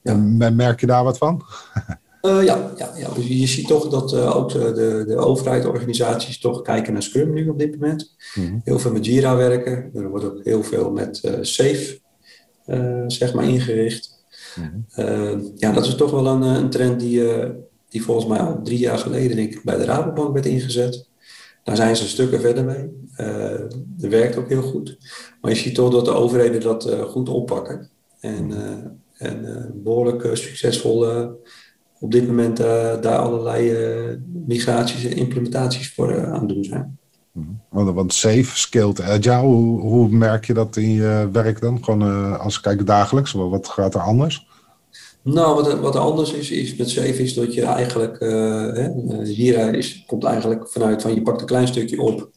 Ja. 0.01 0.15
Merk 0.49 0.79
je 0.79 0.86
daar 0.86 1.03
wat 1.03 1.17
van? 1.17 1.45
Uh, 2.21 2.43
ja, 2.49 2.71
ja, 2.77 2.91
ja, 2.95 3.10
dus 3.15 3.27
je 3.27 3.47
ziet 3.47 3.67
toch 3.67 3.89
dat 3.89 4.13
uh, 4.13 4.36
ook 4.36 4.51
de, 4.51 5.03
de 5.08 5.17
overheid, 5.17 5.65
organisaties 5.65 6.39
toch 6.39 6.62
kijken 6.62 6.93
naar 6.93 7.03
Scrum 7.03 7.34
nu 7.34 7.49
op 7.49 7.60
dit 7.60 7.79
moment. 7.79 8.15
Mm 8.36 8.62
Heel 8.63 8.79
veel 8.79 8.91
met 8.91 9.05
Jira 9.05 9.36
werken. 9.36 9.89
Er 9.93 10.10
wordt 10.10 10.25
ook 10.25 10.43
heel 10.43 10.63
veel 10.63 10.91
met 10.91 11.21
uh, 11.25 11.32
Safe 11.41 11.99
zeg 13.08 13.34
maar 13.34 13.49
ingericht. 13.49 14.17
Mm 14.55 14.88
ja, 15.55 15.71
dat 15.71 15.86
is 15.86 15.95
toch 15.95 16.12
wel 16.12 16.27
een, 16.27 16.41
een 16.41 16.69
trend 16.69 16.99
die, 16.99 17.21
die 17.89 18.03
volgens 18.03 18.27
mij 18.27 18.39
al 18.39 18.62
drie 18.63 18.77
jaar 18.77 18.97
geleden 18.97 19.36
denk 19.36 19.53
ik, 19.53 19.63
bij 19.63 19.77
de 19.77 19.86
Rabobank 19.86 20.34
werd 20.34 20.45
ingezet. 20.45 21.08
Daar 21.63 21.75
zijn 21.75 21.95
ze 21.95 22.08
stukken 22.08 22.39
verder 22.39 22.65
mee. 22.65 22.89
dat 23.97 24.10
werkt 24.10 24.38
ook 24.38 24.49
heel 24.49 24.62
goed. 24.62 24.97
Maar 25.41 25.51
je 25.51 25.58
ziet 25.58 25.75
toch 25.75 25.91
dat 25.91 26.05
de 26.05 26.12
overheden 26.12 26.62
dat 26.62 26.91
goed 27.08 27.29
oppakken. 27.29 27.89
En 28.19 28.45
mhm. 28.45 28.88
En 29.19 29.71
behoorlijk 29.84 30.38
succesvol 30.38 31.27
op 31.99 32.12
dit 32.12 32.27
moment 32.27 32.58
daar 32.58 33.17
allerlei 33.17 33.73
migraties 34.45 35.05
en 35.05 35.17
implementaties 35.17 35.93
voor 35.93 36.25
aan 36.25 36.39
het 36.39 36.49
doen 36.49 36.63
zijn. 36.63 36.98
Mhm. 37.32 37.48
Want, 37.70 37.89
want 37.89 38.13
safe, 38.13 38.58
skilled, 38.58 39.02
agile, 39.02 39.36
hoe, 39.36 39.82
hoe, 39.82 40.10
merk 40.10 40.46
je 40.46 40.54
dat 40.54 40.76
in 40.76 40.92
je 40.92 41.30
werk 41.32 41.62
dan? 41.62 41.84
Gewoon 41.84 42.39
als 42.39 42.56
we 42.56 42.62
kijken 42.62 42.86
dagelijks, 42.86 43.32
wat 43.32 43.68
gaat 43.68 43.94
er 43.94 44.02
anders? 44.02 44.48
Nou, 45.24 45.56
wat, 45.56 45.80
wat 45.80 45.96
anders 45.96 46.34
is, 46.34 46.52
is 46.52 46.76
met 46.76 46.89
safe 46.89 47.24
is 47.24 47.34
dat 47.34 47.54
je 47.54 47.63
eigenlijk, 47.63 48.20
hier 49.28 49.74
is, 49.74 50.04
komt 50.08 50.24
eigenlijk 50.24 50.70
vanuit 50.70 51.02
van 51.02 51.13
je 51.13 51.22
pakt 51.22 51.42
een 51.42 51.48
klein 51.48 51.68
stukje 51.68 52.02
op 52.02 52.32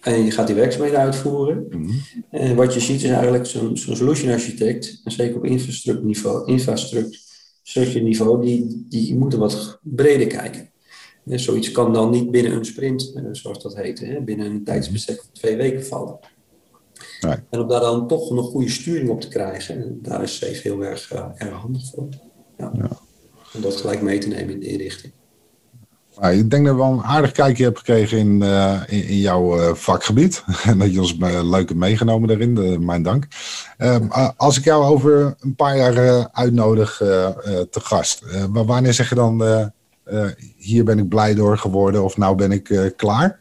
en 0.00 0.24
je 0.24 0.30
gaat 0.30 0.46
die 0.46 0.56
werkzaamheden 0.56 0.98
uitvoeren. 0.98 1.66
Mhm. 1.68 1.90
En 2.30 2.56
wat 2.56 2.74
je 2.74 2.80
ziet 2.80 3.02
is 3.02 3.10
eigenlijk 3.10 3.46
zo'n 3.46 3.76
zo 3.76 3.94
solution 3.94 4.32
architect, 4.32 5.00
en 5.04 5.12
zeker 5.12 5.36
op 5.36 5.44
infrastructuurniveau, 5.44 6.46
infrastructuurniveau 6.46 8.42
die, 8.44 8.86
die 8.88 9.16
moeten 9.16 9.38
wat 9.38 9.78
breder 9.82 10.26
kijken. 10.26 10.69
Zoiets 11.24 11.70
kan 11.70 11.92
dan 11.92 12.10
niet 12.10 12.30
binnen 12.30 12.52
een 12.52 12.64
sprint, 12.64 13.12
eh, 13.14 13.22
zoals 13.32 13.62
dat 13.62 13.76
heet, 13.76 14.00
hè, 14.00 14.20
binnen 14.20 14.46
een 14.46 14.64
tijdsbestek 14.64 15.16
van 15.16 15.32
twee 15.32 15.56
weken 15.56 15.86
vallen. 15.86 16.18
Nee. 17.20 17.36
En 17.50 17.60
om 17.60 17.68
daar 17.68 17.80
dan 17.80 18.08
toch 18.08 18.30
een 18.30 18.38
goede 18.38 18.68
sturing 18.68 19.10
op 19.10 19.20
te 19.20 19.28
krijgen, 19.28 19.98
daar 20.02 20.22
is 20.22 20.36
Safe 20.36 20.60
heel 20.62 20.84
erg, 20.84 21.12
uh, 21.12 21.24
erg 21.34 21.54
handig 21.54 21.82
voor. 21.94 22.08
Ja. 22.58 22.72
ja. 22.74 22.88
Om 23.54 23.60
dat 23.60 23.76
gelijk 23.76 24.02
mee 24.02 24.18
te 24.18 24.28
nemen 24.28 24.54
in 24.54 24.60
de 24.60 24.66
inrichting. 24.66 25.12
Nou, 26.16 26.34
ik 26.34 26.50
denk 26.50 26.66
dat 26.66 26.74
we 26.74 26.80
wel 26.80 26.92
een 26.92 27.02
aardig 27.02 27.32
kijkje 27.32 27.62
hebben 27.62 27.80
gekregen 27.80 28.18
in, 28.18 28.42
uh, 28.42 28.82
in, 28.86 29.04
in, 29.04 29.18
jouw 29.18 29.74
vakgebied. 29.74 30.44
En 30.64 30.78
dat 30.78 30.92
je 30.92 31.00
ons 31.00 31.16
leuk 31.42 31.68
hebt 31.68 31.74
meegenomen 31.74 32.28
daarin. 32.28 32.84
mijn 32.84 33.02
dank. 33.02 33.26
Ehm, 33.76 34.06
als 34.36 34.58
ik 34.58 34.64
jou 34.64 34.84
over 34.84 35.34
een 35.40 35.54
paar 35.54 35.76
jaar 35.76 36.28
uitnodig 36.32 36.96
te 37.70 37.80
gast. 37.80 38.22
wanneer 38.52 38.94
zeg 38.94 39.08
je 39.08 39.14
dan, 39.14 39.72
hier 40.56 40.84
ben 40.84 40.98
ik 40.98 41.08
blij 41.08 41.34
door 41.34 41.58
geworden 41.58 42.04
of 42.04 42.16
nou 42.16 42.36
ben 42.36 42.52
ik 42.52 42.92
klaar? 42.96 43.40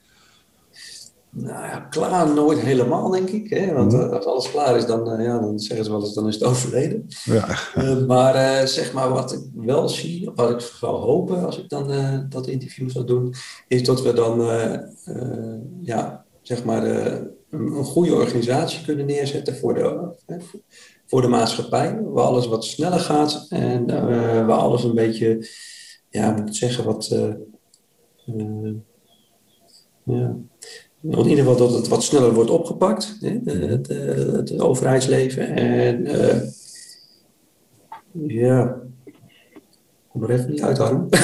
Nou 1.32 1.65
ja, 1.65 1.79
klaar 1.79 2.34
nooit 2.34 2.60
helemaal, 2.60 3.10
denk 3.10 3.29
ik. 3.29 3.49
Hè? 3.49 3.73
Want 3.73 3.91
mhm. 3.91 4.13
als 4.13 4.25
alles 4.25 4.51
klaar 4.51 4.77
is, 4.77 4.86
dan, 4.86 5.21
ja, 5.21 5.39
dan 5.39 5.60
zeggen 5.60 5.86
ze 5.86 5.91
wel 5.91 6.01
eens, 6.01 6.13
dan 6.13 6.27
is 6.27 6.34
het 6.34 6.43
overleden. 6.49 7.05
Ja. 7.23 7.47
Uh, 7.77 8.05
maar 8.05 8.36
uh, 8.36 8.67
zeg 8.67 8.93
maar, 8.93 9.10
wat 9.10 9.34
ik 9.34 9.39
wel 9.53 9.89
zie, 9.89 10.32
wat 10.36 10.49
ik 10.49 10.60
zou 10.60 10.95
hopen 10.95 11.45
als 11.45 11.58
ik 11.58 11.69
dan 11.69 11.91
uh, 11.91 12.19
dat 12.29 12.47
interview 12.47 12.89
zou 12.89 13.05
doen, 13.05 13.34
is 13.67 13.84
dat 13.84 14.01
we 14.01 14.13
dan, 14.13 14.41
ja, 15.82 16.25
zeg 16.41 16.63
maar, 16.63 16.84
een, 16.84 17.29
een, 17.49 17.84
goede 17.84 18.13
organisatie 18.13 18.86
kunnen 18.86 19.05
neerzetten 19.05 19.58
voor 19.58 19.73
de, 19.73 20.12
voor 21.05 21.21
de 21.21 21.27
maatschappij. 21.27 21.99
Waar 22.03 22.25
alles 22.25 22.47
wat 22.47 22.65
sneller 22.65 22.99
gaat 22.99 23.45
en 23.49 23.86
waar 24.45 24.58
alles 24.58 24.84
een 24.84 24.95
beetje, 24.95 25.47
ja, 26.09 26.31
moet 26.31 26.49
ik 26.49 26.55
zeggen, 26.55 26.85
wat... 26.85 27.07
ja, 30.03 30.35
in 31.01 31.17
ieder 31.17 31.37
geval 31.37 31.55
dat 31.55 31.73
het 31.73 31.87
wat 31.87 32.03
sneller 32.03 32.33
wordt 32.33 32.49
opgepakt, 32.49 33.17
hè, 33.19 33.39
het, 33.43 33.87
het, 33.87 34.59
overheidsleven. 34.59 35.55
En 35.55 36.07
uh, 36.07 36.41
ja, 38.27 38.75
kom 40.11 40.23
er 40.23 40.31
even 40.31 40.49
niet 40.49 40.61
uit, 40.61 40.77
Harm. 40.77 41.07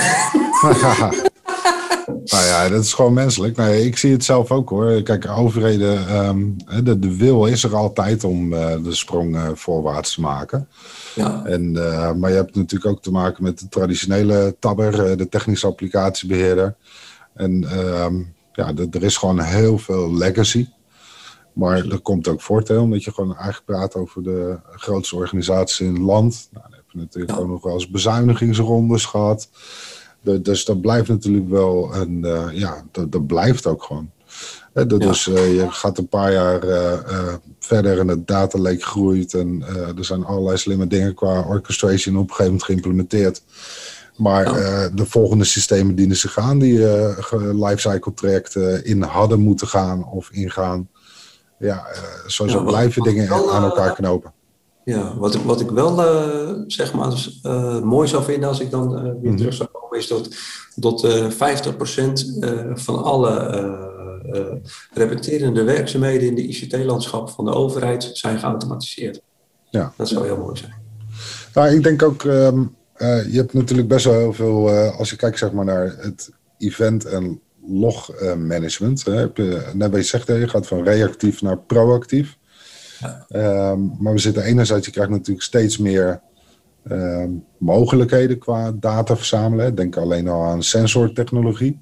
nou 2.06 2.46
ja, 2.46 2.70
dat 2.70 2.84
is 2.84 2.94
gewoon 2.94 3.14
menselijk. 3.14 3.58
Nee, 3.58 3.86
ik 3.86 3.98
zie 3.98 4.12
het 4.12 4.24
zelf 4.24 4.52
ook 4.52 4.70
hoor. 4.70 5.02
Kijk, 5.02 5.28
overheden, 5.30 6.26
um, 6.26 6.56
de, 6.84 7.00
de 7.00 7.18
wil 7.18 7.46
is 7.46 7.64
er 7.64 7.76
altijd 7.76 8.24
om 8.24 8.54
uh, 8.54 8.84
de 8.84 8.94
sprong 8.96 9.36
uh, 9.36 9.50
voorwaarts 9.54 10.14
te 10.14 10.22
maken. 10.22 10.68
Ja. 11.16 11.46
En, 11.46 11.74
uh, 11.74 12.14
maar 12.14 12.30
je 12.30 12.36
hebt 12.36 12.56
natuurlijk 12.56 12.92
ook 12.92 13.02
te 13.02 13.12
maken 13.12 13.44
met 13.44 13.60
de 13.60 13.68
traditionele 13.68 14.56
tabber, 14.60 15.18
de 15.18 15.30
technische 15.30 15.68
applicatiebeheerder. 15.68 16.76
En 17.34 17.80
um, 17.80 18.34
ja, 18.54 18.74
er 18.92 19.04
is 19.04 19.18
gewoon 19.18 19.40
heel 19.40 19.78
veel 19.78 20.14
legacy. 20.14 20.68
Maar 21.54 21.86
er 21.86 22.00
komt 22.00 22.28
ook 22.28 22.42
voordeel, 22.42 22.82
omdat 22.82 23.04
je 23.04 23.12
gewoon 23.12 23.36
eigenlijk 23.36 23.66
praat 23.66 23.96
over 23.96 24.24
de 24.24 24.60
grootste 24.72 25.16
organisaties 25.16 25.80
in 25.80 25.94
het 25.94 26.02
land. 26.02 26.50
Nou, 26.52 26.66
dan 26.70 26.74
heb 26.78 26.84
je 26.92 26.98
natuurlijk 26.98 27.34
ja. 27.34 27.44
ook 27.44 27.48
nog 27.48 27.64
wel 27.64 27.74
eens 27.74 27.90
bezuinigingsrondes 27.90 29.06
gehad. 29.06 29.50
dus 30.22 30.66
dat 30.66 30.82
blijft 30.82 31.08
natuurlijk 31.08 31.50
wel 31.50 31.96
een, 31.96 32.26
uh, 32.26 32.48
ja, 32.52 32.84
dat, 32.92 33.12
dat, 33.12 33.28
blijft 33.28 33.68
ook 33.68 33.84
gewoon. 33.84 34.10
He, 34.74 34.86
dat 34.86 35.02
Dus 35.02 35.28
uh, 35.28 35.56
je 35.56 35.72
gaat 35.72 35.98
een 35.98 36.08
paar 36.08 36.32
jaar 36.32 36.68
uh, 36.68 37.34
verder 37.60 38.00
en 38.00 38.08
het 38.08 38.28
data 38.28 38.60
lake 38.60 38.86
groeit. 38.86 39.34
En 39.34 39.64
er 39.98 40.06
zijn 40.06 40.26
allerlei 40.26 40.58
slimme 40.58 40.88
dingen 40.88 41.14
qua 41.14 41.42
orchestration 41.42 42.16
op 42.16 42.22
een 42.22 42.30
gegeven 42.30 42.46
moment 42.46 42.64
geïmplementeerd. 42.64 43.42
Maar 44.18 44.44
de 44.94 45.06
volgende 45.06 45.44
systemen 45.44 45.96
dienen 45.96 46.16
zich 46.16 46.38
aan 46.38 46.60
die 46.60 46.80
lifecycle 47.54 48.14
trajecten 48.14 48.86
in 48.86 49.02
hadden 49.02 49.40
moeten 49.40 49.68
gaan 49.68 50.06
of 50.06 50.30
ingaan. 50.32 50.90
Ja, 51.60 51.86
zo, 52.28 52.48
zo 52.48 52.64
blijven 52.64 53.04
dingen 53.04 53.30
aan 53.32 53.64
elkaar 53.64 53.94
knopen. 53.94 54.34
Ja, 54.84 55.18
wat 55.18 55.36
ik, 55.36 55.42
wat 55.42 55.62
ik 55.62 55.70
wel 55.70 55.96
zeg 56.68 56.94
maar 56.94 57.14
mooi 57.84 58.08
zou 58.08 58.24
vinden 58.24 58.50
als 58.50 58.60
ik 58.60 58.72
dan 58.72 59.02
weer 59.02 59.32
mhm. 59.32 59.36
terug 59.36 59.54
zou 59.54 59.70
komen, 59.72 59.98
is 59.98 60.08
dat, 60.08 60.30
dat 60.76 61.08
50% 61.34 61.38
van 62.74 63.04
alle 63.04 63.94
repeterende 64.94 65.64
werkzaamheden 65.64 66.28
in 66.28 66.36
de 66.36 66.48
ICT-landschap 66.48 67.30
van 67.30 67.46
de 67.46 67.52
overheid 67.52 68.10
zijn 68.14 68.40
geautomatiseerd. 68.40 69.22
Ja. 69.70 69.94
Dat 69.98 70.08
zou 70.08 70.26
heel 70.26 70.38
mooi 70.38 70.58
zijn. 70.58 70.74
Nou, 71.54 71.76
ik 71.76 71.84
denk 71.84 72.04
ook, 72.04 72.24
ehm, 72.24 72.60
je 72.98 73.38
hebt 73.38 73.54
natuurlijk 73.54 73.88
best 73.88 74.06
wel 74.06 74.18
heel 74.18 74.34
veel, 74.34 74.70
als 74.72 75.10
je 75.10 75.16
kijkt 75.16 75.38
zeg 75.38 75.52
maar, 75.52 75.66
naar 75.66 75.96
het 75.98 76.32
event- 76.58 77.06
en 77.06 77.42
logmanagement. 77.68 79.08
Uh, 79.08 79.26
net 79.74 79.92
wat 79.92 80.00
je 80.00 80.04
zegt, 80.04 80.28
je 80.28 80.48
gaat 80.48 80.68
van 80.68 80.84
reactief 80.84 81.42
naar 81.42 81.58
proactief. 81.58 82.38
Ja. 83.00 83.26
Ehm, 83.30 83.80
maar 84.00 84.14
we 84.14 84.20
zitten 84.20 84.44
enerzijds, 84.44 84.86
je 84.86 84.92
krijgt 84.92 85.12
natuurlijk 85.12 85.46
steeds 85.46 85.78
meer 85.78 86.22
ehm, 86.84 87.30
mogelijkheden 87.58 88.38
qua 88.38 88.72
data 88.72 89.16
verzamelen. 89.16 89.76
Denk 89.76 89.98
alleen 89.98 90.28
al 90.28 90.44
aan 90.44 90.64
sensortechnologie. 90.64 91.80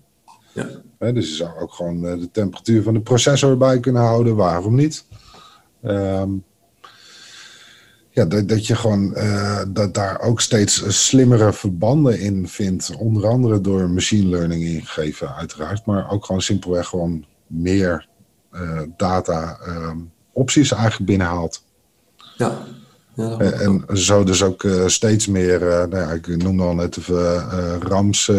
Ja. 0.53 0.67
Dus 1.11 1.29
je 1.29 1.35
zou 1.35 1.59
ook 1.59 1.73
gewoon 1.73 2.05
eh, 2.05 2.19
de 2.19 2.31
temperatuur 2.31 2.83
van 2.83 2.93
de 2.93 3.01
processor 3.01 3.57
bij 3.57 3.79
kunnen 3.79 4.01
houden. 4.01 4.35
Waarom 4.35 4.75
niet? 4.75 5.05
Um, 5.83 6.43
ja, 8.13 8.25
dat, 8.25 8.49
dat 8.49 8.67
je 8.67 8.75
gewoon 8.75 9.13
uh, 9.17 9.61
dat 9.67 9.93
daar 9.93 10.21
ook 10.21 10.41
steeds 10.41 11.05
slimmere 11.07 11.53
verbanden 11.53 12.19
in 12.19 12.47
vindt. 12.47 12.95
Onder 12.95 13.27
andere 13.27 13.61
door 13.61 13.89
machine 13.89 14.29
learning 14.29 14.63
ingegeven, 14.63 15.35
uiteraard. 15.35 15.85
Maar 15.85 16.11
ook 16.11 16.25
gewoon 16.25 16.41
simpelweg 16.41 16.87
gewoon 16.87 17.25
meer 17.47 18.07
uh, 18.51 18.81
data 18.97 19.59
uh, 19.67 19.91
opties 20.31 20.71
eigenlijk 20.71 21.05
binnenhaalt. 21.05 21.63
Ja. 22.37 22.57
ja 23.15 23.39
en 23.39 23.85
zo 23.93 24.23
dus 24.23 24.43
ook 24.43 24.63
uh, 24.63 24.87
steeds 24.87 25.27
meer, 25.27 25.59
nou 25.59 25.97
ja, 25.97 26.11
ik 26.11 26.43
noemde 26.43 26.63
al 26.63 26.75
net 26.75 26.97
even 26.97 27.49
RAMS, 27.79 28.31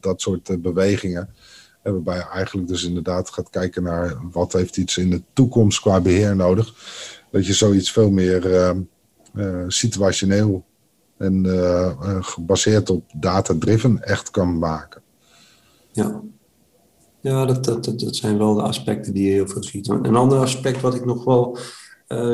dat 0.00 0.20
soort 0.20 0.62
bewegingen. 0.62 1.28
Waarbij 1.92 2.16
je 2.16 2.28
eigenlijk 2.28 2.68
dus 2.68 2.84
inderdaad 2.84 3.30
gaat 3.30 3.50
kijken 3.50 3.82
naar 3.82 4.16
wat 4.32 4.52
heeft 4.52 4.76
iets 4.76 4.96
in 4.96 5.10
de 5.10 5.22
toekomst 5.32 5.80
qua 5.80 6.00
beheer 6.00 6.36
nodig 6.36 6.74
dat 7.30 7.46
je 7.46 7.52
zoiets 7.52 7.92
veel 7.92 8.10
meer 8.10 8.46
uh, 8.46 8.70
uh, 9.34 9.64
situationeel 9.66 10.64
en 11.16 11.44
uh, 11.44 12.16
gebaseerd 12.20 12.90
op 12.90 13.04
data-driven 13.14 14.02
echt 14.02 14.30
kan 14.30 14.58
maken. 14.58 15.02
Ja, 15.92 16.20
ja 17.20 17.44
dat, 17.44 17.64
dat, 17.64 17.84
dat, 17.84 18.16
zijn 18.16 18.38
wel 18.38 18.54
de 18.54 18.62
aspecten 18.62 19.12
die 19.12 19.26
je 19.26 19.32
heel 19.32 19.48
veel 19.48 19.62
ziet. 19.62 19.88
Een 19.88 20.16
ander 20.16 20.38
aspect 20.38 20.80
wat 20.80 20.94
ik 20.94 21.04
nog 21.04 21.24
wel 21.24 21.58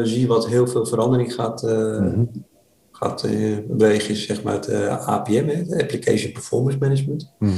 zie, 0.02 0.26
wat 0.26 0.46
heel 0.46 0.66
veel 0.66 0.86
verandering 0.86 1.34
gaat, 1.34 1.62
mm 1.62 2.28
gaat 3.04 3.26
bewegen, 3.68 4.10
is 4.10 4.26
zeg 4.26 4.42
maar 4.42 4.54
het 4.54 4.70
APM, 5.06 5.48
het 5.48 5.82
Application 5.82 6.32
Performance 6.32 6.78
Management. 6.78 7.30
Mm 7.38 7.52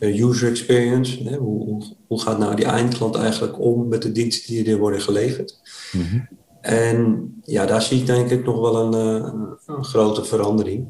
user 0.00 0.48
experience. 0.48 1.22
Hè? 1.22 1.36
Hoe, 1.36 1.82
hoe, 2.06 2.20
gaat 2.20 2.38
nou 2.38 2.56
die 2.56 2.64
eindklant 2.64 3.14
eigenlijk 3.14 3.60
om 3.60 3.88
met 3.88 4.02
de 4.02 4.12
diensten 4.12 4.54
die 4.54 4.70
er 4.70 4.78
worden 4.78 5.00
geleverd? 5.00 5.60
Mm 5.92 6.28
en 6.64 7.34
ja, 7.42 7.66
daar 7.66 7.82
zie 7.82 8.00
ik 8.00 8.06
denk 8.06 8.30
ik 8.30 8.44
nog 8.44 8.60
wel 8.60 8.76
een, 8.76 9.22
eh, 9.22 9.32
een 9.66 9.84
grote 9.84 10.24
verandering. 10.24 10.86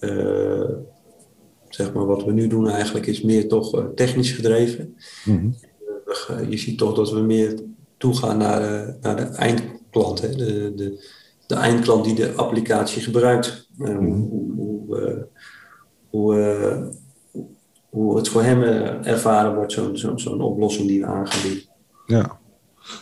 Uh, 0.00 0.70
zeg 1.68 1.92
maar, 1.92 2.06
wat 2.06 2.24
we 2.24 2.32
nu 2.32 2.46
doen 2.46 2.68
eigenlijk 2.68 3.06
is 3.06 3.22
meer 3.22 3.48
toch 3.48 3.74
eh, 3.74 3.84
technisch 3.94 4.30
gedreven. 4.32 4.96
Mhm. 5.24 5.50
je 6.48 6.56
ziet 6.56 6.78
toch 6.78 6.94
dat 6.94 7.10
we 7.10 7.20
meer 7.20 7.60
toegaan 7.96 8.38
naar, 8.38 8.96
naar 9.00 9.16
de 9.16 9.22
eindklant. 9.22 10.20
Hè? 10.20 10.34
De, 10.34 10.72
de, 10.74 11.04
de 11.46 11.54
eindklant 11.54 12.04
die 12.04 12.14
de 12.14 12.32
applicatie 12.32 13.02
gebruikt. 13.02 13.68
Mm 13.76 14.32
hoe, 14.86 15.26
hoe, 16.10 16.94
hoe, 17.90 18.16
het 18.16 18.28
voor 18.28 18.42
hem 18.42 18.62
ervaren 19.02 19.54
wordt, 19.54 19.72
zo'n 19.72 19.96
zo, 19.96 20.16
zo'n 20.16 20.40
oplossing 20.40 20.88
die 20.88 21.00
we 21.00 21.06
aangaan 21.06 21.60
Ja. 22.06 22.38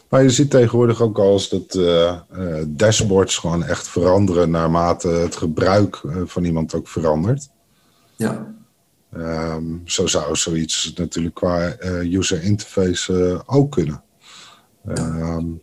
Maar 0.09 0.23
je 0.23 0.31
ziet 0.31 0.51
tegenwoordig 0.51 1.03
ook 1.03 1.19
al 1.19 1.33
eens 1.33 1.49
dat 1.49 1.79
dashboards 2.69 3.39
gewoon 3.39 3.65
echt 3.65 3.89
veranderen 3.89 4.51
naarmate 4.51 5.09
het 5.09 5.37
gebruik 5.37 6.01
eh, 6.05 6.23
van 6.25 6.45
iemand 6.45 6.75
ook 6.75 6.89
verandert. 6.89 7.49
Ja. 8.17 8.55
Um, 9.17 9.83
zo 9.85 10.07
zou 10.07 10.37
zoiets 10.37 10.93
natuurlijk 10.97 11.35
qua 11.35 11.77
user 12.03 12.43
interface 12.43 13.43
ook 13.47 13.71
kunnen. 13.71 14.03
Um, 14.89 15.63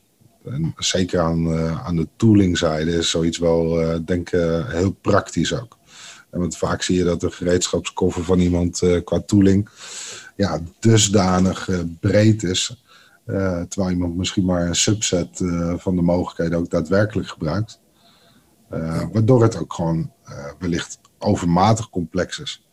en 0.51 0.73
zeker 0.77 1.19
aan, 1.19 1.53
aan 1.79 1.95
de 1.95 2.07
toolingzijde 2.15 2.91
is 2.91 3.09
zoiets 3.09 3.37
wel, 3.37 3.69
denk 4.05 4.29
ik, 4.29 4.39
heel 4.67 4.91
praktisch 4.91 5.53
ook. 5.53 5.77
Want 6.29 6.57
vaak 6.57 6.81
zie 6.81 6.97
je 6.97 7.03
dat 7.03 7.21
de 7.21 7.31
gereedschapskoffer 7.31 8.23
van 8.23 8.39
iemand 8.39 8.81
qua 9.03 9.19
tooling 9.19 9.69
ja, 10.35 10.59
dusdanig 10.79 11.69
breed 11.99 12.43
is 12.43 12.83
terwijl 13.69 13.89
iemand 13.89 14.17
misschien 14.17 14.45
maar 14.45 14.67
een 14.67 14.75
subset 14.75 15.41
van 15.77 15.95
de 15.95 16.01
mogelijkheden 16.01 16.57
ook 16.57 16.69
daadwerkelijk 16.69 17.27
gebruikt. 17.27 17.79
Waardoor 19.11 19.41
het 19.41 19.57
ook 19.59 19.73
gewoon 19.73 20.11
wellicht 20.59 20.99
overmatig 21.17 21.89
complex 21.89 22.39
is. 22.39 22.67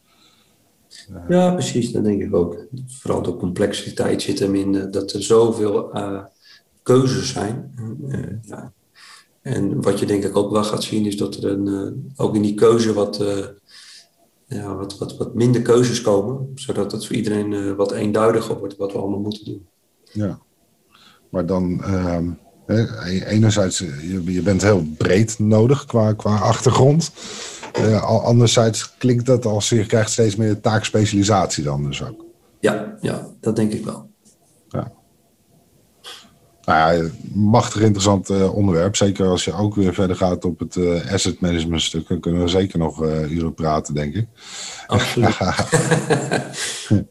ja, 1.28 1.52
precies, 1.52 1.92
dat 1.92 2.04
denk 2.04 2.22
ik 2.22 2.34
ook. 2.34 2.66
Vooral 2.86 3.22
de 3.22 3.36
complexiteit 3.36 4.22
zit 4.22 4.38
hem 4.38 4.54
in 4.54 4.90
dat 4.90 5.12
er 5.12 5.22
zoveel 5.22 5.92
keuzes 6.86 7.28
zijn. 7.28 7.74
ja. 8.42 8.72
En 9.42 9.82
wat 9.82 9.98
je 9.98 10.06
denk 10.06 10.24
ik 10.24 10.36
ook 10.36 10.50
wel 10.50 10.64
gaat 10.64 10.82
zien 10.82 11.06
is 11.06 11.16
dat 11.16 11.34
er 11.34 11.50
een, 11.50 12.12
ook 12.16 12.34
in 12.34 12.42
die 12.42 12.54
keuze 12.54 12.92
wat, 12.92 13.24
ja, 14.46 14.74
wat, 14.74 14.98
wat, 14.98 15.16
wat 15.16 15.34
minder 15.34 15.62
keuzes 15.62 16.00
komen. 16.00 16.52
Zodat 16.54 16.92
het 16.92 17.06
voor 17.06 17.16
iedereen 17.16 17.76
wat 17.76 17.92
eenduidiger 17.92 18.58
wordt 18.58 18.76
wat 18.76 18.92
we 18.92 18.98
allemaal 18.98 19.20
moeten 19.20 19.44
doen. 19.44 19.66
Ja. 20.12 20.38
Maar 21.30 21.46
dan, 21.46 21.82
ehm, 21.82 22.30
enerzijds, 23.26 23.78
je, 23.78 24.22
je, 24.24 24.42
bent 24.42 24.62
heel 24.62 24.86
breed 24.96 25.38
nodig 25.38 25.84
qua, 25.84 26.12
qua 26.12 26.36
achtergrond. 26.36 27.12
Uh, 27.80 28.02
anderzijds 28.02 28.96
klinkt 28.98 29.26
dat 29.26 29.46
als 29.46 29.68
je 29.68 29.86
krijgt 29.86 30.10
steeds 30.10 30.36
meer 30.36 30.60
taakspecialisatie 30.60 31.64
dan 31.64 31.84
dus 31.84 32.04
ook. 32.04 32.24
Ja, 32.60 32.96
ja 33.00 33.30
dat 33.40 33.56
denk 33.56 33.72
ik 33.72 33.84
wel. 33.84 34.10
Nou 36.66 36.96
ja, 36.96 37.08
machtig 37.32 37.80
interessant 37.80 38.30
uh, 38.30 38.54
onderwerp. 38.54 38.96
Zeker 38.96 39.26
als 39.26 39.44
je 39.44 39.52
ook 39.52 39.74
weer 39.74 39.94
verder 39.94 40.16
gaat 40.16 40.44
op 40.44 40.58
het 40.58 40.76
uh, 40.76 41.12
asset 41.12 41.40
management 41.40 41.82
stuk. 41.82 42.08
Dan 42.08 42.20
kunnen 42.20 42.42
we 42.42 42.48
zeker 42.48 42.78
nog 42.78 43.02
uh, 43.02 43.30
uren 43.30 43.54
praten, 43.54 43.94
denk 43.94 44.14
ik. 44.14 44.26
Absoluut. 44.86 45.28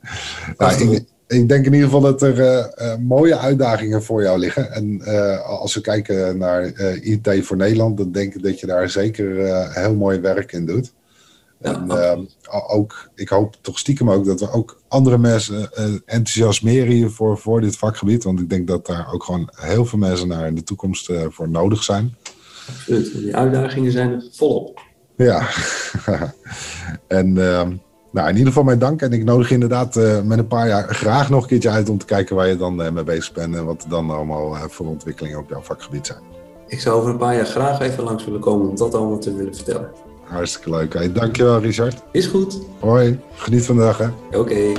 nou, 0.58 0.99
ik 1.28 1.49
denk 1.49 1.66
in 1.66 1.74
ieder 1.74 1.89
geval 1.89 2.01
dat 2.01 2.22
er 2.22 2.70
mooie 3.01 3.38
uitdagingen 3.38 4.03
voor 4.03 4.22
jou 4.22 4.39
liggen. 4.39 4.72
En 4.72 5.01
als 5.43 5.74
we 5.74 5.82
kijken 5.82 6.38
naar 6.38 6.66
IT 7.01 7.30
voor 7.41 7.58
Nederland, 7.58 7.97
dan 7.97 8.12
denk 8.12 8.36
ik 8.36 8.43
dat 8.43 8.60
je 8.60 8.68
daar 8.68 8.89
zeker 8.89 9.36
heel 9.74 9.95
mooi 9.95 10.20
werk 10.20 10.51
in 10.51 10.66
doet. 10.66 10.93
En 11.66 11.89
ehm, 11.89 12.22
ook, 12.68 13.09
ik 13.16 13.30
hoop 13.30 13.55
toch 13.61 13.80
stiekem 13.80 14.11
ook 14.11 14.26
dat 14.26 14.39
we 14.39 14.51
ook 14.51 14.82
andere 14.88 15.18
mensen 15.18 15.70
enthousiasmeren 16.05 16.93
hiervoor 16.93 17.38
voor 17.38 17.61
dit 17.61 17.78
vakgebied. 17.78 18.24
Want 18.24 18.39
ik 18.39 18.49
denk 18.49 18.68
dat 18.68 18.86
daar 18.86 19.13
ook 19.13 19.24
gewoon 19.24 19.49
heel 19.55 19.86
veel 19.86 19.99
mensen 19.99 20.28
naar 20.28 20.47
in 20.47 20.55
de 20.55 20.63
toekomst 20.63 21.11
voor 21.30 21.49
nodig 21.49 21.84
zijn. 21.84 22.16
Absoluut, 22.70 23.13
die 23.13 23.36
uitdagingen 23.36 23.91
zijn 23.91 24.11
er 24.11 24.28
volop. 24.32 24.82
Ja, 25.18 25.47
en 27.07 27.38
ehm, 27.38 27.72
nou, 28.11 28.28
in 28.28 28.34
ieder 28.34 28.47
geval 28.47 28.63
mijn 28.63 28.80
dank. 28.80 29.01
En 29.01 29.13
ik 29.13 29.24
nodig 29.24 29.47
je 29.47 29.53
inderdaad 29.53 29.95
met 30.24 30.38
een 30.38 30.47
paar 30.47 30.68
jaar 30.68 30.95
graag 30.95 31.30
nog 31.30 31.41
een 31.41 31.47
keertje 31.47 31.70
uit 31.70 31.89
om 31.89 31.97
te 31.97 32.05
kijken 32.05 32.36
waar 32.36 32.47
je 32.47 32.57
dan 32.57 32.76
mee 32.76 33.03
bezig 33.03 33.34
bent 33.34 33.55
en 33.55 33.66
wat 33.66 33.84
er 33.84 33.89
dan 33.89 34.09
allemaal 34.09 34.55
voor 34.70 34.86
ontwikkelingen 34.86 35.39
op 35.39 35.49
jouw 35.49 35.61
vakgebied 35.61 36.07
zijn. 36.07 36.36
Ik 36.68 36.80
zou 36.80 36.97
over 36.97 37.09
een 37.09 37.18
paar 37.18 37.36
jaar 37.36 37.45
graag 37.45 37.80
even 37.80 38.03
langs 38.03 38.26
willen 38.26 38.39
komen 38.39 38.70
om 38.70 38.76
dat 38.76 38.95
allemaal 38.95 39.20
te 39.20 39.36
willen 39.36 39.55
vertellen. 39.55 39.91
Hartstikke 40.28 40.70
leuk. 40.70 40.94
Hey, 40.94 41.12
dankjewel, 41.12 41.60
Richard. 41.60 42.04
Is 42.12 42.26
goed. 42.26 42.60
Hoi. 42.80 43.20
Geniet 43.36 43.66
van 43.66 43.76
de 43.76 43.82
dag, 43.82 43.98
hè. 43.98 44.38
Oké. 44.38 44.74